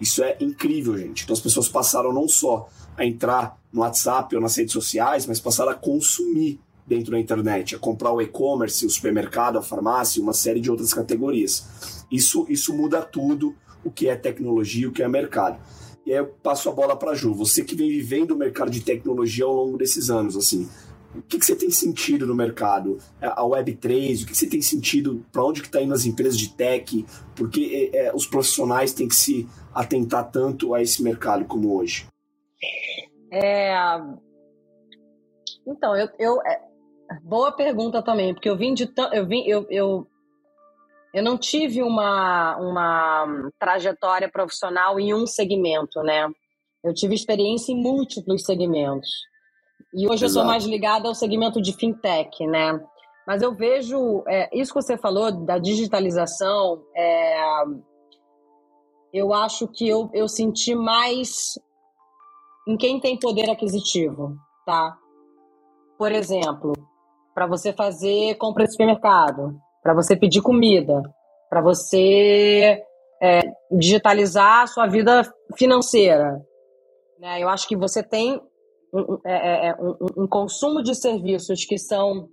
Isso 0.00 0.22
é 0.22 0.36
incrível, 0.40 0.96
gente. 0.96 1.24
Então 1.24 1.34
as 1.34 1.40
pessoas 1.40 1.68
passaram 1.68 2.12
não 2.12 2.28
só 2.28 2.68
a 3.00 3.06
entrar 3.06 3.58
no 3.72 3.80
WhatsApp 3.80 4.36
ou 4.36 4.42
nas 4.42 4.54
redes 4.54 4.74
sociais, 4.74 5.24
mas 5.24 5.40
passaram 5.40 5.70
a 5.70 5.74
consumir 5.74 6.60
dentro 6.86 7.12
da 7.12 7.18
internet, 7.18 7.74
a 7.74 7.78
comprar 7.78 8.12
o 8.12 8.20
e-commerce, 8.20 8.84
o 8.84 8.90
supermercado, 8.90 9.56
a 9.56 9.62
farmácia, 9.62 10.22
uma 10.22 10.34
série 10.34 10.60
de 10.60 10.70
outras 10.70 10.92
categorias. 10.92 12.04
Isso, 12.12 12.44
isso 12.50 12.76
muda 12.76 13.00
tudo 13.00 13.56
o 13.82 13.90
que 13.90 14.06
é 14.06 14.16
tecnologia, 14.16 14.86
o 14.86 14.92
que 14.92 15.02
é 15.02 15.08
mercado. 15.08 15.58
E 16.04 16.12
aí 16.12 16.18
eu 16.18 16.26
passo 16.26 16.68
a 16.68 16.72
bola 16.72 16.94
para 16.94 17.14
Ju. 17.14 17.32
Você 17.32 17.64
que 17.64 17.74
vem 17.74 17.88
vivendo 17.88 18.32
o 18.32 18.36
mercado 18.36 18.70
de 18.70 18.82
tecnologia 18.82 19.46
ao 19.46 19.54
longo 19.54 19.78
desses 19.78 20.10
anos, 20.10 20.36
assim, 20.36 20.68
o 21.14 21.22
que, 21.22 21.38
que 21.38 21.46
você 21.46 21.56
tem 21.56 21.70
sentido 21.70 22.26
no 22.26 22.34
mercado? 22.34 22.98
A 23.18 23.42
Web3, 23.42 24.24
o 24.24 24.26
que, 24.26 24.32
que 24.32 24.36
você 24.36 24.46
tem 24.46 24.60
sentido? 24.60 25.24
Para 25.32 25.44
onde 25.44 25.62
que 25.62 25.68
está 25.68 25.80
indo 25.80 25.94
as 25.94 26.04
empresas 26.04 26.38
de 26.38 26.50
tech? 26.50 27.06
Porque 27.34 27.90
é, 27.94 28.12
os 28.14 28.26
profissionais 28.26 28.92
têm 28.92 29.08
que 29.08 29.16
se 29.16 29.48
atentar 29.74 30.30
tanto 30.30 30.74
a 30.74 30.82
esse 30.82 31.02
mercado 31.02 31.46
como 31.46 31.74
hoje. 31.74 32.09
É... 33.32 33.74
Então, 35.66 35.96
eu, 35.96 36.08
eu 36.18 36.42
é... 36.42 36.60
boa 37.22 37.52
pergunta 37.52 38.02
também, 38.02 38.34
porque 38.34 38.48
eu 38.48 38.56
vim 38.56 38.74
de 38.74 38.90
eu 39.12 39.26
vim 39.26 39.44
eu, 39.46 39.66
eu 39.70 40.06
eu 41.12 41.22
não 41.22 41.36
tive 41.36 41.82
uma 41.82 42.56
uma 42.56 43.50
trajetória 43.58 44.30
profissional 44.30 44.98
em 44.98 45.14
um 45.14 45.26
segmento, 45.26 46.02
né? 46.02 46.28
Eu 46.82 46.94
tive 46.94 47.14
experiência 47.14 47.72
em 47.72 47.82
múltiplos 47.82 48.42
segmentos. 48.42 49.08
E 49.92 50.06
hoje 50.06 50.24
Exato. 50.24 50.24
eu 50.24 50.28
sou 50.30 50.44
mais 50.44 50.64
ligada 50.64 51.08
ao 51.08 51.14
segmento 51.14 51.60
de 51.60 51.72
fintech, 51.72 52.46
né? 52.46 52.80
Mas 53.26 53.42
eu 53.42 53.54
vejo 53.54 54.24
é, 54.26 54.48
isso 54.52 54.72
que 54.72 54.82
você 54.82 54.96
falou 54.96 55.30
da 55.44 55.58
digitalização. 55.58 56.82
É, 56.96 57.62
eu 59.12 59.32
acho 59.32 59.68
que 59.68 59.88
eu, 59.88 60.08
eu 60.14 60.28
senti 60.28 60.74
mais 60.74 61.58
em 62.66 62.76
quem 62.76 63.00
tem 63.00 63.18
poder 63.18 63.50
aquisitivo, 63.50 64.36
tá? 64.66 64.96
Por 65.98 66.12
exemplo, 66.12 66.72
para 67.34 67.46
você 67.46 67.72
fazer 67.72 68.36
compra 68.36 68.64
de 68.64 68.72
supermercado, 68.72 69.56
para 69.82 69.94
você 69.94 70.16
pedir 70.16 70.42
comida, 70.42 71.02
para 71.48 71.60
você 71.60 72.82
é, 73.22 73.40
digitalizar 73.70 74.62
a 74.62 74.66
sua 74.66 74.86
vida 74.86 75.22
financeira. 75.56 76.40
Né? 77.18 77.42
Eu 77.42 77.48
acho 77.48 77.68
que 77.68 77.76
você 77.76 78.02
tem 78.02 78.40
um, 78.92 79.18
é, 79.26 79.32
é, 79.32 79.68
é 79.68 79.76
um, 79.76 80.24
um 80.24 80.28
consumo 80.28 80.82
de 80.82 80.94
serviços 80.94 81.64
que 81.64 81.78
são 81.78 82.28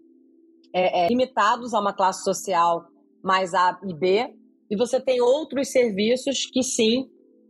é, 0.73 1.05
é, 1.05 1.07
limitados 1.07 1.73
a 1.73 1.79
uma 1.79 1.93
classe 1.93 2.23
social 2.23 2.85
mais 3.23 3.53
A 3.53 3.79
e 3.87 3.93
B, 3.93 4.33
e 4.69 4.77
você 4.77 4.99
tem 4.99 5.21
outros 5.21 5.71
serviços 5.71 6.45
que 6.45 6.61
sim 6.61 7.09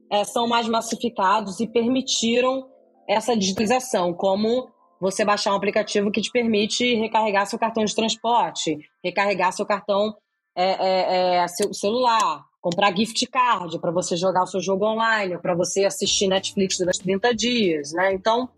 é, 0.10 0.24
são 0.24 0.48
mais 0.48 0.68
massificados 0.68 1.60
e 1.60 1.68
permitiram 1.68 2.68
essa 3.08 3.36
digitalização, 3.36 4.14
como 4.14 4.70
você 5.00 5.24
baixar 5.24 5.54
um 5.54 5.56
aplicativo 5.56 6.12
que 6.12 6.22
te 6.22 6.32
permite 6.32 6.96
recarregar 6.96 7.46
seu 7.46 7.60
cartão 7.60 7.86
de 7.86 7.96
transporte, 7.96 8.78
recarregar 9.04 9.54
seu 9.54 9.66
cartão 9.66 10.16
é, 10.56 10.66
é, 10.66 11.36
é 11.36 11.48
seu 11.48 11.74
celular, 11.74 12.44
comprar 12.60 12.96
gift 12.96 13.26
card 13.28 13.80
para 13.80 13.92
você 13.92 14.18
jogar 14.18 14.44
o 14.44 14.48
seu 14.48 14.60
jogo 14.60 14.86
online, 14.86 15.38
para 15.38 15.54
você 15.54 15.86
assistir 15.86 16.28
Netflix 16.28 16.78
durante 16.78 17.00
30 17.00 17.36
dias, 17.36 17.94
né? 17.94 18.14
Então, 18.14 18.50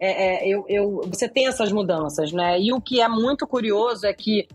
é, 0.00 0.44
é, 0.44 0.48
eu, 0.48 0.64
eu, 0.68 1.02
você 1.06 1.28
tem 1.28 1.46
essas 1.46 1.70
mudanças, 1.70 2.32
né? 2.32 2.60
E 2.60 2.72
o 2.72 2.80
que 2.80 3.00
é 3.00 3.08
muito 3.08 3.46
curioso 3.46 4.06
é 4.06 4.12
que, 4.12 4.48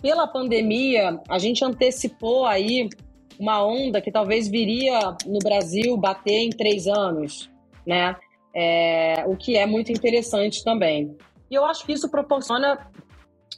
pela 0.00 0.26
pandemia, 0.26 1.20
a 1.28 1.38
gente 1.38 1.64
antecipou 1.64 2.46
aí 2.46 2.88
uma 3.38 3.64
onda 3.64 4.00
que 4.00 4.10
talvez 4.10 4.48
viria 4.48 5.16
no 5.26 5.38
Brasil 5.38 5.96
bater 5.96 6.38
em 6.38 6.50
três 6.50 6.86
anos, 6.86 7.50
né? 7.86 8.16
É, 8.54 9.24
o 9.26 9.36
que 9.36 9.56
é 9.56 9.66
muito 9.66 9.90
interessante 9.90 10.62
também. 10.62 11.16
E 11.50 11.54
eu 11.54 11.64
acho 11.64 11.84
que 11.84 11.92
isso 11.92 12.08
proporciona 12.08 12.90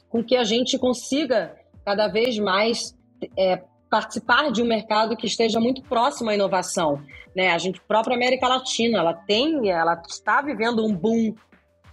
com 0.09 0.23
que 0.23 0.35
a 0.35 0.43
gente 0.43 0.77
consiga 0.77 1.55
cada 1.85 2.07
vez 2.07 2.37
mais 2.39 2.97
é, 3.37 3.61
participar 3.89 4.51
de 4.51 4.61
um 4.61 4.65
mercado 4.65 5.15
que 5.15 5.27
esteja 5.27 5.59
muito 5.59 5.81
próximo 5.83 6.29
à 6.29 6.35
inovação. 6.35 7.01
Né? 7.35 7.51
A 7.51 7.57
gente, 7.57 7.79
própria 7.81 8.15
América 8.15 8.47
Latina, 8.47 8.99
ela 8.99 9.13
tem, 9.13 9.69
ela 9.69 10.01
está 10.07 10.41
vivendo 10.41 10.85
um 10.85 10.93
boom 10.93 11.35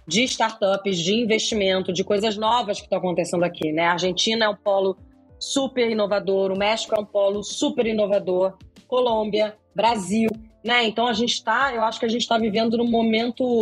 de 0.07 0.23
startups, 0.23 0.97
de 0.97 1.15
investimento, 1.15 1.91
de 1.91 2.03
coisas 2.03 2.37
novas 2.37 2.77
que 2.77 2.85
estão 2.85 2.99
acontecendo 2.99 3.43
aqui. 3.43 3.71
Né? 3.71 3.83
A 3.83 3.93
Argentina 3.93 4.45
é 4.45 4.49
um 4.49 4.55
polo 4.55 4.97
super 5.39 5.89
inovador, 5.89 6.51
o 6.51 6.57
México 6.57 6.95
é 6.95 6.99
um 6.99 7.05
polo 7.05 7.43
super 7.43 7.85
inovador, 7.85 8.57
Colômbia, 8.87 9.55
Brasil. 9.75 10.29
Né? 10.63 10.85
Então 10.85 11.07
a 11.07 11.13
gente 11.13 11.33
está, 11.33 11.73
eu 11.73 11.83
acho 11.83 11.99
que 11.99 12.05
a 12.05 12.09
gente 12.09 12.21
está 12.21 12.37
vivendo 12.37 12.77
num 12.77 12.89
momento 12.89 13.61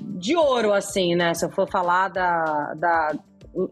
de 0.00 0.36
ouro, 0.36 0.72
assim, 0.72 1.14
né? 1.14 1.34
Se 1.34 1.44
eu 1.44 1.50
for 1.50 1.68
falar 1.68 2.08
da, 2.08 2.74
da 2.74 3.12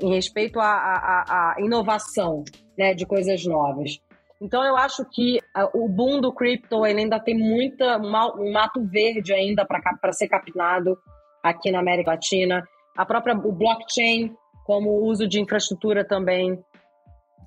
em 0.00 0.10
respeito 0.10 0.60
à 0.60 1.56
inovação, 1.58 2.44
né, 2.78 2.94
de 2.94 3.04
coisas 3.04 3.44
novas. 3.44 3.98
Então 4.40 4.64
eu 4.64 4.76
acho 4.76 5.04
que 5.10 5.38
o 5.72 5.88
boom 5.88 6.20
do 6.20 6.32
cripto 6.32 6.82
ainda 6.84 7.18
tem 7.18 7.36
muita 7.36 7.96
um 7.98 8.52
mato 8.52 8.84
verde 8.84 9.32
ainda 9.32 9.64
para 9.64 10.12
ser 10.12 10.28
captado 10.28 10.98
aqui 11.42 11.70
na 11.70 11.80
América 11.80 12.12
Latina. 12.12 12.66
A 12.96 13.06
própria 13.06 13.36
o 13.36 13.52
blockchain 13.52 14.34
como 14.64 15.04
uso 15.04 15.26
de 15.26 15.40
infraestrutura 15.40 16.04
também. 16.04 16.58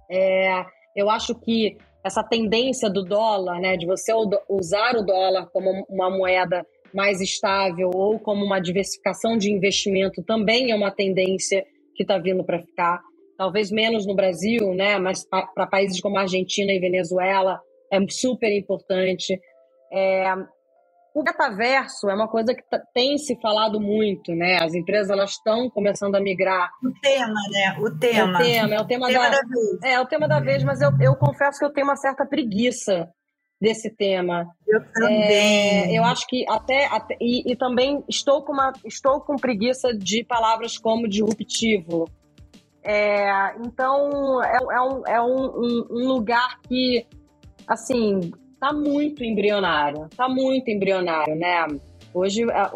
É, 0.10 0.66
eu 0.96 1.10
acho 1.10 1.36
que 1.36 1.78
essa 2.04 2.24
tendência 2.24 2.90
do 2.90 3.04
dólar, 3.04 3.60
né, 3.60 3.76
de 3.76 3.86
você 3.86 4.14
usar 4.48 4.96
o 4.96 5.04
dólar 5.04 5.48
como 5.48 5.86
uma 5.90 6.10
moeda 6.10 6.66
mais 6.94 7.20
estável 7.20 7.90
ou 7.94 8.20
como 8.20 8.46
uma 8.46 8.60
diversificação 8.60 9.38
de 9.38 9.52
investimento 9.52 10.24
também 10.24 10.72
é 10.72 10.76
uma 10.76 10.92
tendência 10.92 11.66
que 11.96 12.04
está 12.04 12.18
vindo 12.18 12.44
para 12.44 12.60
ficar 12.60 13.02
talvez 13.38 13.72
menos 13.72 14.06
no 14.06 14.16
Brasil, 14.16 14.74
né? 14.74 14.98
Mas 14.98 15.28
para 15.28 15.68
países 15.68 16.00
como 16.00 16.18
Argentina 16.18 16.72
e 16.72 16.80
Venezuela 16.80 17.60
é 17.92 18.00
super 18.08 18.52
importante. 18.52 19.40
É, 19.92 20.26
o 21.16 21.24
metaverso 21.24 22.10
é 22.10 22.14
uma 22.14 22.28
coisa 22.28 22.54
que 22.54 22.62
tem 22.94 23.18
se 23.18 23.40
falado 23.40 23.80
muito, 23.80 24.36
né? 24.36 24.58
As 24.62 24.74
empresas 24.74 25.10
elas 25.10 25.32
estão 25.32 25.70
começando 25.70 26.16
a 26.16 26.20
migrar. 26.20 26.70
O 26.84 26.92
tema, 27.00 27.34
né? 27.52 27.78
O 27.80 27.98
tema. 27.98 28.20
É 28.20 28.24
o 28.26 28.38
tema, 28.38 28.76
é 28.76 28.82
o 28.82 28.86
tema, 28.86 29.06
o 29.06 29.08
tema 29.08 29.30
da, 29.30 29.30
da, 29.30 29.48
vez. 29.48 29.84
É, 29.84 30.00
o 30.00 30.06
tema 30.06 30.28
da 30.28 30.40
vez, 30.42 30.64
mas 30.64 30.82
eu, 30.82 30.92
eu 31.00 31.16
confesso 31.16 31.58
que 31.58 31.66
eu 31.66 31.72
tenho 31.72 31.88
uma 31.88 31.96
certa 31.96 32.26
preguiça 32.26 33.10
desse 33.62 33.90
tema. 33.90 34.46
Eu 34.68 34.82
também. 34.92 35.24
É, 35.24 35.98
eu 35.98 36.04
acho 36.04 36.28
que 36.28 36.46
até, 36.50 36.86
até 36.88 37.16
e, 37.22 37.50
e, 37.50 37.56
também 37.56 38.04
estou 38.10 38.44
com 38.44 38.52
uma 38.52 38.74
estou 38.84 39.22
com 39.22 39.38
preguiça 39.38 39.94
de 39.98 40.22
palavras 40.26 40.78
como 40.78 41.08
disruptivo, 41.08 42.10
é, 42.88 43.56
então, 43.66 44.44
é, 44.44 44.58
é, 44.58 44.82
um, 44.82 45.08
é 45.08 45.22
um, 45.22 45.88
um, 45.90 46.08
lugar 46.08 46.60
que, 46.68 47.08
assim, 47.68 48.32
tá 48.66 48.74
muito 48.74 49.24
embrionário. 49.24 50.10
Tá 50.18 50.28
muito 50.28 50.70
embrionário, 50.70 51.36
né? 51.36 51.68
Hoje, 52.12 52.44
é, 52.44 52.62
é, 52.62 52.70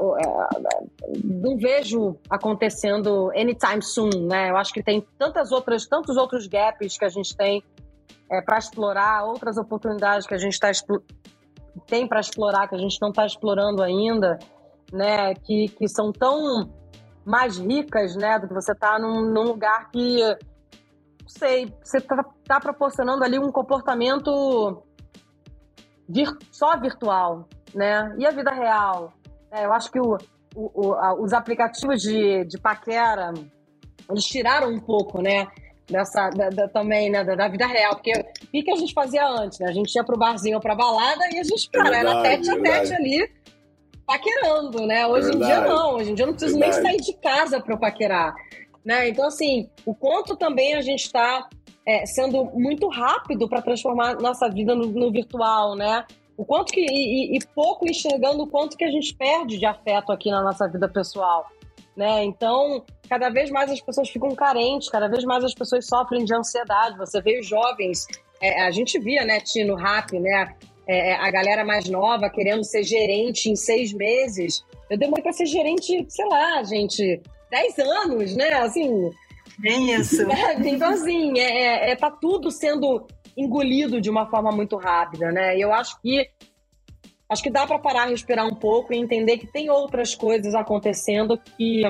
não 1.24 1.58
vejo 1.58 2.16
acontecendo 2.30 3.32
anytime 3.32 3.82
soon, 3.82 4.28
né? 4.28 4.52
Eu 4.52 4.58
acho 4.58 4.72
que 4.72 4.84
tem 4.84 5.04
tantas 5.18 5.52
outras, 5.52 5.88
tantos 5.88 6.16
outros 6.16 6.46
gaps 6.46 6.98
que 6.98 7.06
a 7.06 7.10
gente 7.10 7.36
tem 7.36 7.64
é, 8.30 8.42
para 8.42 8.60
explorar, 8.60 9.24
outras 9.24 9.58
oportunidades 9.58 10.28
que 10.28 10.34
a 10.36 10.38
gente 10.38 10.60
tá, 10.60 10.70
tem 11.88 12.08
para 12.08 12.20
explorar, 12.20 12.68
que 12.68 12.76
a 12.76 12.80
gente 12.80 13.02
não 13.02 13.10
está 13.10 13.26
explorando 13.26 13.82
ainda, 13.82 14.38
né? 14.94 15.34
Que, 15.34 15.70
que 15.70 15.88
são 15.88 16.12
tão 16.12 16.70
mais 17.26 17.58
ricas, 17.58 18.16
né? 18.16 18.38
Do 18.38 18.48
que 18.48 18.54
você 18.54 18.76
tá 18.76 19.00
num, 19.00 19.22
num 19.22 19.44
lugar 19.44 19.90
que, 19.90 20.20
não 20.22 21.30
sei, 21.30 21.74
você 21.82 22.00
tá, 22.00 22.24
tá 22.46 22.60
proporcionando 22.60 23.24
ali 23.24 23.40
um 23.40 23.52
comportamento 23.52 24.84
vir, 26.10 26.28
só 26.52 26.78
virtual, 26.80 27.48
né? 27.74 28.16
E 28.18 28.26
a 28.26 28.32
vida 28.32 28.52
real? 28.52 29.14
É, 29.52 29.66
eu 29.66 29.74
acho 29.74 29.92
que 29.92 30.00
o, 30.00 30.18
o, 30.56 30.88
o 30.88 30.94
a, 30.96 31.14
os 31.14 31.32
aplicativos 31.32 32.02
de, 32.02 32.44
de 32.46 32.58
paquera, 32.60 33.32
eles 34.10 34.26
tiraram 34.26 34.70
um 34.70 34.80
pouco, 34.80 35.22
né? 35.22 35.48
Dessa, 35.88 36.30
da, 36.30 36.50
da, 36.50 36.68
também, 36.68 37.10
né, 37.10 37.24
da, 37.24 37.34
da, 37.34 37.48
vida 37.48 37.66
real, 37.66 37.96
porque 37.96 38.12
o 38.12 38.48
que, 38.52 38.62
que 38.62 38.72
a 38.72 38.76
gente 38.76 38.94
fazia 38.94 39.28
antes, 39.28 39.58
né? 39.58 39.70
A 39.70 39.74
gente 39.74 39.96
ia 39.96 40.04
pro 40.04 40.20
barzinho 40.20 40.58
ou 40.58 40.62
pra 40.62 40.76
balada 40.76 41.24
e 41.32 41.40
a 41.40 41.44
gente, 41.44 41.68
cara, 41.72 41.88
é 41.88 42.04
verdade, 42.04 42.28
era 42.28 42.38
tete 42.38 42.52
a 42.52 42.62
tete 42.62 42.94
ali, 42.94 43.32
paquerando, 44.06 44.86
né? 44.86 45.08
Hoje 45.08 45.32
em 45.32 45.40
dia 45.40 45.62
não, 45.62 45.96
hoje 45.96 46.12
em 46.12 46.14
dia 46.14 46.26
eu 46.26 46.28
não 46.28 46.36
preciso 46.36 46.60
nem 46.60 46.72
sair 46.72 46.98
de 46.98 47.14
casa 47.14 47.60
para 47.60 47.76
paquerar, 47.76 48.36
né? 48.86 49.10
Então 49.10 49.26
assim, 49.26 49.68
o 49.84 49.96
quanto 49.96 50.38
também 50.38 50.76
a 50.76 50.82
gente 50.82 51.06
está 51.06 51.50
é, 51.90 52.06
sendo 52.06 52.46
muito 52.54 52.88
rápido 52.88 53.50
para 53.50 53.62
transformar 53.62 54.16
nossa 54.22 54.48
vida 54.50 54.76
no, 54.76 54.86
no, 54.86 55.12
virtual, 55.12 55.76
né? 55.76 56.06
O 56.38 56.46
quanto 56.46 56.72
que 56.72 56.82
e, 56.82 57.36
e, 57.36 57.40
pouco 57.56 57.90
enxergando 57.90 58.44
o 58.44 58.48
quanto 58.48 58.78
que 58.78 58.84
a 58.84 58.92
gente 58.92 59.16
perde 59.16 59.58
de 59.58 59.66
afeto 59.66 60.12
aqui 60.12 60.30
na 60.30 60.44
nossa 60.44 60.68
vida 60.68 60.88
pessoal, 60.88 61.48
né? 61.98 62.24
Então, 62.24 62.84
cada 63.10 63.30
vez 63.30 63.50
mais 63.50 63.72
as 63.72 63.82
pessoas 63.82 64.10
ficam 64.10 64.36
carentes, 64.36 64.90
cada 64.90 65.08
vez 65.08 65.24
mais 65.24 65.44
as 65.44 65.54
pessoas 65.54 65.88
sofrem 65.88 66.24
de 66.24 66.34
ansiedade. 66.34 66.98
Você 66.98 67.22
vê 67.22 67.40
os 67.40 67.48
jovens, 67.48 68.06
é, 68.40 68.62
a 68.64 68.72
gente 68.72 69.00
via, 69.00 69.26
né, 69.26 69.40
Tino 69.40 69.76
Rap, 69.76 70.18
né? 70.20 70.56
é, 70.90 71.12
é, 71.12 71.16
a 71.16 71.30
galera 71.30 71.64
mais 71.64 71.88
nova 71.88 72.32
querendo 72.32 72.64
ser 72.64 72.84
gerente 72.84 73.48
em 73.48 73.56
seis 73.56 73.94
meses. 73.94 74.66
Eu 74.90 74.98
demorei 74.98 75.22
para 75.22 75.34
ser 75.34 75.46
gerente, 75.46 76.04
sei 76.10 76.26
lá, 76.26 76.64
gente, 76.64 77.22
dez 77.52 77.78
anos, 77.78 78.36
né? 78.36 78.52
Assim. 78.54 79.12
É 79.64 79.78
isso. 79.78 80.26
Então, 80.66 80.90
assim, 80.90 81.38
é, 81.40 81.92
é, 81.92 81.96
tá 81.96 82.12
tudo 82.12 82.52
sendo 82.52 83.08
engolido 83.36 84.02
de 84.02 84.10
uma 84.10 84.30
forma 84.30 84.52
muito 84.52 84.76
rápida, 84.76 85.32
né? 85.32 85.58
E 85.58 85.62
eu 85.62 85.74
acho 85.74 86.00
que 86.02 86.30
acho 87.30 87.44
que 87.44 87.50
dá 87.50 87.68
para 87.68 87.78
parar, 87.78 88.08
respirar 88.08 88.46
um 88.48 88.56
pouco 88.56 88.92
e 88.92 88.98
entender 88.98 89.38
que 89.38 89.48
tem 89.48 89.70
outras 89.70 90.16
coisas 90.16 90.56
acontecendo 90.56 91.38
que 91.38 91.84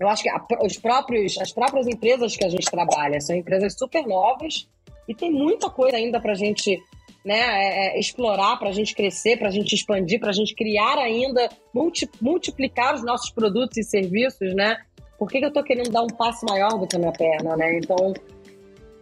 eu 0.00 0.08
acho 0.08 0.22
que 0.22 0.30
a, 0.30 0.40
os 0.62 0.78
próprios, 0.78 1.36
as 1.38 1.52
próprias 1.52 1.86
empresas 1.86 2.36
que 2.36 2.44
a 2.44 2.48
gente 2.48 2.70
trabalha 2.70 3.20
são 3.20 3.36
empresas 3.36 3.74
super 3.76 4.06
novas 4.06 4.68
e 5.08 5.14
tem 5.14 5.30
muita 5.30 5.68
coisa 5.68 5.96
ainda 5.96 6.20
para 6.20 6.32
a 6.32 6.36
gente 6.36 6.80
né, 7.24 7.36
é, 7.36 7.96
é, 7.96 8.00
explorar, 8.00 8.56
para 8.58 8.70
a 8.70 8.72
gente 8.72 8.94
crescer, 8.94 9.36
para 9.36 9.48
a 9.48 9.50
gente 9.50 9.74
expandir, 9.74 10.18
para 10.18 10.30
a 10.30 10.32
gente 10.32 10.54
criar 10.54 10.96
ainda, 10.98 11.48
multi, 11.74 12.08
multiplicar 12.20 12.94
os 12.94 13.04
nossos 13.04 13.30
produtos 13.30 13.76
e 13.76 13.82
serviços, 13.82 14.54
né? 14.54 14.78
Por 15.20 15.28
que, 15.28 15.38
que 15.38 15.44
eu 15.44 15.48
estou 15.48 15.62
querendo 15.62 15.90
dar 15.90 16.02
um 16.02 16.06
passo 16.06 16.46
maior 16.46 16.78
do 16.78 16.86
que 16.86 16.96
a 16.96 16.98
minha 16.98 17.12
perna, 17.12 17.54
né? 17.54 17.76
Então, 17.76 18.14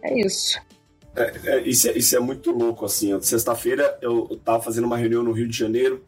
é 0.03 0.19
isso. 0.19 0.59
É, 1.15 1.31
é, 1.45 1.61
isso, 1.61 1.87
é, 1.87 1.97
isso 1.97 2.13
é 2.13 2.19
muito 2.19 2.51
louco, 2.51 2.83
assim. 2.83 3.17
Sexta-feira 3.21 3.97
eu 4.01 4.27
estava 4.33 4.61
fazendo 4.61 4.83
uma 4.83 4.97
reunião 4.97 5.23
no 5.23 5.31
Rio 5.31 5.47
de 5.47 5.57
Janeiro, 5.57 6.03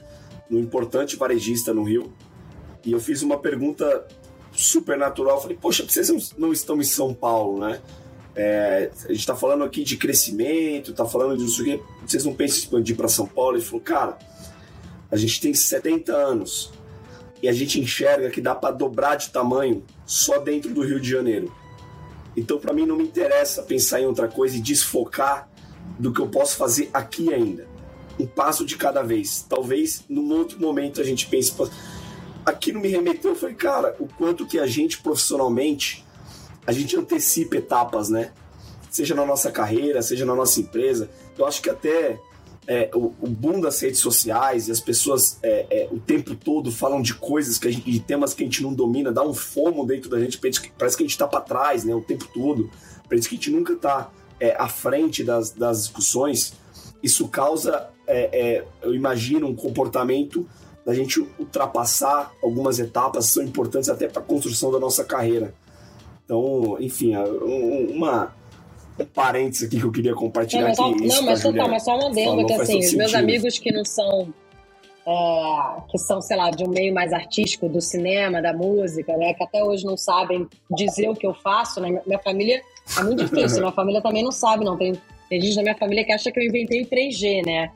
no 0.50 0.60
importante 0.60 1.16
varejista 1.16 1.74
no 1.74 1.84
Rio, 1.84 2.12
e 2.84 2.92
eu 2.92 3.00
fiz 3.00 3.22
uma 3.22 3.38
pergunta 3.38 4.06
super 4.52 4.98
natural. 4.98 5.42
Falei, 5.42 5.56
poxa, 5.56 5.86
vocês 5.88 6.36
não 6.38 6.52
estão 6.52 6.76
em 6.82 6.84
São 6.84 7.14
Paulo, 7.14 7.62
né? 7.62 7.80
É, 8.36 8.92
a 9.06 9.08
gente 9.08 9.20
está 9.20 9.36
falando 9.36 9.64
aqui 9.64 9.82
de 9.82 9.96
crescimento, 9.96 10.92
está 10.92 11.06
falando 11.06 11.38
de 11.38 11.46
isso 11.46 11.62
aqui. 11.62 11.82
Vocês 12.06 12.26
não 12.26 12.34
pensam 12.34 12.58
em 12.58 12.60
expandir 12.60 12.98
para 12.98 13.08
São 13.08 13.26
Paulo? 13.26 13.56
Ele 13.56 13.64
falou, 13.64 13.80
cara, 13.80 14.20
a 15.10 15.16
gente 15.16 15.40
tem 15.40 15.54
70 15.54 16.14
anos 16.14 16.70
e 17.42 17.48
a 17.48 17.54
gente 17.54 17.80
enxerga 17.80 18.30
que 18.30 18.42
dá 18.42 18.54
para 18.54 18.72
dobrar 18.72 19.16
de 19.16 19.30
tamanho 19.30 19.84
só 20.12 20.40
dentro 20.40 20.74
do 20.74 20.82
Rio 20.82 21.00
de 21.00 21.10
Janeiro. 21.10 21.50
Então, 22.36 22.60
para 22.60 22.74
mim, 22.74 22.86
não 22.86 22.98
me 22.98 23.04
interessa 23.04 23.64
pensar 23.64 24.02
em 24.02 24.06
outra 24.06 24.28
coisa 24.28 24.58
e 24.58 24.60
desfocar 24.60 25.50
do 25.98 26.12
que 26.12 26.20
eu 26.20 26.28
posso 26.28 26.58
fazer 26.58 26.90
aqui 26.94 27.34
ainda. 27.34 27.66
Um 28.20 28.28
passo 28.28 28.66
de 28.66 28.76
cada 28.76 29.02
vez. 29.02 29.46
Talvez 29.48 30.04
num 30.10 30.34
outro 30.34 30.60
momento 30.60 31.00
a 31.00 31.04
gente 31.06 31.28
pense. 31.28 31.54
Aquilo 32.46 32.82
me 32.82 32.90
remeteu, 32.90 33.32
eu 33.32 33.38
falei, 33.38 33.56
cara, 33.56 33.96
o 34.00 34.06
quanto 34.06 34.46
que 34.46 34.60
a 34.60 34.68
gente 34.68 34.98
profissionalmente 35.02 36.06
a 36.68 36.74
gente 36.74 36.98
antecipa 36.98 37.56
etapas, 37.56 38.10
né? 38.10 38.34
Seja 38.90 39.16
na 39.16 39.26
nossa 39.26 39.50
carreira, 39.50 40.02
seja 40.02 40.26
na 40.26 40.36
nossa 40.36 40.60
empresa. 40.60 41.10
Eu 41.38 41.46
acho 41.46 41.62
que 41.62 41.70
até 41.70 42.20
é, 42.68 42.90
o, 42.94 43.14
o 43.22 43.28
boom 43.28 43.60
das 43.60 43.80
redes 43.82 44.00
sociais 44.00 44.68
e 44.68 44.72
as 44.72 44.80
pessoas 44.80 45.40
é, 45.42 45.66
é, 45.70 45.88
o 45.92 46.00
tempo 46.00 46.36
todo 46.36 46.72
falam 46.72 47.02
de 47.02 47.14
coisas 47.16 47.58
que 47.58 47.68
a 47.68 47.72
gente, 47.72 47.90
de 47.90 48.00
temas 48.00 48.34
que 48.34 48.44
a 48.44 48.46
gente 48.46 48.62
não 48.62 48.74
domina, 48.74 49.12
dá 49.12 49.24
um 49.24 49.34
fomo 49.34 49.86
dentro 49.86 50.10
da 50.10 50.20
gente, 50.20 50.38
parece 50.38 50.98
que 50.98 51.04
a 51.04 51.06
gente 51.06 51.12
está 51.12 51.28
para 51.28 51.42
trás, 51.42 51.84
né? 51.84 51.94
O 51.96 52.02
tempo 52.02 52.28
todo, 52.34 52.70
parece 53.10 53.28
que 53.28 53.36
a 53.36 53.38
gente 53.38 53.50
nunca 53.50 53.74
está 53.74 54.12
é, 54.40 54.56
à 54.58 54.68
frente 54.68 55.24
das, 55.24 55.52
das 55.52 55.84
discussões. 55.84 56.54
Isso 57.02 57.28
causa, 57.28 57.90
é, 58.08 58.30
é, 58.32 58.66
eu 58.84 58.94
imagino, 58.94 59.48
um 59.48 59.56
comportamento 59.56 60.48
da 60.86 60.94
gente 60.94 61.20
ultrapassar 61.40 62.32
algumas 62.44 62.80
etapas 62.80 63.28
que 63.28 63.34
são 63.34 63.44
importantes 63.44 63.90
até 63.90 64.08
para 64.08 64.22
a 64.22 64.26
construção 64.26 64.72
da 64.72 64.80
nossa 64.80 65.04
carreira. 65.04 65.54
Então, 66.26 66.78
enfim, 66.80 67.14
uma 67.94 68.34
um 69.00 69.06
parênteses 69.06 69.68
aqui 69.68 69.80
que 69.80 69.86
eu 69.86 69.92
queria 69.92 70.14
compartilhar. 70.14 70.62
Não, 70.62 70.68
mas, 70.70 70.80
aqui, 70.80 71.08
não, 71.08 71.24
mas, 71.24 71.42
total, 71.42 71.70
mas 71.70 71.84
só 71.84 71.98
um 71.98 72.08
adendo 72.08 72.46
que 72.46 72.54
assim, 72.54 72.80
os 72.80 72.94
meus 72.94 73.14
amigos 73.14 73.58
que 73.58 73.72
não 73.72 73.86
são 73.86 74.34
é, 75.06 75.82
que 75.90 75.98
são, 75.98 76.22
sei 76.22 76.38
lá, 76.38 76.52
de 76.52 76.64
um 76.64 76.70
meio 76.70 76.94
mais 76.94 77.12
artístico, 77.12 77.68
do 77.68 77.82
cinema, 77.82 78.42
da 78.42 78.54
música, 78.54 79.18
né? 79.18 79.34
Que 79.34 79.44
até 79.44 79.64
hoje 79.64 79.84
não 79.84 79.98
sabem 79.98 80.48
dizer 80.70 81.10
o 81.10 81.16
que 81.16 81.26
eu 81.26 81.34
faço, 81.34 81.82
né? 81.82 82.02
Minha 82.06 82.20
família 82.20 82.62
é 82.98 83.04
muito 83.04 83.24
difícil, 83.24 83.60
minha 83.62 83.72
família 83.72 84.02
também 84.02 84.24
não 84.24 84.32
sabe, 84.32 84.64
não. 84.64 84.78
Tem, 84.78 84.94
tem 85.28 85.42
gente 85.42 85.56
da 85.56 85.64
minha 85.64 85.78
família 85.78 86.06
que 86.06 86.12
acha 86.12 86.32
que 86.32 86.40
eu 86.40 86.44
inventei 86.44 86.84
o 86.84 86.86
3G, 86.86 87.46
né? 87.46 87.72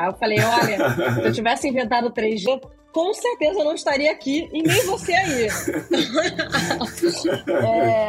Aí 0.00 0.08
eu 0.08 0.14
falei, 0.14 0.38
olha, 0.40 0.78
se 1.14 1.20
eu 1.20 1.32
tivesse 1.32 1.68
inventado 1.68 2.06
o 2.06 2.10
3G, 2.10 2.58
com 2.90 3.12
certeza 3.12 3.58
eu 3.58 3.66
não 3.66 3.74
estaria 3.74 4.10
aqui 4.10 4.48
e 4.50 4.62
nem 4.62 4.86
você 4.86 5.12
aí. 5.12 5.42
é, 7.52 8.08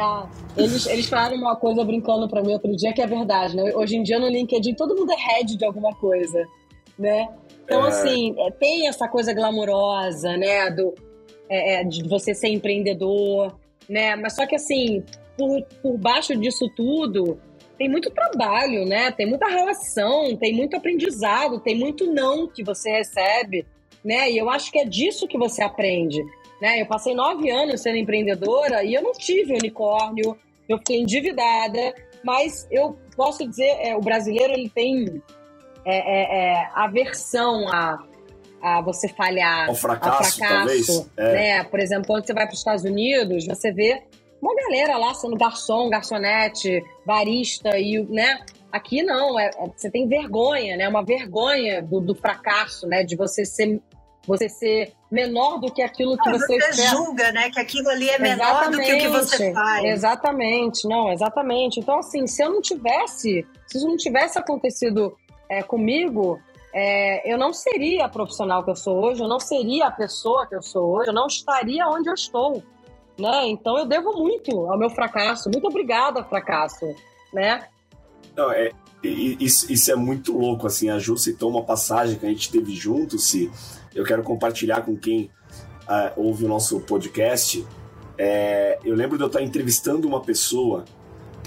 eles, 0.56 0.86
eles 0.86 1.06
falaram 1.06 1.36
uma 1.36 1.54
coisa 1.54 1.84
brincando 1.84 2.26
para 2.30 2.42
mim 2.42 2.54
outro 2.54 2.74
dia 2.74 2.94
que 2.94 3.02
é 3.02 3.06
verdade, 3.06 3.54
né? 3.54 3.74
Hoje 3.74 3.96
em 3.96 4.02
dia 4.02 4.18
no 4.18 4.26
LinkedIn 4.26 4.72
todo 4.72 4.96
mundo 4.96 5.12
é 5.12 5.16
head 5.16 5.54
de 5.54 5.66
alguma 5.66 5.94
coisa, 5.96 6.42
né? 6.98 7.28
Então, 7.62 7.84
é. 7.84 7.88
assim, 7.88 8.34
é, 8.38 8.50
tem 8.52 8.88
essa 8.88 9.06
coisa 9.06 9.34
glamourosa, 9.34 10.34
né? 10.38 10.70
Do, 10.70 10.94
é, 11.46 11.74
é, 11.74 11.84
de 11.84 12.08
você 12.08 12.34
ser 12.34 12.48
empreendedor, 12.48 13.54
né? 13.86 14.16
Mas 14.16 14.34
só 14.34 14.46
que, 14.46 14.54
assim, 14.56 15.04
por, 15.36 15.62
por 15.82 15.98
baixo 15.98 16.34
disso 16.38 16.70
tudo, 16.74 17.38
tem 17.82 17.88
muito 17.88 18.10
trabalho, 18.10 18.84
né? 18.86 19.10
Tem 19.10 19.26
muita 19.26 19.48
relação, 19.48 20.36
tem 20.36 20.54
muito 20.54 20.76
aprendizado, 20.76 21.58
tem 21.58 21.76
muito 21.76 22.06
não 22.12 22.46
que 22.46 22.62
você 22.62 22.92
recebe, 22.92 23.66
né? 24.04 24.30
E 24.30 24.38
eu 24.38 24.48
acho 24.48 24.70
que 24.70 24.78
é 24.78 24.84
disso 24.84 25.26
que 25.26 25.36
você 25.36 25.64
aprende, 25.64 26.22
né? 26.60 26.80
Eu 26.80 26.86
passei 26.86 27.12
nove 27.12 27.50
anos 27.50 27.80
sendo 27.80 27.96
empreendedora 27.96 28.84
e 28.84 28.94
eu 28.94 29.02
não 29.02 29.10
tive 29.10 29.54
unicórnio, 29.54 30.38
eu 30.68 30.78
fiquei 30.78 31.00
endividada, 31.00 31.92
mas 32.22 32.68
eu 32.70 32.96
posso 33.16 33.48
dizer, 33.48 33.76
é, 33.80 33.96
o 33.96 34.00
brasileiro 34.00 34.52
ele 34.52 34.68
tem 34.68 35.20
é, 35.84 35.96
é, 35.96 36.52
é 36.52 36.68
aversão 36.76 37.66
a, 37.68 38.00
a 38.62 38.80
você 38.80 39.08
falhar, 39.08 39.68
ao 39.68 39.74
fracasso, 39.74 40.36
fracasso 40.36 40.38
talvez. 40.38 41.10
É. 41.16 41.32
Né? 41.32 41.64
Por 41.64 41.80
exemplo, 41.80 42.06
quando 42.06 42.24
você 42.24 42.32
vai 42.32 42.44
para 42.46 42.52
os 42.52 42.60
Estados 42.60 42.84
Unidos, 42.84 43.44
você 43.44 43.72
vê 43.72 44.04
uma 44.42 44.54
galera 44.56 44.98
lá 44.98 45.14
sendo 45.14 45.36
garçom, 45.36 45.88
garçonete, 45.88 46.84
barista 47.06 47.78
e, 47.78 48.04
né? 48.10 48.44
Aqui 48.72 49.02
não, 49.02 49.38
é, 49.38 49.50
é, 49.56 49.68
você 49.74 49.88
tem 49.88 50.08
vergonha, 50.08 50.76
né? 50.76 50.88
Uma 50.88 51.04
vergonha 51.04 51.80
do, 51.80 52.00
do 52.00 52.14
fracasso, 52.14 52.88
né? 52.88 53.04
De 53.04 53.14
você 53.14 53.44
ser 53.44 53.80
você 54.24 54.48
ser 54.48 54.92
menor 55.10 55.58
do 55.58 55.72
que 55.72 55.82
aquilo 55.82 56.16
que 56.16 56.30
não, 56.30 56.38
você, 56.38 56.56
você 56.60 56.86
julga, 56.86 57.32
né? 57.32 57.50
Que 57.50 57.60
aquilo 57.60 57.88
ali 57.88 58.08
é 58.08 58.18
menor 58.20 58.62
exatamente, 58.62 58.80
do 58.80 58.86
que 58.86 58.92
o 58.92 58.98
que 58.98 59.08
você 59.08 59.52
faz. 59.52 59.84
Exatamente, 59.84 60.88
não, 60.88 61.12
exatamente. 61.12 61.80
Então, 61.80 61.98
assim, 61.98 62.26
se 62.28 62.42
eu 62.42 62.50
não 62.50 62.60
tivesse, 62.60 63.44
se 63.66 63.78
isso 63.78 63.86
não 63.86 63.96
tivesse 63.96 64.38
acontecido 64.38 65.16
é, 65.48 65.60
comigo, 65.62 66.40
é, 66.72 67.32
eu 67.32 67.36
não 67.36 67.52
seria 67.52 68.04
a 68.04 68.08
profissional 68.08 68.62
que 68.62 68.70
eu 68.70 68.76
sou 68.76 69.04
hoje, 69.04 69.20
eu 69.20 69.28
não 69.28 69.40
seria 69.40 69.88
a 69.88 69.90
pessoa 69.90 70.46
que 70.46 70.54
eu 70.54 70.62
sou 70.62 70.88
hoje, 70.94 71.10
eu 71.10 71.14
não 71.14 71.26
estaria 71.26 71.86
onde 71.88 72.08
eu 72.08 72.14
estou 72.14 72.62
né? 73.18 73.48
Então 73.48 73.78
eu 73.78 73.86
devo 73.86 74.12
muito 74.12 74.50
ao 74.66 74.78
meu 74.78 74.90
fracasso. 74.90 75.50
Muito 75.50 75.66
obrigada, 75.66 76.24
fracasso, 76.24 76.94
né? 77.32 77.66
Não, 78.36 78.50
é, 78.50 78.70
isso, 79.02 79.70
isso 79.70 79.90
é 79.90 79.96
muito 79.96 80.36
louco, 80.36 80.66
assim. 80.66 80.88
A 80.88 80.98
Ju 80.98 81.16
citou 81.16 81.50
uma 81.50 81.62
passagem 81.62 82.18
que 82.18 82.26
a 82.26 82.28
gente 82.28 82.50
teve 82.50 82.74
junto, 82.74 83.18
se 83.18 83.50
eu 83.94 84.04
quero 84.04 84.22
compartilhar 84.22 84.82
com 84.82 84.96
quem 84.96 85.30
uh, 85.82 86.12
ouve 86.16 86.44
o 86.44 86.48
nosso 86.48 86.80
podcast. 86.80 87.66
É, 88.16 88.78
eu 88.84 88.94
lembro 88.94 89.16
de 89.16 89.24
eu 89.24 89.26
estar 89.26 89.42
entrevistando 89.42 90.06
uma 90.06 90.20
pessoa, 90.20 90.84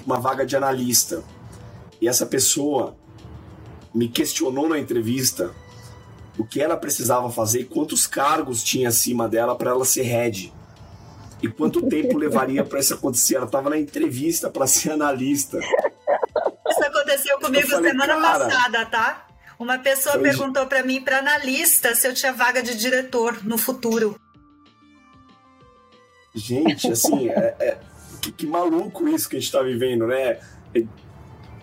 uma 0.05 0.19
vaga 0.19 0.45
de 0.45 0.55
analista, 0.55 1.23
e 2.01 2.07
essa 2.07 2.25
pessoa 2.25 2.95
me 3.93 4.09
questionou 4.09 4.67
na 4.67 4.77
entrevista 4.77 5.53
o 6.37 6.45
que 6.45 6.61
ela 6.61 6.75
precisava 6.75 7.29
fazer 7.29 7.61
e 7.61 7.65
quantos 7.65 8.05
cargos 8.05 8.61
tinha 8.61 8.89
acima 8.89 9.27
dela 9.27 9.55
para 9.55 9.71
ela 9.71 9.85
ser 9.85 10.03
head. 10.03 10.53
E 11.41 11.47
quanto 11.47 11.87
tempo 11.87 12.17
levaria 12.17 12.63
para 12.63 12.79
isso 12.79 12.93
acontecer? 12.93 13.35
Ela 13.35 13.45
estava 13.45 13.69
na 13.69 13.77
entrevista 13.77 14.49
para 14.49 14.65
ser 14.67 14.91
analista. 14.91 15.59
Isso 16.69 16.83
aconteceu 16.83 17.39
comigo 17.39 17.67
falei, 17.67 17.91
semana 17.91 18.21
passada, 18.21 18.85
tá? 18.85 19.27
Uma 19.57 19.77
pessoa 19.79 20.19
perguntou 20.19 20.65
para 20.67 20.83
mim, 20.83 21.01
para 21.01 21.19
analista, 21.19 21.95
se 21.95 22.07
eu 22.07 22.13
tinha 22.13 22.33
vaga 22.33 22.61
de 22.61 22.75
diretor 22.75 23.43
no 23.43 23.57
futuro. 23.57 24.19
Gente, 26.33 26.91
assim, 26.91 27.29
é, 27.29 27.55
é, 27.59 27.77
que, 28.21 28.31
que, 28.31 28.45
maluco 28.45 29.07
isso 29.07 29.29
que 29.29 29.37
a 29.37 29.39
gente 29.39 29.47
está 29.47 29.61
vivendo, 29.61 30.05
né? 30.05 30.39
É, 30.73 30.83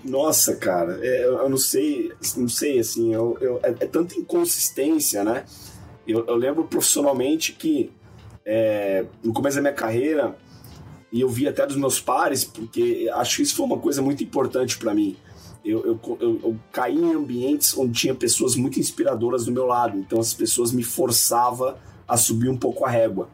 nossa, 0.02 0.56
cara, 0.56 0.98
é, 1.02 1.24
eu 1.24 1.48
não 1.48 1.58
sei, 1.58 2.10
não 2.36 2.48
sei, 2.48 2.78
assim, 2.78 3.12
eu, 3.12 3.36
eu 3.40 3.60
é, 3.62 3.68
é, 3.68 3.86
tanta 3.86 4.14
inconsistência, 4.14 5.22
né? 5.22 5.44
Eu, 6.08 6.26
eu 6.26 6.34
lembro 6.34 6.64
profissionalmente 6.64 7.52
que 7.52 7.92
é, 8.44 9.04
no 9.22 9.32
começo 9.32 9.56
da 9.56 9.62
minha 9.62 9.74
carreira, 9.74 10.36
e 11.10 11.20
eu 11.20 11.28
vi 11.28 11.46
até 11.46 11.66
dos 11.66 11.76
meus 11.76 12.00
pares, 12.00 12.44
porque 12.44 13.10
acho 13.14 13.36
que 13.36 13.42
isso 13.42 13.54
foi 13.54 13.66
uma 13.66 13.78
coisa 13.78 14.00
muito 14.00 14.22
importante 14.24 14.78
para 14.78 14.94
mim. 14.94 15.16
Eu, 15.64 15.84
eu, 15.84 16.18
eu, 16.20 16.40
eu, 16.42 16.56
caí 16.72 16.96
em 16.96 17.12
ambientes 17.12 17.76
onde 17.76 17.92
tinha 17.92 18.14
pessoas 18.14 18.56
muito 18.56 18.80
inspiradoras 18.80 19.44
do 19.44 19.52
meu 19.52 19.66
lado, 19.66 19.96
então 19.98 20.18
as 20.18 20.34
pessoas 20.34 20.72
me 20.72 20.82
forçavam 20.82 21.76
a 22.08 22.16
subir 22.16 22.48
um 22.48 22.56
pouco 22.56 22.84
a 22.84 22.90
régua. 22.90 23.28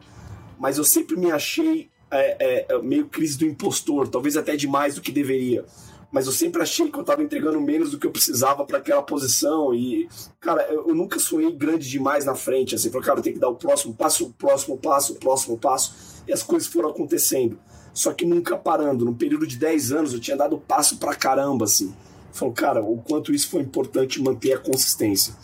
Mas 0.59 0.77
eu 0.77 0.83
sempre 0.83 1.15
me 1.15 1.31
achei 1.31 1.89
é, 2.11 2.65
é, 2.69 2.81
meio 2.81 3.07
crise 3.07 3.37
do 3.37 3.45
impostor, 3.45 4.07
talvez 4.07 4.37
até 4.37 4.55
demais 4.55 4.95
do 4.95 5.01
que 5.01 5.11
deveria 5.11 5.65
mas 6.11 6.25
eu 6.25 6.31
sempre 6.31 6.61
achei 6.61 6.89
que 6.89 6.97
eu 6.97 7.01
estava 7.01 7.21
entregando 7.21 7.61
menos 7.61 7.91
do 7.91 7.99
que 7.99 8.07
eu 8.07 8.11
precisava 8.11 8.65
para 8.65 8.79
aquela 8.79 9.03
posição. 9.03 9.73
E, 9.73 10.09
cara, 10.39 10.63
eu, 10.63 10.87
eu, 10.89 10.95
nunca 10.95 11.19
sonhei 11.19 11.51
grande 11.51 11.87
demais 11.87 12.25
na 12.25 12.33
frente. 12.33 12.73
Assim, 12.73 12.89
falei, 12.89 13.05
cara, 13.05 13.19
eu 13.19 13.23
tenho 13.23 13.35
que 13.35 13.41
dar 13.41 13.49
o 13.49 13.55
próximo 13.55 13.93
passo, 13.93 14.25
o 14.25 14.33
próximo 14.33 14.77
passo, 14.77 15.13
o 15.13 15.15
próximo 15.17 15.57
passo. 15.57 16.23
E 16.27 16.33
as 16.33 16.41
coisas 16.41 16.67
foram 16.67 16.89
acontecendo. 16.89 17.59
Só 17.93 18.11
que 18.11 18.25
nunca 18.25 18.57
parando. 18.57 19.05
No 19.05 19.13
período 19.13 19.45
de 19.45 19.57
10 19.57 19.91
anos, 19.91 20.13
eu 20.13 20.19
tinha 20.19 20.35
dado 20.35 20.57
passo 20.57 20.97
pra 20.97 21.13
caramba, 21.13 21.65
assim. 21.65 21.93
Falei, 22.31 22.53
cara, 22.55 22.83
o 22.83 22.97
quanto 22.97 23.33
isso 23.33 23.49
foi 23.49 23.61
importante 23.61 24.21
manter 24.21 24.53
a 24.53 24.57
consistência. 24.57 25.35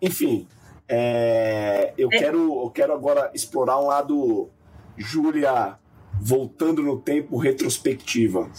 Enfim, 0.00 0.46
é, 0.88 1.92
eu, 1.98 2.08
é. 2.10 2.18
Quero, 2.18 2.62
eu 2.62 2.70
quero 2.70 2.94
agora 2.94 3.30
explorar 3.34 3.78
um 3.78 3.86
lado, 3.88 4.48
Júlia, 4.96 5.78
voltando 6.18 6.82
no 6.82 6.98
tempo, 6.98 7.36
retrospectiva. 7.36 8.50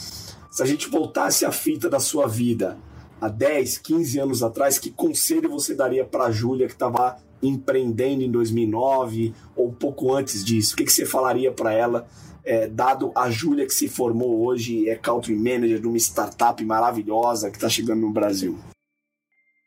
Se 0.60 0.64
a 0.64 0.66
gente 0.66 0.90
voltasse 0.90 1.46
a 1.46 1.54
fita 1.54 1.90
da 1.90 2.02
sua 2.02 2.28
vida 2.28 2.78
há 3.22 3.30
10, 3.30 3.78
15 3.78 4.20
anos 4.20 4.44
atrás, 4.44 4.78
que 4.78 4.92
conselho 4.92 5.50
você 5.50 5.74
daria 5.74 6.04
para 6.04 6.26
a 6.26 6.32
Júlia 6.32 6.68
que 6.68 6.74
estava 6.74 7.16
empreendendo 7.42 8.24
em 8.24 8.30
2009 8.30 9.34
ou 9.56 9.72
pouco 9.72 10.14
antes 10.14 10.44
disso? 10.44 10.74
O 10.74 10.78
que, 10.78 10.84
que 10.84 10.92
você 10.92 11.06
falaria 11.06 11.50
para 11.50 11.72
ela, 11.72 12.06
é, 12.44 12.68
dado 12.68 13.14
a 13.16 13.30
Júlia 13.30 13.66
que 13.66 13.74
se 13.74 13.88
formou 13.88 14.46
hoje 14.46 14.80
e 14.80 14.90
é 14.90 14.98
country 14.98 15.34
manager 15.34 15.80
de 15.80 15.88
uma 15.88 15.96
startup 15.96 16.62
maravilhosa 16.66 17.50
que 17.50 17.56
está 17.56 17.70
chegando 17.70 18.02
no 18.02 18.12
Brasil? 18.12 18.60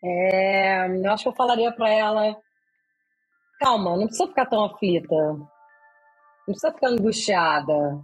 É, 0.04 0.86
eu 0.88 1.10
acho 1.10 1.22
que 1.22 1.28
eu 1.30 1.34
falaria 1.34 1.72
para 1.72 1.88
ela: 1.88 2.36
calma, 3.58 3.96
não 3.96 4.04
precisa 4.08 4.28
ficar 4.28 4.44
tão 4.44 4.62
aflita, 4.62 5.14
não 5.16 5.48
precisa 6.44 6.70
ficar 6.70 6.88
angustiada, 6.88 7.98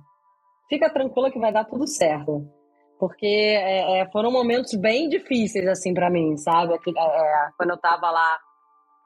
fica 0.70 0.88
tranquila 0.88 1.30
que 1.30 1.38
vai 1.38 1.52
dar 1.52 1.66
tudo 1.66 1.86
certo 1.86 2.56
porque 2.98 3.26
é, 3.26 4.00
é, 4.00 4.10
foram 4.10 4.30
momentos 4.30 4.74
bem 4.74 5.08
difíceis 5.08 5.66
assim 5.66 5.94
para 5.94 6.10
mim, 6.10 6.36
sabe? 6.36 6.74
É, 6.74 6.76
é, 6.76 7.48
quando 7.56 7.70
eu 7.70 7.76
estava 7.76 8.10
lá 8.10 8.38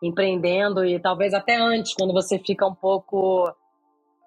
empreendendo 0.03 0.85
e 0.85 0.99
talvez 0.99 1.33
até 1.33 1.57
antes, 1.57 1.95
quando 1.95 2.13
você 2.13 2.39
fica 2.39 2.67
um 2.67 2.75
pouco 2.75 3.53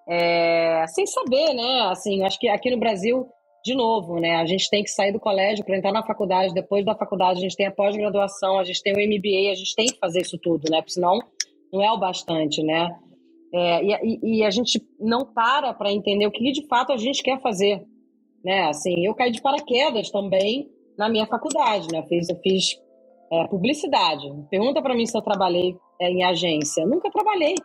é, 0.08 0.86
sem 0.88 1.06
saber, 1.06 1.52
né? 1.52 1.88
Assim, 1.90 2.24
acho 2.24 2.38
que 2.38 2.48
aqui 2.48 2.70
no 2.70 2.78
Brasil, 2.78 3.26
de 3.64 3.74
novo, 3.74 4.18
né? 4.18 4.36
A 4.36 4.46
gente 4.46 4.70
tem 4.70 4.82
que 4.82 4.90
sair 4.90 5.12
do 5.12 5.20
colégio 5.20 5.64
para 5.64 5.76
entrar 5.76 5.92
na 5.92 6.02
faculdade. 6.02 6.54
Depois 6.54 6.84
da 6.84 6.94
faculdade, 6.94 7.38
a 7.38 7.42
gente 7.42 7.56
tem 7.56 7.66
a 7.66 7.72
pós-graduação, 7.72 8.58
a 8.58 8.64
gente 8.64 8.82
tem 8.82 8.92
o 8.92 8.96
MBA, 8.96 9.52
a 9.52 9.54
gente 9.54 9.74
tem 9.74 9.86
que 9.86 9.98
fazer 9.98 10.20
isso 10.20 10.38
tudo, 10.38 10.70
né? 10.70 10.78
Porque 10.78 10.92
senão 10.92 11.18
não 11.72 11.82
é 11.82 11.90
o 11.90 11.98
bastante, 11.98 12.62
né? 12.62 12.96
É, 13.52 13.84
e, 13.84 14.18
e, 14.22 14.44
a 14.44 14.50
gente 14.50 14.82
não 14.98 15.24
para 15.24 15.72
para 15.72 15.92
entender 15.92 16.26
o 16.26 16.30
que 16.30 16.50
de 16.52 16.66
fato 16.66 16.92
a 16.92 16.96
gente 16.96 17.22
quer 17.22 17.40
fazer 17.40 17.82
né? 18.46 18.68
Assim, 18.68 19.04
eu 19.04 19.12
caí 19.12 19.32
de 19.32 19.42
paraquedas 19.42 20.08
também 20.08 20.70
na 20.96 21.08
minha 21.08 21.26
faculdade, 21.26 21.88
né? 21.90 21.98
Eu 21.98 22.04
fiz, 22.04 22.28
eu 22.28 22.36
fiz 22.36 22.80
é, 23.32 23.44
publicidade. 23.48 24.24
Pergunta 24.48 24.80
para 24.80 24.94
mim 24.94 25.04
se 25.04 25.18
eu 25.18 25.20
trabalhei 25.20 25.76
é, 26.00 26.08
em 26.08 26.24
agência. 26.24 26.82
Eu 26.82 26.88
nunca 26.88 27.10
trabalhei 27.10 27.56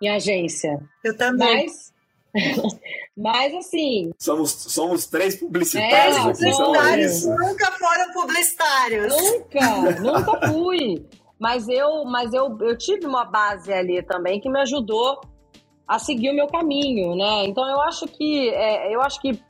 em 0.00 0.08
agência. 0.08 0.78
Eu 1.04 1.16
também. 1.16 1.66
Mas, 1.66 1.92
mas 3.18 3.54
assim. 3.54 4.12
Somos, 4.20 4.52
somos 4.52 5.06
três 5.06 5.34
publicitários 5.34 6.16
É, 6.16 6.20
aqui, 6.20 6.38
Publicitários 6.38 7.26
nunca 7.26 7.72
foram 7.72 8.12
publicitários. 8.12 9.16
Nunca, 9.16 10.00
nunca 10.00 10.52
fui. 10.52 11.04
Mas 11.40 11.68
eu, 11.68 12.04
mas 12.04 12.32
eu, 12.32 12.56
eu 12.60 12.78
tive 12.78 13.04
uma 13.04 13.24
base 13.24 13.72
ali 13.72 14.00
também 14.02 14.40
que 14.40 14.48
me 14.48 14.60
ajudou 14.60 15.20
a 15.88 15.98
seguir 15.98 16.30
o 16.30 16.34
meu 16.34 16.46
caminho, 16.46 17.16
né? 17.16 17.46
Então 17.46 17.68
eu 17.68 17.80
acho 17.80 18.06
que 18.06 18.48
é, 18.50 18.94
eu 18.94 19.00
acho 19.00 19.20
que 19.20 19.42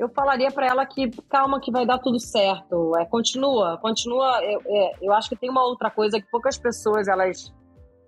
eu 0.00 0.08
falaria 0.08 0.50
para 0.50 0.66
ela 0.66 0.86
que 0.86 1.10
calma 1.28 1.60
que 1.60 1.70
vai 1.70 1.84
dar 1.84 1.98
tudo 1.98 2.18
certo. 2.18 2.96
É, 2.96 3.04
continua, 3.04 3.76
continua. 3.76 4.42
Eu, 4.42 4.62
é, 4.64 4.92
eu 5.02 5.12
acho 5.12 5.28
que 5.28 5.36
tem 5.36 5.50
uma 5.50 5.62
outra 5.62 5.90
coisa 5.90 6.18
que 6.18 6.26
poucas 6.30 6.56
pessoas 6.56 7.06
elas 7.06 7.52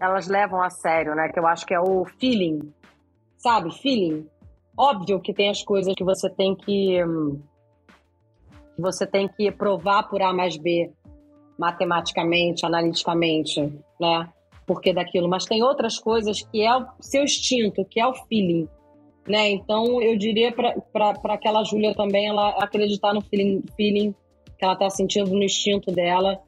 elas 0.00 0.26
levam 0.26 0.62
a 0.62 0.70
sério, 0.70 1.14
né? 1.14 1.28
Que 1.28 1.38
eu 1.38 1.46
acho 1.46 1.66
que 1.66 1.74
é 1.74 1.78
o 1.78 2.06
feeling, 2.18 2.72
sabe? 3.36 3.70
Feeling. 3.78 4.26
Óbvio 4.74 5.20
que 5.20 5.34
tem 5.34 5.50
as 5.50 5.62
coisas 5.62 5.94
que 5.94 6.02
você 6.02 6.30
tem 6.30 6.56
que 6.56 7.04
hum, 7.04 7.42
que 8.74 8.80
você 8.80 9.06
tem 9.06 9.28
que 9.28 9.52
provar 9.52 10.04
por 10.04 10.22
A 10.22 10.32
mais 10.32 10.56
B 10.56 10.90
matematicamente, 11.58 12.64
analiticamente, 12.64 13.60
né? 14.00 14.32
Porque 14.66 14.94
daquilo, 14.94 15.28
mas 15.28 15.44
tem 15.44 15.62
outras 15.62 15.98
coisas 15.98 16.40
que 16.40 16.62
é 16.62 16.74
o 16.74 16.86
seu 17.00 17.22
instinto, 17.22 17.84
que 17.84 18.00
é 18.00 18.06
o 18.06 18.14
feeling, 18.14 18.66
né? 19.26 19.50
Então 19.50 20.00
eu 20.02 20.16
diria 20.16 20.52
para 20.52 21.14
aquela 21.34 21.64
Júlia 21.64 21.94
também 21.94 22.26
ela 22.26 22.50
acreditar 22.62 23.14
no 23.14 23.20
feeling, 23.22 23.62
feeling 23.76 24.14
que 24.58 24.64
ela 24.64 24.76
tá 24.76 24.88
sentindo 24.90 25.30
no 25.30 25.42
instinto 25.42 25.90
dela 25.92 26.40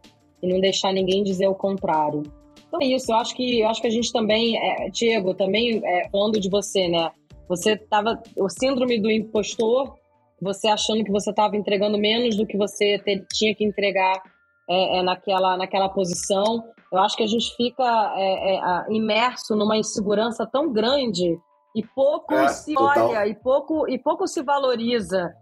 e 0.42 0.46
não 0.46 0.60
deixar 0.60 0.92
ninguém 0.92 1.22
dizer 1.22 1.46
o 1.46 1.54
contrário. 1.54 2.22
Então 2.68 2.80
é 2.80 2.86
isso, 2.86 3.12
eu 3.12 3.16
acho 3.16 3.34
que 3.34 3.60
eu 3.60 3.68
acho 3.68 3.80
que 3.80 3.86
a 3.86 3.90
gente 3.90 4.12
também, 4.12 4.56
é, 4.58 4.90
Diego, 4.90 5.34
também 5.34 5.80
é, 5.84 6.08
falando 6.10 6.40
de 6.40 6.48
você, 6.50 6.88
né? 6.88 7.10
Você 7.48 7.76
tava 7.76 8.20
o 8.36 8.48
síndrome 8.48 9.00
do 9.00 9.10
impostor, 9.10 9.94
você 10.40 10.68
achando 10.68 11.04
que 11.04 11.10
você 11.12 11.30
estava 11.30 11.56
entregando 11.56 11.98
menos 11.98 12.36
do 12.36 12.46
que 12.46 12.56
você 12.56 12.98
tinha 13.32 13.54
que 13.54 13.64
entregar 13.64 14.20
é, 14.68 14.98
é, 14.98 15.02
naquela, 15.02 15.56
naquela 15.56 15.88
posição. 15.88 16.64
Eu 16.92 16.98
acho 16.98 17.16
que 17.16 17.22
a 17.22 17.26
gente 17.26 17.54
fica 17.56 18.14
é, 18.16 18.56
é, 18.56 18.92
imerso 18.92 19.54
numa 19.54 19.76
insegurança 19.76 20.46
tão 20.46 20.72
grande 20.72 21.38
e 21.74 21.82
pouco 21.94 22.34
É, 22.34 22.48
se 22.48 22.74
total. 22.74 23.08
olha 23.08 23.26
e 23.26 23.34
pouco 23.34 23.88
e 23.88 23.98
pouco 23.98 24.26
se 24.26 24.42
valoriza, 24.42 25.32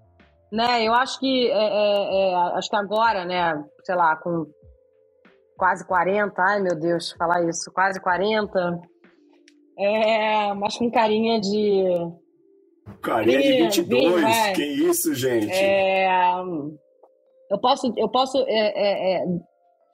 né? 0.50 0.86
Eu 0.86 0.94
acho 0.94 1.18
que 1.20 1.50
é, 1.50 1.54
é, 1.54 2.30
é, 2.30 2.34
acho 2.56 2.68
que 2.68 2.76
agora, 2.76 3.24
né? 3.24 3.52
Sei 3.84 3.94
lá, 3.94 4.16
com 4.16 4.46
quase 5.56 5.86
40, 5.86 6.34
ai 6.42 6.60
meu 6.60 6.78
Deus, 6.78 7.12
falar 7.12 7.44
isso, 7.48 7.70
quase 7.72 8.00
40, 8.00 8.80
é, 9.78 10.54
mas 10.54 10.76
com 10.76 10.90
carinha 10.90 11.40
de 11.40 11.84
Carinha 13.00 13.40
de 13.40 13.48
Vem, 13.48 13.62
22, 13.64 14.14
vem, 14.14 14.22
vai. 14.22 14.52
que 14.54 14.64
isso, 14.64 15.14
gente? 15.14 15.52
É, 15.52 16.08
eu 17.50 17.60
posso, 17.60 17.92
eu 17.96 18.08
posso. 18.08 18.38
é, 18.48 18.72
é, 18.74 19.16
é, 19.18 19.24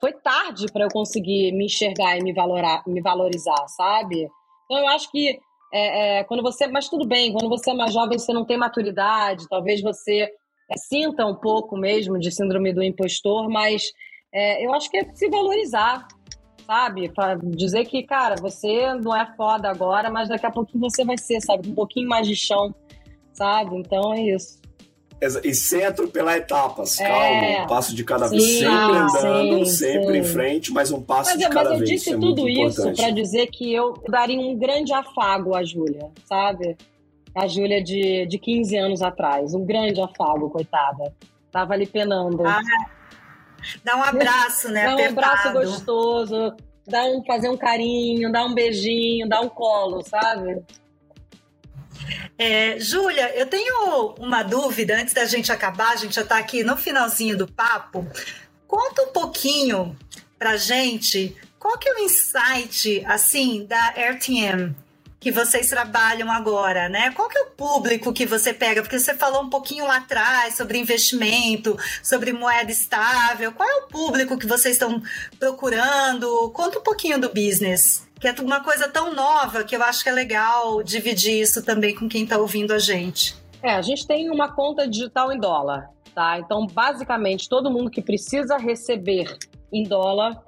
foi 0.01 0.13
tarde 0.13 0.71
para 0.71 0.85
eu 0.85 0.89
conseguir 0.91 1.51
me 1.51 1.65
enxergar 1.65 2.17
e 2.17 2.23
me, 2.23 2.33
valorar, 2.33 2.81
me 2.87 3.01
valorizar, 3.01 3.67
sabe? 3.67 4.27
Então 4.65 4.77
eu 4.79 4.87
acho 4.87 5.11
que 5.11 5.37
é, 5.71 6.19
é, 6.19 6.23
quando 6.23 6.41
você, 6.41 6.67
mas 6.67 6.89
tudo 6.89 7.07
bem, 7.07 7.31
quando 7.31 7.49
você 7.49 7.71
é 7.71 7.73
mais 7.73 7.93
jovem 7.93 8.17
você 8.17 8.33
não 8.33 8.45
tem 8.45 8.57
maturidade, 8.57 9.47
talvez 9.47 9.81
você 9.81 10.29
é, 10.69 10.77
sinta 10.77 11.25
um 11.25 11.35
pouco 11.35 11.77
mesmo 11.77 12.17
de 12.19 12.31
síndrome 12.31 12.73
do 12.73 12.83
impostor, 12.83 13.49
mas 13.49 13.91
é, 14.33 14.65
eu 14.65 14.73
acho 14.73 14.89
que 14.89 14.97
é 14.97 15.05
se 15.13 15.29
valorizar, 15.29 16.07
sabe? 16.65 17.09
Pra 17.09 17.35
dizer 17.35 17.85
que, 17.85 18.03
cara, 18.03 18.35
você 18.35 18.93
não 18.95 19.15
é 19.15 19.25
foda 19.35 19.69
agora, 19.69 20.09
mas 20.09 20.29
daqui 20.29 20.45
a 20.45 20.51
pouquinho 20.51 20.89
você 20.89 21.03
vai 21.03 21.17
ser, 21.17 21.41
sabe? 21.41 21.69
Um 21.69 21.75
pouquinho 21.75 22.07
mais 22.07 22.27
de 22.27 22.35
chão, 22.35 22.73
sabe? 23.33 23.75
Então 23.77 24.13
é 24.13 24.21
isso. 24.21 24.58
E 25.43 25.53
sem 25.53 25.83
atropelar 25.85 26.37
etapas, 26.37 26.97
É. 26.99 27.07
calma, 27.07 27.63
um 27.63 27.67
passo 27.67 27.93
de 27.95 28.03
cada 28.05 28.27
vez, 28.29 28.41
sempre 28.41 28.73
andando, 28.73 29.65
sim, 29.65 29.75
sempre 29.75 30.13
sim. 30.13 30.17
em 30.19 30.23
frente, 30.23 30.71
mas 30.71 30.91
um 30.91 31.01
passo 31.01 31.31
Mas, 31.31 31.39
de 31.39 31.49
cada 31.49 31.71
mas 31.71 31.71
eu 31.71 31.77
vez. 31.79 31.89
disse 31.89 32.09
é 32.13 32.15
muito 32.17 32.35
tudo 32.37 32.49
isso 32.49 32.61
importante. 32.81 33.01
para 33.01 33.11
dizer 33.11 33.47
que 33.47 33.73
eu 33.73 33.93
daria 34.07 34.39
um 34.39 34.57
grande 34.57 34.93
afago 34.93 35.53
à 35.55 35.63
Júlia, 35.63 36.09
sabe? 36.25 36.77
A 37.35 37.47
Júlia 37.47 37.83
de, 37.83 38.25
de 38.27 38.37
15 38.39 38.77
anos 38.77 39.01
atrás. 39.01 39.53
Um 39.53 39.65
grande 39.65 39.99
afago, 40.01 40.49
coitada. 40.49 41.13
Tava 41.51 41.73
ali 41.73 41.85
penando. 41.85 42.45
Ah, 42.47 42.61
Dá 43.83 43.97
um 43.97 44.03
abraço, 44.03 44.69
né? 44.69 44.85
dá 44.85 44.95
um 44.95 45.05
abraço 45.09 45.47
apertado. 45.49 45.59
gostoso, 45.71 46.53
dá 46.87 47.03
um, 47.03 47.21
fazer 47.25 47.49
um 47.49 47.57
carinho, 47.57 48.31
dá 48.31 48.45
um 48.45 48.53
beijinho, 48.53 49.27
dá 49.27 49.41
um 49.41 49.49
colo, 49.49 50.01
sabe? 50.01 50.61
É, 52.37 52.79
Júlia, 52.79 53.35
eu 53.35 53.45
tenho 53.45 54.15
uma 54.17 54.43
dúvida 54.43 54.95
antes 54.95 55.13
da 55.13 55.25
gente 55.25 55.51
acabar, 55.51 55.91
a 55.91 55.95
gente 55.95 56.15
já 56.15 56.21
está 56.21 56.37
aqui 56.37 56.63
no 56.63 56.77
finalzinho 56.77 57.37
do 57.37 57.47
papo. 57.47 58.07
Conta 58.67 59.03
um 59.03 59.11
pouquinho 59.11 59.97
pra 60.37 60.55
gente 60.57 61.35
qual 61.57 61.77
que 61.77 61.89
é 61.89 61.93
o 61.93 61.99
insight 61.99 63.03
assim 63.05 63.65
da 63.65 63.89
RTM 63.89 64.75
que 65.19 65.31
vocês 65.31 65.67
trabalham 65.67 66.31
agora, 66.31 66.87
né? 66.87 67.11
Qual 67.11 67.27
que 67.27 67.37
é 67.37 67.41
o 67.41 67.47
público 67.47 68.13
que 68.13 68.25
você 68.25 68.53
pega? 68.53 68.81
Porque 68.81 68.97
você 68.97 69.13
falou 69.13 69.43
um 69.43 69.49
pouquinho 69.49 69.85
lá 69.85 69.97
atrás 69.97 70.55
sobre 70.55 70.77
investimento, 70.77 71.77
sobre 72.01 72.31
moeda 72.31 72.71
estável. 72.71 73.51
Qual 73.51 73.67
é 73.67 73.75
o 73.75 73.87
público 73.87 74.37
que 74.37 74.47
vocês 74.47 74.75
estão 74.75 75.01
procurando? 75.37 76.49
Conta 76.51 76.79
um 76.79 76.83
pouquinho 76.83 77.19
do 77.19 77.27
business, 77.29 78.07
que 78.19 78.27
é 78.27 78.35
uma 78.41 78.61
coisa 78.61 78.89
tão 78.89 79.13
nova 79.13 79.63
que 79.63 79.75
eu 79.75 79.81
acho 79.81 80.03
que 80.03 80.09
é 80.09 80.11
legal 80.11 80.83
dividir 80.83 81.41
isso 81.41 81.63
também 81.63 81.95
com 81.95 82.09
quem 82.09 82.23
está 82.23 82.37
ouvindo 82.37 82.73
a 82.73 82.79
gente. 82.79 83.35
É, 83.63 83.71
a 83.71 83.81
gente 83.81 84.05
tem 84.05 84.29
uma 84.29 84.51
conta 84.51 84.87
digital 84.87 85.31
em 85.31 85.39
dólar, 85.39 85.89
tá? 86.13 86.39
Então, 86.39 86.67
basicamente, 86.67 87.47
todo 87.47 87.71
mundo 87.71 87.89
que 87.89 88.01
precisa 88.01 88.57
receber 88.57 89.37
em 89.71 89.83
dólar 89.83 90.43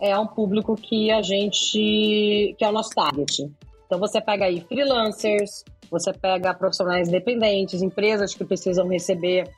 é 0.00 0.18
um 0.18 0.26
público 0.26 0.74
que 0.74 1.10
a 1.10 1.22
gente. 1.22 2.54
que 2.58 2.64
é 2.64 2.68
o 2.68 2.72
nosso 2.72 2.90
target. 2.90 3.48
Então, 3.86 3.98
você 3.98 4.20
pega 4.20 4.46
aí 4.46 4.60
freelancers, 4.60 5.64
você 5.90 6.12
pega 6.12 6.54
profissionais 6.54 7.08
independentes, 7.08 7.82
empresas 7.82 8.34
que 8.34 8.44
precisam 8.44 8.88
receber 8.88 9.48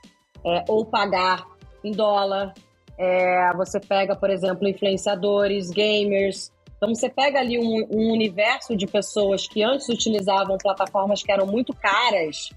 é, 0.45 0.65
ou 0.69 0.85
pagar 0.85 1.47
em 1.83 1.93
dólar. 1.93 2.53
É, 2.99 3.53
você 3.55 3.81
pega, 3.81 4.15
por 4.15 4.31
exemplo, 4.31 4.69
influenciadores, 4.69 5.71
gamers. 5.71 6.53
Então, 6.85 6.95
você 6.95 7.09
pega 7.09 7.39
ali 7.41 7.59
um, 7.59 7.87
um 7.91 8.13
universo 8.13 8.77
de 8.77 8.87
pessoas 8.87 9.49
que 9.49 9.63
antes 9.63 9.89
utilizavam 9.89 10.59
plataformas 10.59 11.23
que 11.23 11.33
eram 11.33 11.47
muito 11.47 11.73
caras 11.75 12.51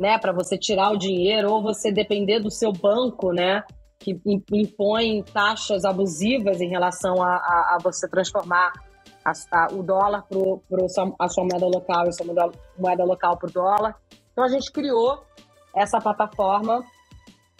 né, 0.00 0.18
para 0.18 0.32
você 0.32 0.56
tirar 0.56 0.92
o 0.92 0.96
dinheiro 0.96 1.52
ou 1.52 1.62
você 1.62 1.92
depender 1.92 2.40
do 2.40 2.50
seu 2.50 2.72
banco, 2.72 3.32
né, 3.32 3.62
que 3.98 4.12
im- 4.26 4.42
impõe 4.52 5.22
taxas 5.22 5.84
abusivas 5.84 6.60
em 6.62 6.68
relação 6.68 7.22
a, 7.22 7.28
a- 7.36 7.76
a 7.76 7.82
você 7.82 8.08
transformar 8.08 8.72
a- 9.22 9.32
a- 9.52 9.68
o 9.72 9.82
dólar 9.82 10.24
para 10.26 10.84
a 11.18 11.28
sua 11.28 11.44
moeda 11.44 11.66
local 11.66 12.06
e 12.06 12.08
a 12.08 12.12
sua 12.12 12.26
moeda, 12.26 12.50
moeda 12.78 13.04
local 13.04 13.36
para 13.36 13.48
o 13.50 13.52
dólar. 13.52 13.94
Então 14.32 14.42
a 14.44 14.48
gente 14.48 14.72
criou 14.72 15.22
essa 15.74 15.98
plataforma. 15.98 16.82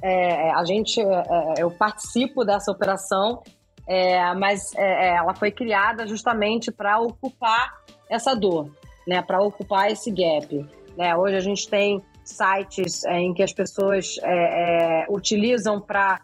é, 0.03 0.51
a 0.53 0.63
gente, 0.65 1.01
é, 1.01 1.05
é, 1.05 1.55
eu 1.63 1.71
participo 1.71 2.45
dessa 2.45 2.71
operação, 2.71 3.43
é, 3.87 4.35
mas 4.35 4.75
é, 4.75 4.83
é, 4.83 5.17
ela 5.17 5.35
foi 5.35 5.51
criada 5.51 6.07
justamente 6.07 6.73
para 6.73 6.99
ocupar 6.99 7.75
essa 8.11 8.35
dor, 8.35 8.71
né, 9.07 9.23
para 9.23 9.41
ocupar 9.41 9.91
esse 9.91 10.11
gap. 10.11 10.67
Né? 10.97 11.15
Hoje 11.17 11.37
a 11.37 11.41
gente 11.41 11.69
tem 11.69 12.03
sites 12.25 13.05
é, 13.05 13.19
em 13.19 13.33
que 13.33 13.43
as 13.43 13.53
pessoas 13.53 14.17
é, 14.23 15.03
é, 15.03 15.07
utilizam 15.09 15.81
para 15.81 16.21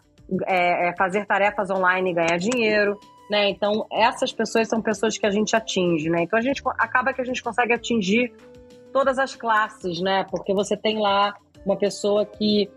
fazer 0.97 1.25
tarefas 1.25 1.69
online 1.69 2.11
e 2.11 2.13
ganhar 2.13 2.37
dinheiro. 2.37 2.99
Né? 3.29 3.49
Então, 3.49 3.85
essas 3.91 4.31
pessoas 4.31 4.67
são 4.67 4.81
pessoas 4.81 5.17
que 5.17 5.25
a 5.25 5.31
gente 5.31 5.55
atinge. 5.55 6.09
Né? 6.09 6.23
Então, 6.23 6.37
a 6.37 6.41
gente 6.41 6.61
acaba 6.77 7.13
que 7.13 7.21
a 7.21 7.25
gente 7.25 7.41
consegue 7.41 7.73
atingir 7.73 8.33
todas 8.91 9.17
as 9.17 9.35
classes, 9.35 10.01
né? 10.01 10.25
Porque 10.29 10.53
você 10.53 10.77
tem 10.77 10.99
lá 10.99 11.33
uma 11.65 11.75
pessoa 11.75 12.25
que 12.25 12.69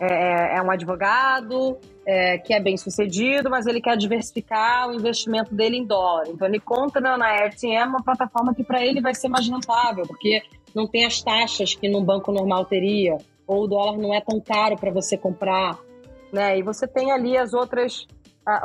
é, 0.00 0.56
é 0.56 0.62
um 0.62 0.70
advogado, 0.70 1.78
é, 2.06 2.38
que 2.38 2.52
é 2.52 2.60
bem 2.60 2.76
sucedido, 2.76 3.50
mas 3.50 3.66
ele 3.66 3.80
quer 3.80 3.96
diversificar 3.96 4.88
o 4.88 4.94
investimento 4.94 5.54
dele 5.54 5.76
em 5.76 5.84
dólar. 5.84 6.28
Então, 6.28 6.46
ele 6.46 6.60
conta 6.60 7.00
na, 7.00 7.16
na 7.16 7.46
RTM 7.46 7.88
uma 7.88 8.02
plataforma 8.02 8.54
que 8.54 8.62
para 8.62 8.84
ele 8.84 9.00
vai 9.00 9.14
ser 9.14 9.28
mais 9.28 9.48
rentável, 9.48 10.04
porque 10.06 10.42
não 10.74 10.86
tem 10.86 11.04
as 11.04 11.22
taxas 11.22 11.74
que 11.74 11.88
num 11.88 12.04
banco 12.04 12.32
normal 12.32 12.64
teria, 12.64 13.16
ou 13.46 13.64
o 13.64 13.66
dólar 13.66 13.96
não 13.96 14.14
é 14.14 14.20
tão 14.20 14.40
caro 14.40 14.76
para 14.76 14.90
você 14.90 15.16
comprar, 15.16 15.78
né? 16.32 16.58
E 16.58 16.62
você 16.62 16.86
tem 16.86 17.12
ali 17.12 17.36
as 17.36 17.54
outras, 17.54 18.06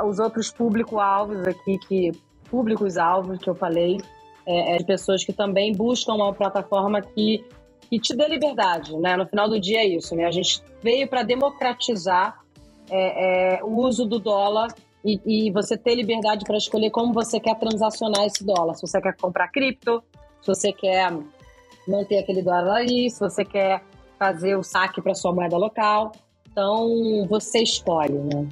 os 0.04 0.18
outros 0.18 0.50
público-alvos 0.50 1.46
aqui, 1.46 1.78
que 1.78 2.12
públicos-alvos 2.50 3.38
que 3.38 3.48
eu 3.48 3.54
falei, 3.54 3.98
é, 4.46 4.74
é, 4.74 4.76
de 4.78 4.84
pessoas 4.84 5.24
que 5.24 5.32
também 5.32 5.72
buscam 5.72 6.14
uma 6.14 6.34
plataforma 6.34 7.00
que 7.00 7.44
que 7.90 7.98
te 7.98 8.14
dê 8.14 8.28
liberdade, 8.28 8.96
né? 8.98 9.16
No 9.16 9.26
final 9.26 9.48
do 9.48 9.60
dia 9.60 9.80
é 9.80 9.86
isso, 9.86 10.14
né? 10.14 10.24
A 10.24 10.30
gente 10.30 10.62
veio 10.80 11.08
para 11.08 11.24
democratizar 11.24 12.39
é, 12.90 13.54
é, 13.56 13.64
o 13.64 13.76
uso 13.78 14.04
do 14.04 14.18
dólar 14.18 14.74
e, 15.04 15.20
e 15.24 15.50
você 15.50 15.76
ter 15.76 15.94
liberdade 15.94 16.44
para 16.44 16.56
escolher 16.56 16.90
como 16.90 17.12
você 17.12 17.40
quer 17.40 17.58
transacionar 17.58 18.24
esse 18.24 18.44
dólar. 18.44 18.74
Se 18.74 18.82
você 18.82 19.00
quer 19.00 19.16
comprar 19.16 19.48
cripto, 19.48 20.02
se 20.42 20.48
você 20.48 20.72
quer 20.72 21.12
manter 21.86 22.18
aquele 22.18 22.42
dólar 22.42 22.76
ali, 22.76 23.10
se 23.10 23.20
você 23.20 23.44
quer 23.44 23.82
fazer 24.18 24.56
o 24.56 24.62
saque 24.62 25.00
para 25.00 25.14
sua 25.14 25.32
moeda 25.32 25.56
local. 25.56 26.12
Então, 26.50 27.26
você 27.28 27.62
escolhe, 27.62 28.18
né? 28.18 28.46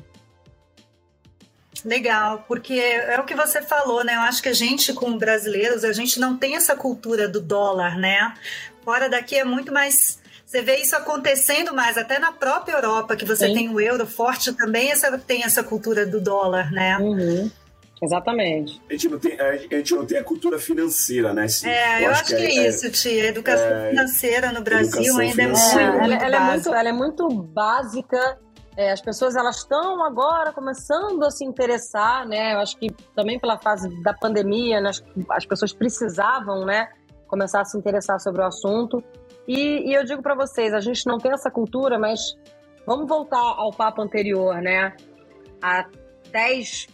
Legal, 1.84 2.45
porque 2.49 2.74
é 2.74 3.20
o 3.20 3.24
que 3.24 3.34
você 3.34 3.62
falou, 3.62 4.05
né? 4.05 4.14
Eu 4.14 4.20
acho 4.20 4.43
que 4.43 4.49
a 4.49 4.55
gente, 4.55 4.93
como 4.93 5.18
brasileiros, 5.18 5.84
a 5.84 5.93
gente 5.93 6.18
não 6.18 6.36
tem 6.36 6.57
essa 6.57 6.74
cultura 6.74 7.28
do 7.28 7.41
dólar, 7.41 7.97
né? 7.97 8.34
Fora 8.82 9.09
daqui 9.09 9.36
é 9.36 9.45
muito 9.45 9.72
mais. 9.72 10.20
Você 10.49 10.63
vê 10.63 10.77
isso 10.77 10.97
acontecendo 10.97 11.75
mais, 11.75 11.99
até 11.99 12.19
na 12.19 12.33
própria 12.33 12.73
Europa, 12.73 13.15
que 13.15 13.27
você 13.27 13.49
Sim. 13.49 13.55
tem 13.55 13.69
o 13.69 13.79
euro 13.79 14.07
forte, 14.07 14.51
também 14.55 14.91
essa, 14.91 15.19
tem 15.19 15.45
essa 15.45 15.63
cultura 15.63 16.07
do 16.07 16.23
dólar, 16.23 16.73
né? 16.73 16.97
Uhum. 16.97 17.51
Exatamente. 18.01 18.81
A 18.89 18.93
gente, 18.93 19.09
não 19.11 19.19
tem, 19.19 19.39
a 19.39 19.57
gente 19.57 19.95
não 19.95 20.07
tem 20.07 20.17
a 20.17 20.25
cultura 20.25 20.59
financeira, 20.59 21.35
né? 21.35 21.49
Sim. 21.49 21.69
É, 21.69 21.99
eu, 21.99 22.05
eu 22.05 22.11
acho, 22.13 22.23
acho, 22.23 22.37
que 22.37 22.43
é, 22.43 22.47
é 22.47 22.69
isso, 22.69 22.91
Tia. 22.91 23.25
A 23.25 23.27
educação 23.27 23.67
é, 23.67 23.91
financeira 23.91 24.51
no 24.51 24.63
Brasil 24.63 25.19
ainda 25.19 25.43
é 25.43 25.47
muito, 25.49 25.79
é, 25.79 25.83
ela, 25.83 26.15
ela, 26.15 26.37
é 26.37 26.41
muito, 26.41 26.75
ela 26.75 26.89
é 26.89 26.93
muito 26.93 27.29
básica 27.29 28.39
é, 28.75 28.93
as 28.93 29.03
pessoas 29.03 29.35
elas 29.35 29.57
estão 29.57 30.05
agora 30.05 30.53
começando 30.53 31.23
a 31.25 31.31
se 31.33 31.45
interessar, 31.45 32.25
né? 32.27 32.55
Eu 32.55 32.61
acho 32.61 32.77
que 32.79 32.89
também 33.15 33.37
pela 33.39 33.59
fase 33.59 33.89
da 34.03 34.15
pandemia, 34.15 34.81
né? 34.81 34.91
as, 34.91 35.03
as 35.31 35.45
pessoas 35.45 35.73
precisavam, 35.73 36.65
né? 36.65 36.89
Começar 37.27 37.61
a 37.61 37.65
se 37.65 37.77
interessar 37.77 38.21
sobre 38.21 38.41
o 38.41 38.47
assunto. 38.47 39.03
E, 39.49 39.91
e 39.91 39.95
eu 39.95 40.05
digo 40.05 40.23
para 40.23 40.35
vocês, 40.35 40.75
a 40.75 40.81
gente 40.81 41.07
não 41.07 41.19
tem 41.19 41.33
essa 41.33 41.51
cultura, 41.51 41.99
mas 41.99 42.37
vamos 42.87 43.09
voltar 43.09 43.39
ao 43.39 43.73
papo 43.73 44.03
anterior, 44.03 44.61
né? 44.61 44.95
Há 45.63 45.89
10, 46.31 46.87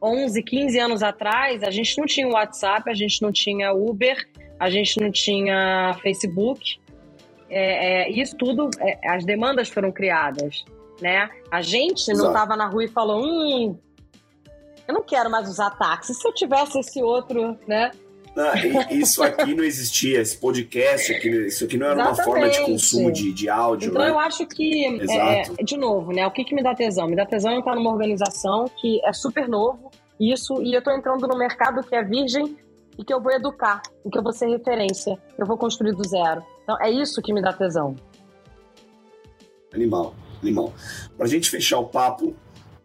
11, 0.00 0.42
15 0.42 0.78
anos 0.78 1.02
atrás, 1.02 1.62
a 1.64 1.70
gente 1.70 1.98
não 1.98 2.06
tinha 2.06 2.28
WhatsApp, 2.28 2.88
a 2.88 2.94
gente 2.94 3.20
não 3.20 3.32
tinha 3.32 3.72
Uber, 3.72 4.16
a 4.58 4.70
gente 4.70 5.00
não 5.00 5.10
tinha 5.10 5.94
Facebook. 6.00 6.80
É, 7.50 8.04
é, 8.04 8.10
isso 8.10 8.36
tudo, 8.36 8.70
é, 8.78 8.98
as 9.10 9.24
demandas 9.24 9.68
foram 9.68 9.90
criadas 9.90 10.64
né? 11.00 11.30
A 11.50 11.62
gente 11.62 12.12
não 12.14 12.28
estava 12.28 12.56
na 12.56 12.66
rua 12.66 12.84
e 12.84 12.88
falou, 12.88 13.24
hum, 13.24 13.78
eu 14.86 14.94
não 14.94 15.02
quero 15.02 15.30
mais 15.30 15.48
usar 15.48 15.70
táxi. 15.70 16.14
Se 16.14 16.26
eu 16.26 16.32
tivesse 16.32 16.78
esse 16.78 17.02
outro, 17.02 17.58
né? 17.66 17.90
Não, 18.38 18.54
isso 18.96 19.20
aqui 19.20 19.52
não 19.52 19.64
existia, 19.64 20.20
esse 20.20 20.36
podcast, 20.36 21.12
aqui, 21.12 21.28
isso 21.46 21.64
aqui 21.64 21.76
não 21.76 21.86
era 21.86 21.94
Exatamente. 21.96 22.18
uma 22.20 22.24
forma 22.24 22.48
de 22.48 22.60
consumo 22.60 23.10
de, 23.10 23.32
de 23.32 23.48
áudio. 23.48 23.90
Então 23.90 24.02
né? 24.02 24.10
eu 24.10 24.18
acho 24.20 24.46
que, 24.46 25.00
é, 25.10 25.42
de 25.64 25.76
novo, 25.76 26.12
né? 26.12 26.24
O 26.24 26.30
que, 26.30 26.44
que 26.44 26.54
me 26.54 26.62
dá 26.62 26.72
tesão? 26.72 27.08
Me 27.08 27.16
dá 27.16 27.26
tesão 27.26 27.50
entrar 27.50 27.74
numa 27.74 27.90
organização 27.90 28.66
que 28.80 29.04
é 29.04 29.12
super 29.12 29.48
novo, 29.48 29.90
isso, 30.20 30.62
e 30.62 30.72
eu 30.72 30.80
tô 30.80 30.92
entrando 30.92 31.26
no 31.26 31.36
mercado 31.36 31.82
que 31.82 31.96
é 31.96 32.04
virgem 32.04 32.56
e 32.96 33.04
que 33.04 33.12
eu 33.12 33.20
vou 33.20 33.32
educar, 33.32 33.82
e 34.06 34.10
que 34.10 34.16
eu 34.16 34.22
vou 34.22 34.32
ser 34.32 34.46
referência, 34.46 35.18
eu 35.36 35.44
vou 35.44 35.58
construir 35.58 35.92
do 35.92 36.06
zero. 36.06 36.44
Então 36.62 36.80
é 36.80 36.88
isso 36.90 37.20
que 37.20 37.32
me 37.32 37.42
dá 37.42 37.52
tesão. 37.52 37.96
Animal. 39.74 40.14
Limão. 40.40 40.72
Para 41.16 41.26
a 41.26 41.28
gente 41.28 41.50
fechar 41.50 41.80
o 41.80 41.86
papo, 41.86 42.36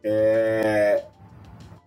é... 0.04 1.04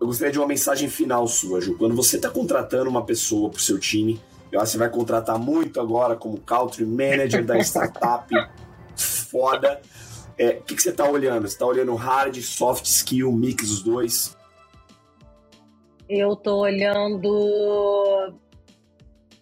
eu 0.01 0.07
gostaria 0.07 0.33
de 0.33 0.39
uma 0.39 0.47
mensagem 0.47 0.89
final 0.89 1.27
sua, 1.27 1.61
Ju. 1.61 1.77
Quando 1.77 1.95
você 1.95 2.17
está 2.17 2.29
contratando 2.31 2.91
uma 2.91 3.05
pessoa 3.05 3.51
para 3.51 3.59
o 3.59 3.61
seu 3.61 3.79
time, 3.79 4.21
eu 4.53 4.61
acho 4.61 4.73
que 4.73 4.73
você 4.73 4.79
vai 4.79 4.91
contratar 4.91 5.39
muito 5.39 5.81
agora 5.81 6.17
como 6.17 6.39
country 6.39 6.85
manager 6.85 7.45
da 7.45 7.59
startup 7.59 8.33
foda. 8.97 9.81
É, 10.39 10.51
o 10.51 10.63
que, 10.63 10.75
que 10.75 10.83
você 10.83 10.91
está 10.91 11.09
olhando? 11.09 11.49
Você 11.49 11.55
está 11.55 11.67
olhando 11.67 11.95
hard, 11.95 12.37
soft 12.43 12.85
skill, 12.85 13.33
mix 13.33 13.69
dos 13.69 13.83
dois? 13.83 14.37
Eu 16.09 16.35
estou 16.35 16.61
olhando. 16.61 18.35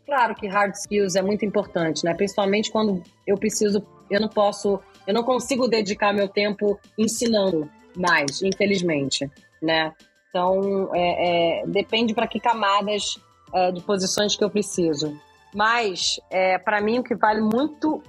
Claro 0.07 0.35
que 0.35 0.47
hard 0.47 0.75
skills 0.75 1.17
é 1.17 1.23
muito 1.23 1.45
importante, 1.45 2.05
né? 2.05 2.15
Principalmente 2.15 2.71
quando 2.71 3.03
eu 3.27 3.37
preciso, 3.37 3.85
eu 4.11 4.21
não 4.21 4.29
posso 4.29 4.81
eu 5.07 5.13
não 5.13 5.23
consigo 5.23 5.69
dedicar 5.69 6.13
meu 6.13 6.29
tempo 6.29 6.79
ensinando 6.99 7.71
mais, 7.97 8.43
infelizmente, 8.43 9.31
né? 9.63 9.93
Então, 10.35 10.91
é, 10.93 11.61
é, 11.61 11.67
depende 11.69 12.13
para 12.13 12.27
que 12.27 12.41
camadas 12.41 13.21
é, 13.53 13.71
de 13.71 13.81
posições 13.81 14.35
que 14.35 14.43
eu 14.43 14.51
preciso. 14.51 15.17
Mas, 15.55 16.19
é, 16.29 16.59
para 16.59 16.81
mim, 16.81 16.99
o 16.99 17.05
que 17.05 17.15
vale 17.15 17.41
muito, 17.41 18.03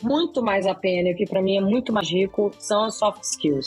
muito 0.00 0.44
mais 0.44 0.64
a 0.64 0.76
pena 0.76 1.08
e 1.08 1.12
o 1.12 1.16
que 1.16 1.26
para 1.26 1.42
mim 1.42 1.56
é 1.56 1.60
muito 1.60 1.92
mais 1.92 2.08
rico 2.08 2.52
são 2.56 2.84
as 2.84 2.94
soft 2.94 3.24
skills. 3.24 3.66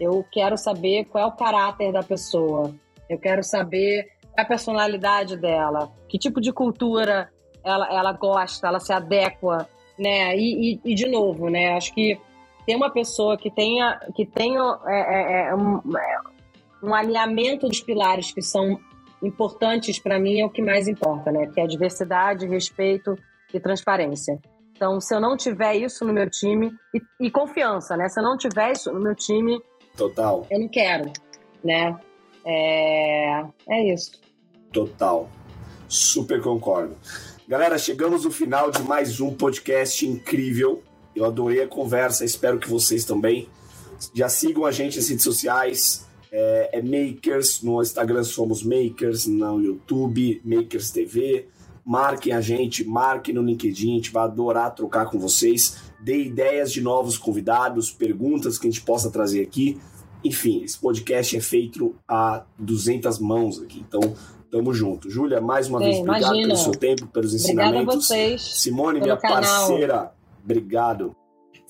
Eu 0.00 0.24
quero 0.32 0.56
saber 0.56 1.04
qual 1.04 1.24
é 1.24 1.26
o 1.26 1.32
caráter 1.32 1.92
da 1.92 2.02
pessoa. 2.02 2.74
Eu 3.06 3.18
quero 3.18 3.44
saber 3.44 4.08
a 4.34 4.42
personalidade 4.42 5.36
dela, 5.36 5.92
que 6.08 6.18
tipo 6.18 6.40
de 6.40 6.50
cultura 6.54 7.30
ela, 7.62 7.86
ela 7.92 8.12
gosta, 8.14 8.66
ela 8.66 8.80
se 8.80 8.94
adequa 8.94 9.68
né? 10.00 10.34
E, 10.34 10.72
e, 10.72 10.80
e, 10.82 10.94
de 10.94 11.06
novo, 11.06 11.50
né? 11.50 11.76
Acho 11.76 11.92
que 11.92 12.18
ter 12.64 12.74
uma 12.74 12.90
pessoa 12.90 13.36
que 13.36 13.50
tenha, 13.50 14.00
que 14.16 14.24
tenha 14.24 14.78
é, 14.86 14.98
é, 14.98 15.48
é 15.48 15.54
um, 15.54 15.76
é, 15.94 16.39
um 16.82 16.94
alinhamento 16.94 17.68
dos 17.68 17.80
pilares 17.80 18.32
que 18.32 18.42
são 18.42 18.80
importantes 19.22 19.98
para 19.98 20.18
mim 20.18 20.40
é 20.40 20.46
o 20.46 20.50
que 20.50 20.62
mais 20.62 20.88
importa, 20.88 21.30
né? 21.30 21.46
Que 21.46 21.60
é 21.60 21.64
a 21.64 21.66
diversidade, 21.66 22.46
respeito 22.46 23.16
e 23.52 23.60
transparência. 23.60 24.38
Então, 24.74 25.00
se 25.00 25.14
eu 25.14 25.20
não 25.20 25.36
tiver 25.36 25.76
isso 25.76 26.04
no 26.06 26.12
meu 26.12 26.28
time 26.30 26.72
e, 26.94 27.26
e 27.26 27.30
confiança, 27.30 27.96
né? 27.96 28.08
Se 28.08 28.18
eu 28.18 28.24
não 28.24 28.36
tiver 28.36 28.72
isso 28.72 28.90
no 28.92 29.00
meu 29.00 29.14
time, 29.14 29.60
total, 29.96 30.46
eu 30.50 30.58
não 30.58 30.68
quero, 30.68 31.12
né? 31.62 31.98
É, 32.44 33.44
é 33.68 33.92
isso. 33.92 34.18
Total, 34.72 35.28
super 35.86 36.40
concordo. 36.40 36.96
Galera, 37.46 37.76
chegamos 37.76 38.24
no 38.24 38.30
final 38.30 38.70
de 38.70 38.82
mais 38.82 39.20
um 39.20 39.34
podcast 39.34 40.06
incrível. 40.06 40.82
Eu 41.14 41.24
adorei 41.24 41.62
a 41.62 41.68
conversa, 41.68 42.24
espero 42.24 42.58
que 42.58 42.68
vocês 42.68 43.04
também. 43.04 43.48
Já 44.14 44.28
sigam 44.28 44.64
a 44.64 44.70
gente 44.70 44.96
nas 44.96 45.08
redes 45.08 45.24
sociais. 45.24 46.08
É, 46.32 46.78
é 46.78 46.82
Makers, 46.82 47.62
no 47.62 47.82
Instagram 47.82 48.24
somos 48.24 48.62
Makers, 48.62 49.26
no 49.26 49.60
YouTube, 49.60 50.40
Makers 50.44 50.90
TV. 50.90 51.46
Marquem 51.84 52.32
a 52.32 52.40
gente, 52.40 52.84
marquem 52.84 53.34
no 53.34 53.42
LinkedIn, 53.42 53.92
a 53.92 53.94
gente 53.96 54.12
vai 54.12 54.24
adorar 54.24 54.74
trocar 54.74 55.06
com 55.06 55.18
vocês. 55.18 55.78
Dê 56.00 56.22
ideias 56.22 56.72
de 56.72 56.80
novos 56.80 57.18
convidados, 57.18 57.90
perguntas 57.90 58.58
que 58.58 58.68
a 58.68 58.70
gente 58.70 58.82
possa 58.82 59.10
trazer 59.10 59.42
aqui. 59.42 59.80
Enfim, 60.22 60.62
esse 60.62 60.78
podcast 60.78 61.36
é 61.36 61.40
feito 61.40 61.96
a 62.06 62.44
200 62.58 63.18
mãos 63.18 63.60
aqui, 63.60 63.84
então 63.86 64.14
Tamo 64.50 64.74
junto. 64.74 65.08
Júlia, 65.08 65.40
mais 65.40 65.68
uma 65.68 65.78
vez, 65.78 65.98
obrigado 65.98 66.34
imagina. 66.34 66.48
pelo 66.48 66.58
seu 66.58 66.72
tempo, 66.72 67.06
pelos 67.06 67.32
ensinamentos. 67.32 67.82
Obrigada 67.82 67.92
a 67.92 68.00
vocês. 68.00 68.42
Simone, 68.42 69.00
minha 69.00 69.16
canal. 69.16 69.40
parceira, 69.40 70.12
obrigado. 70.42 71.14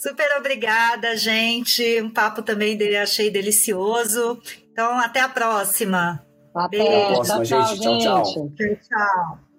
Super 0.00 0.38
obrigada, 0.38 1.14
gente. 1.14 2.00
Um 2.00 2.10
papo 2.10 2.40
também 2.40 2.74
dele 2.74 2.96
achei 2.96 3.30
delicioso. 3.30 4.40
Então, 4.72 4.98
até 4.98 5.20
a 5.20 5.28
próxima. 5.28 6.24
Até, 6.56 6.78
Beijo. 6.78 6.96
a 6.96 7.12
próxima, 7.12 7.44
tchau, 7.44 7.66
gente. 7.76 7.82
Tchau, 7.82 8.22
tchau. 8.22 8.32
Tchau, 8.32 8.76
tchau. 8.88 9.49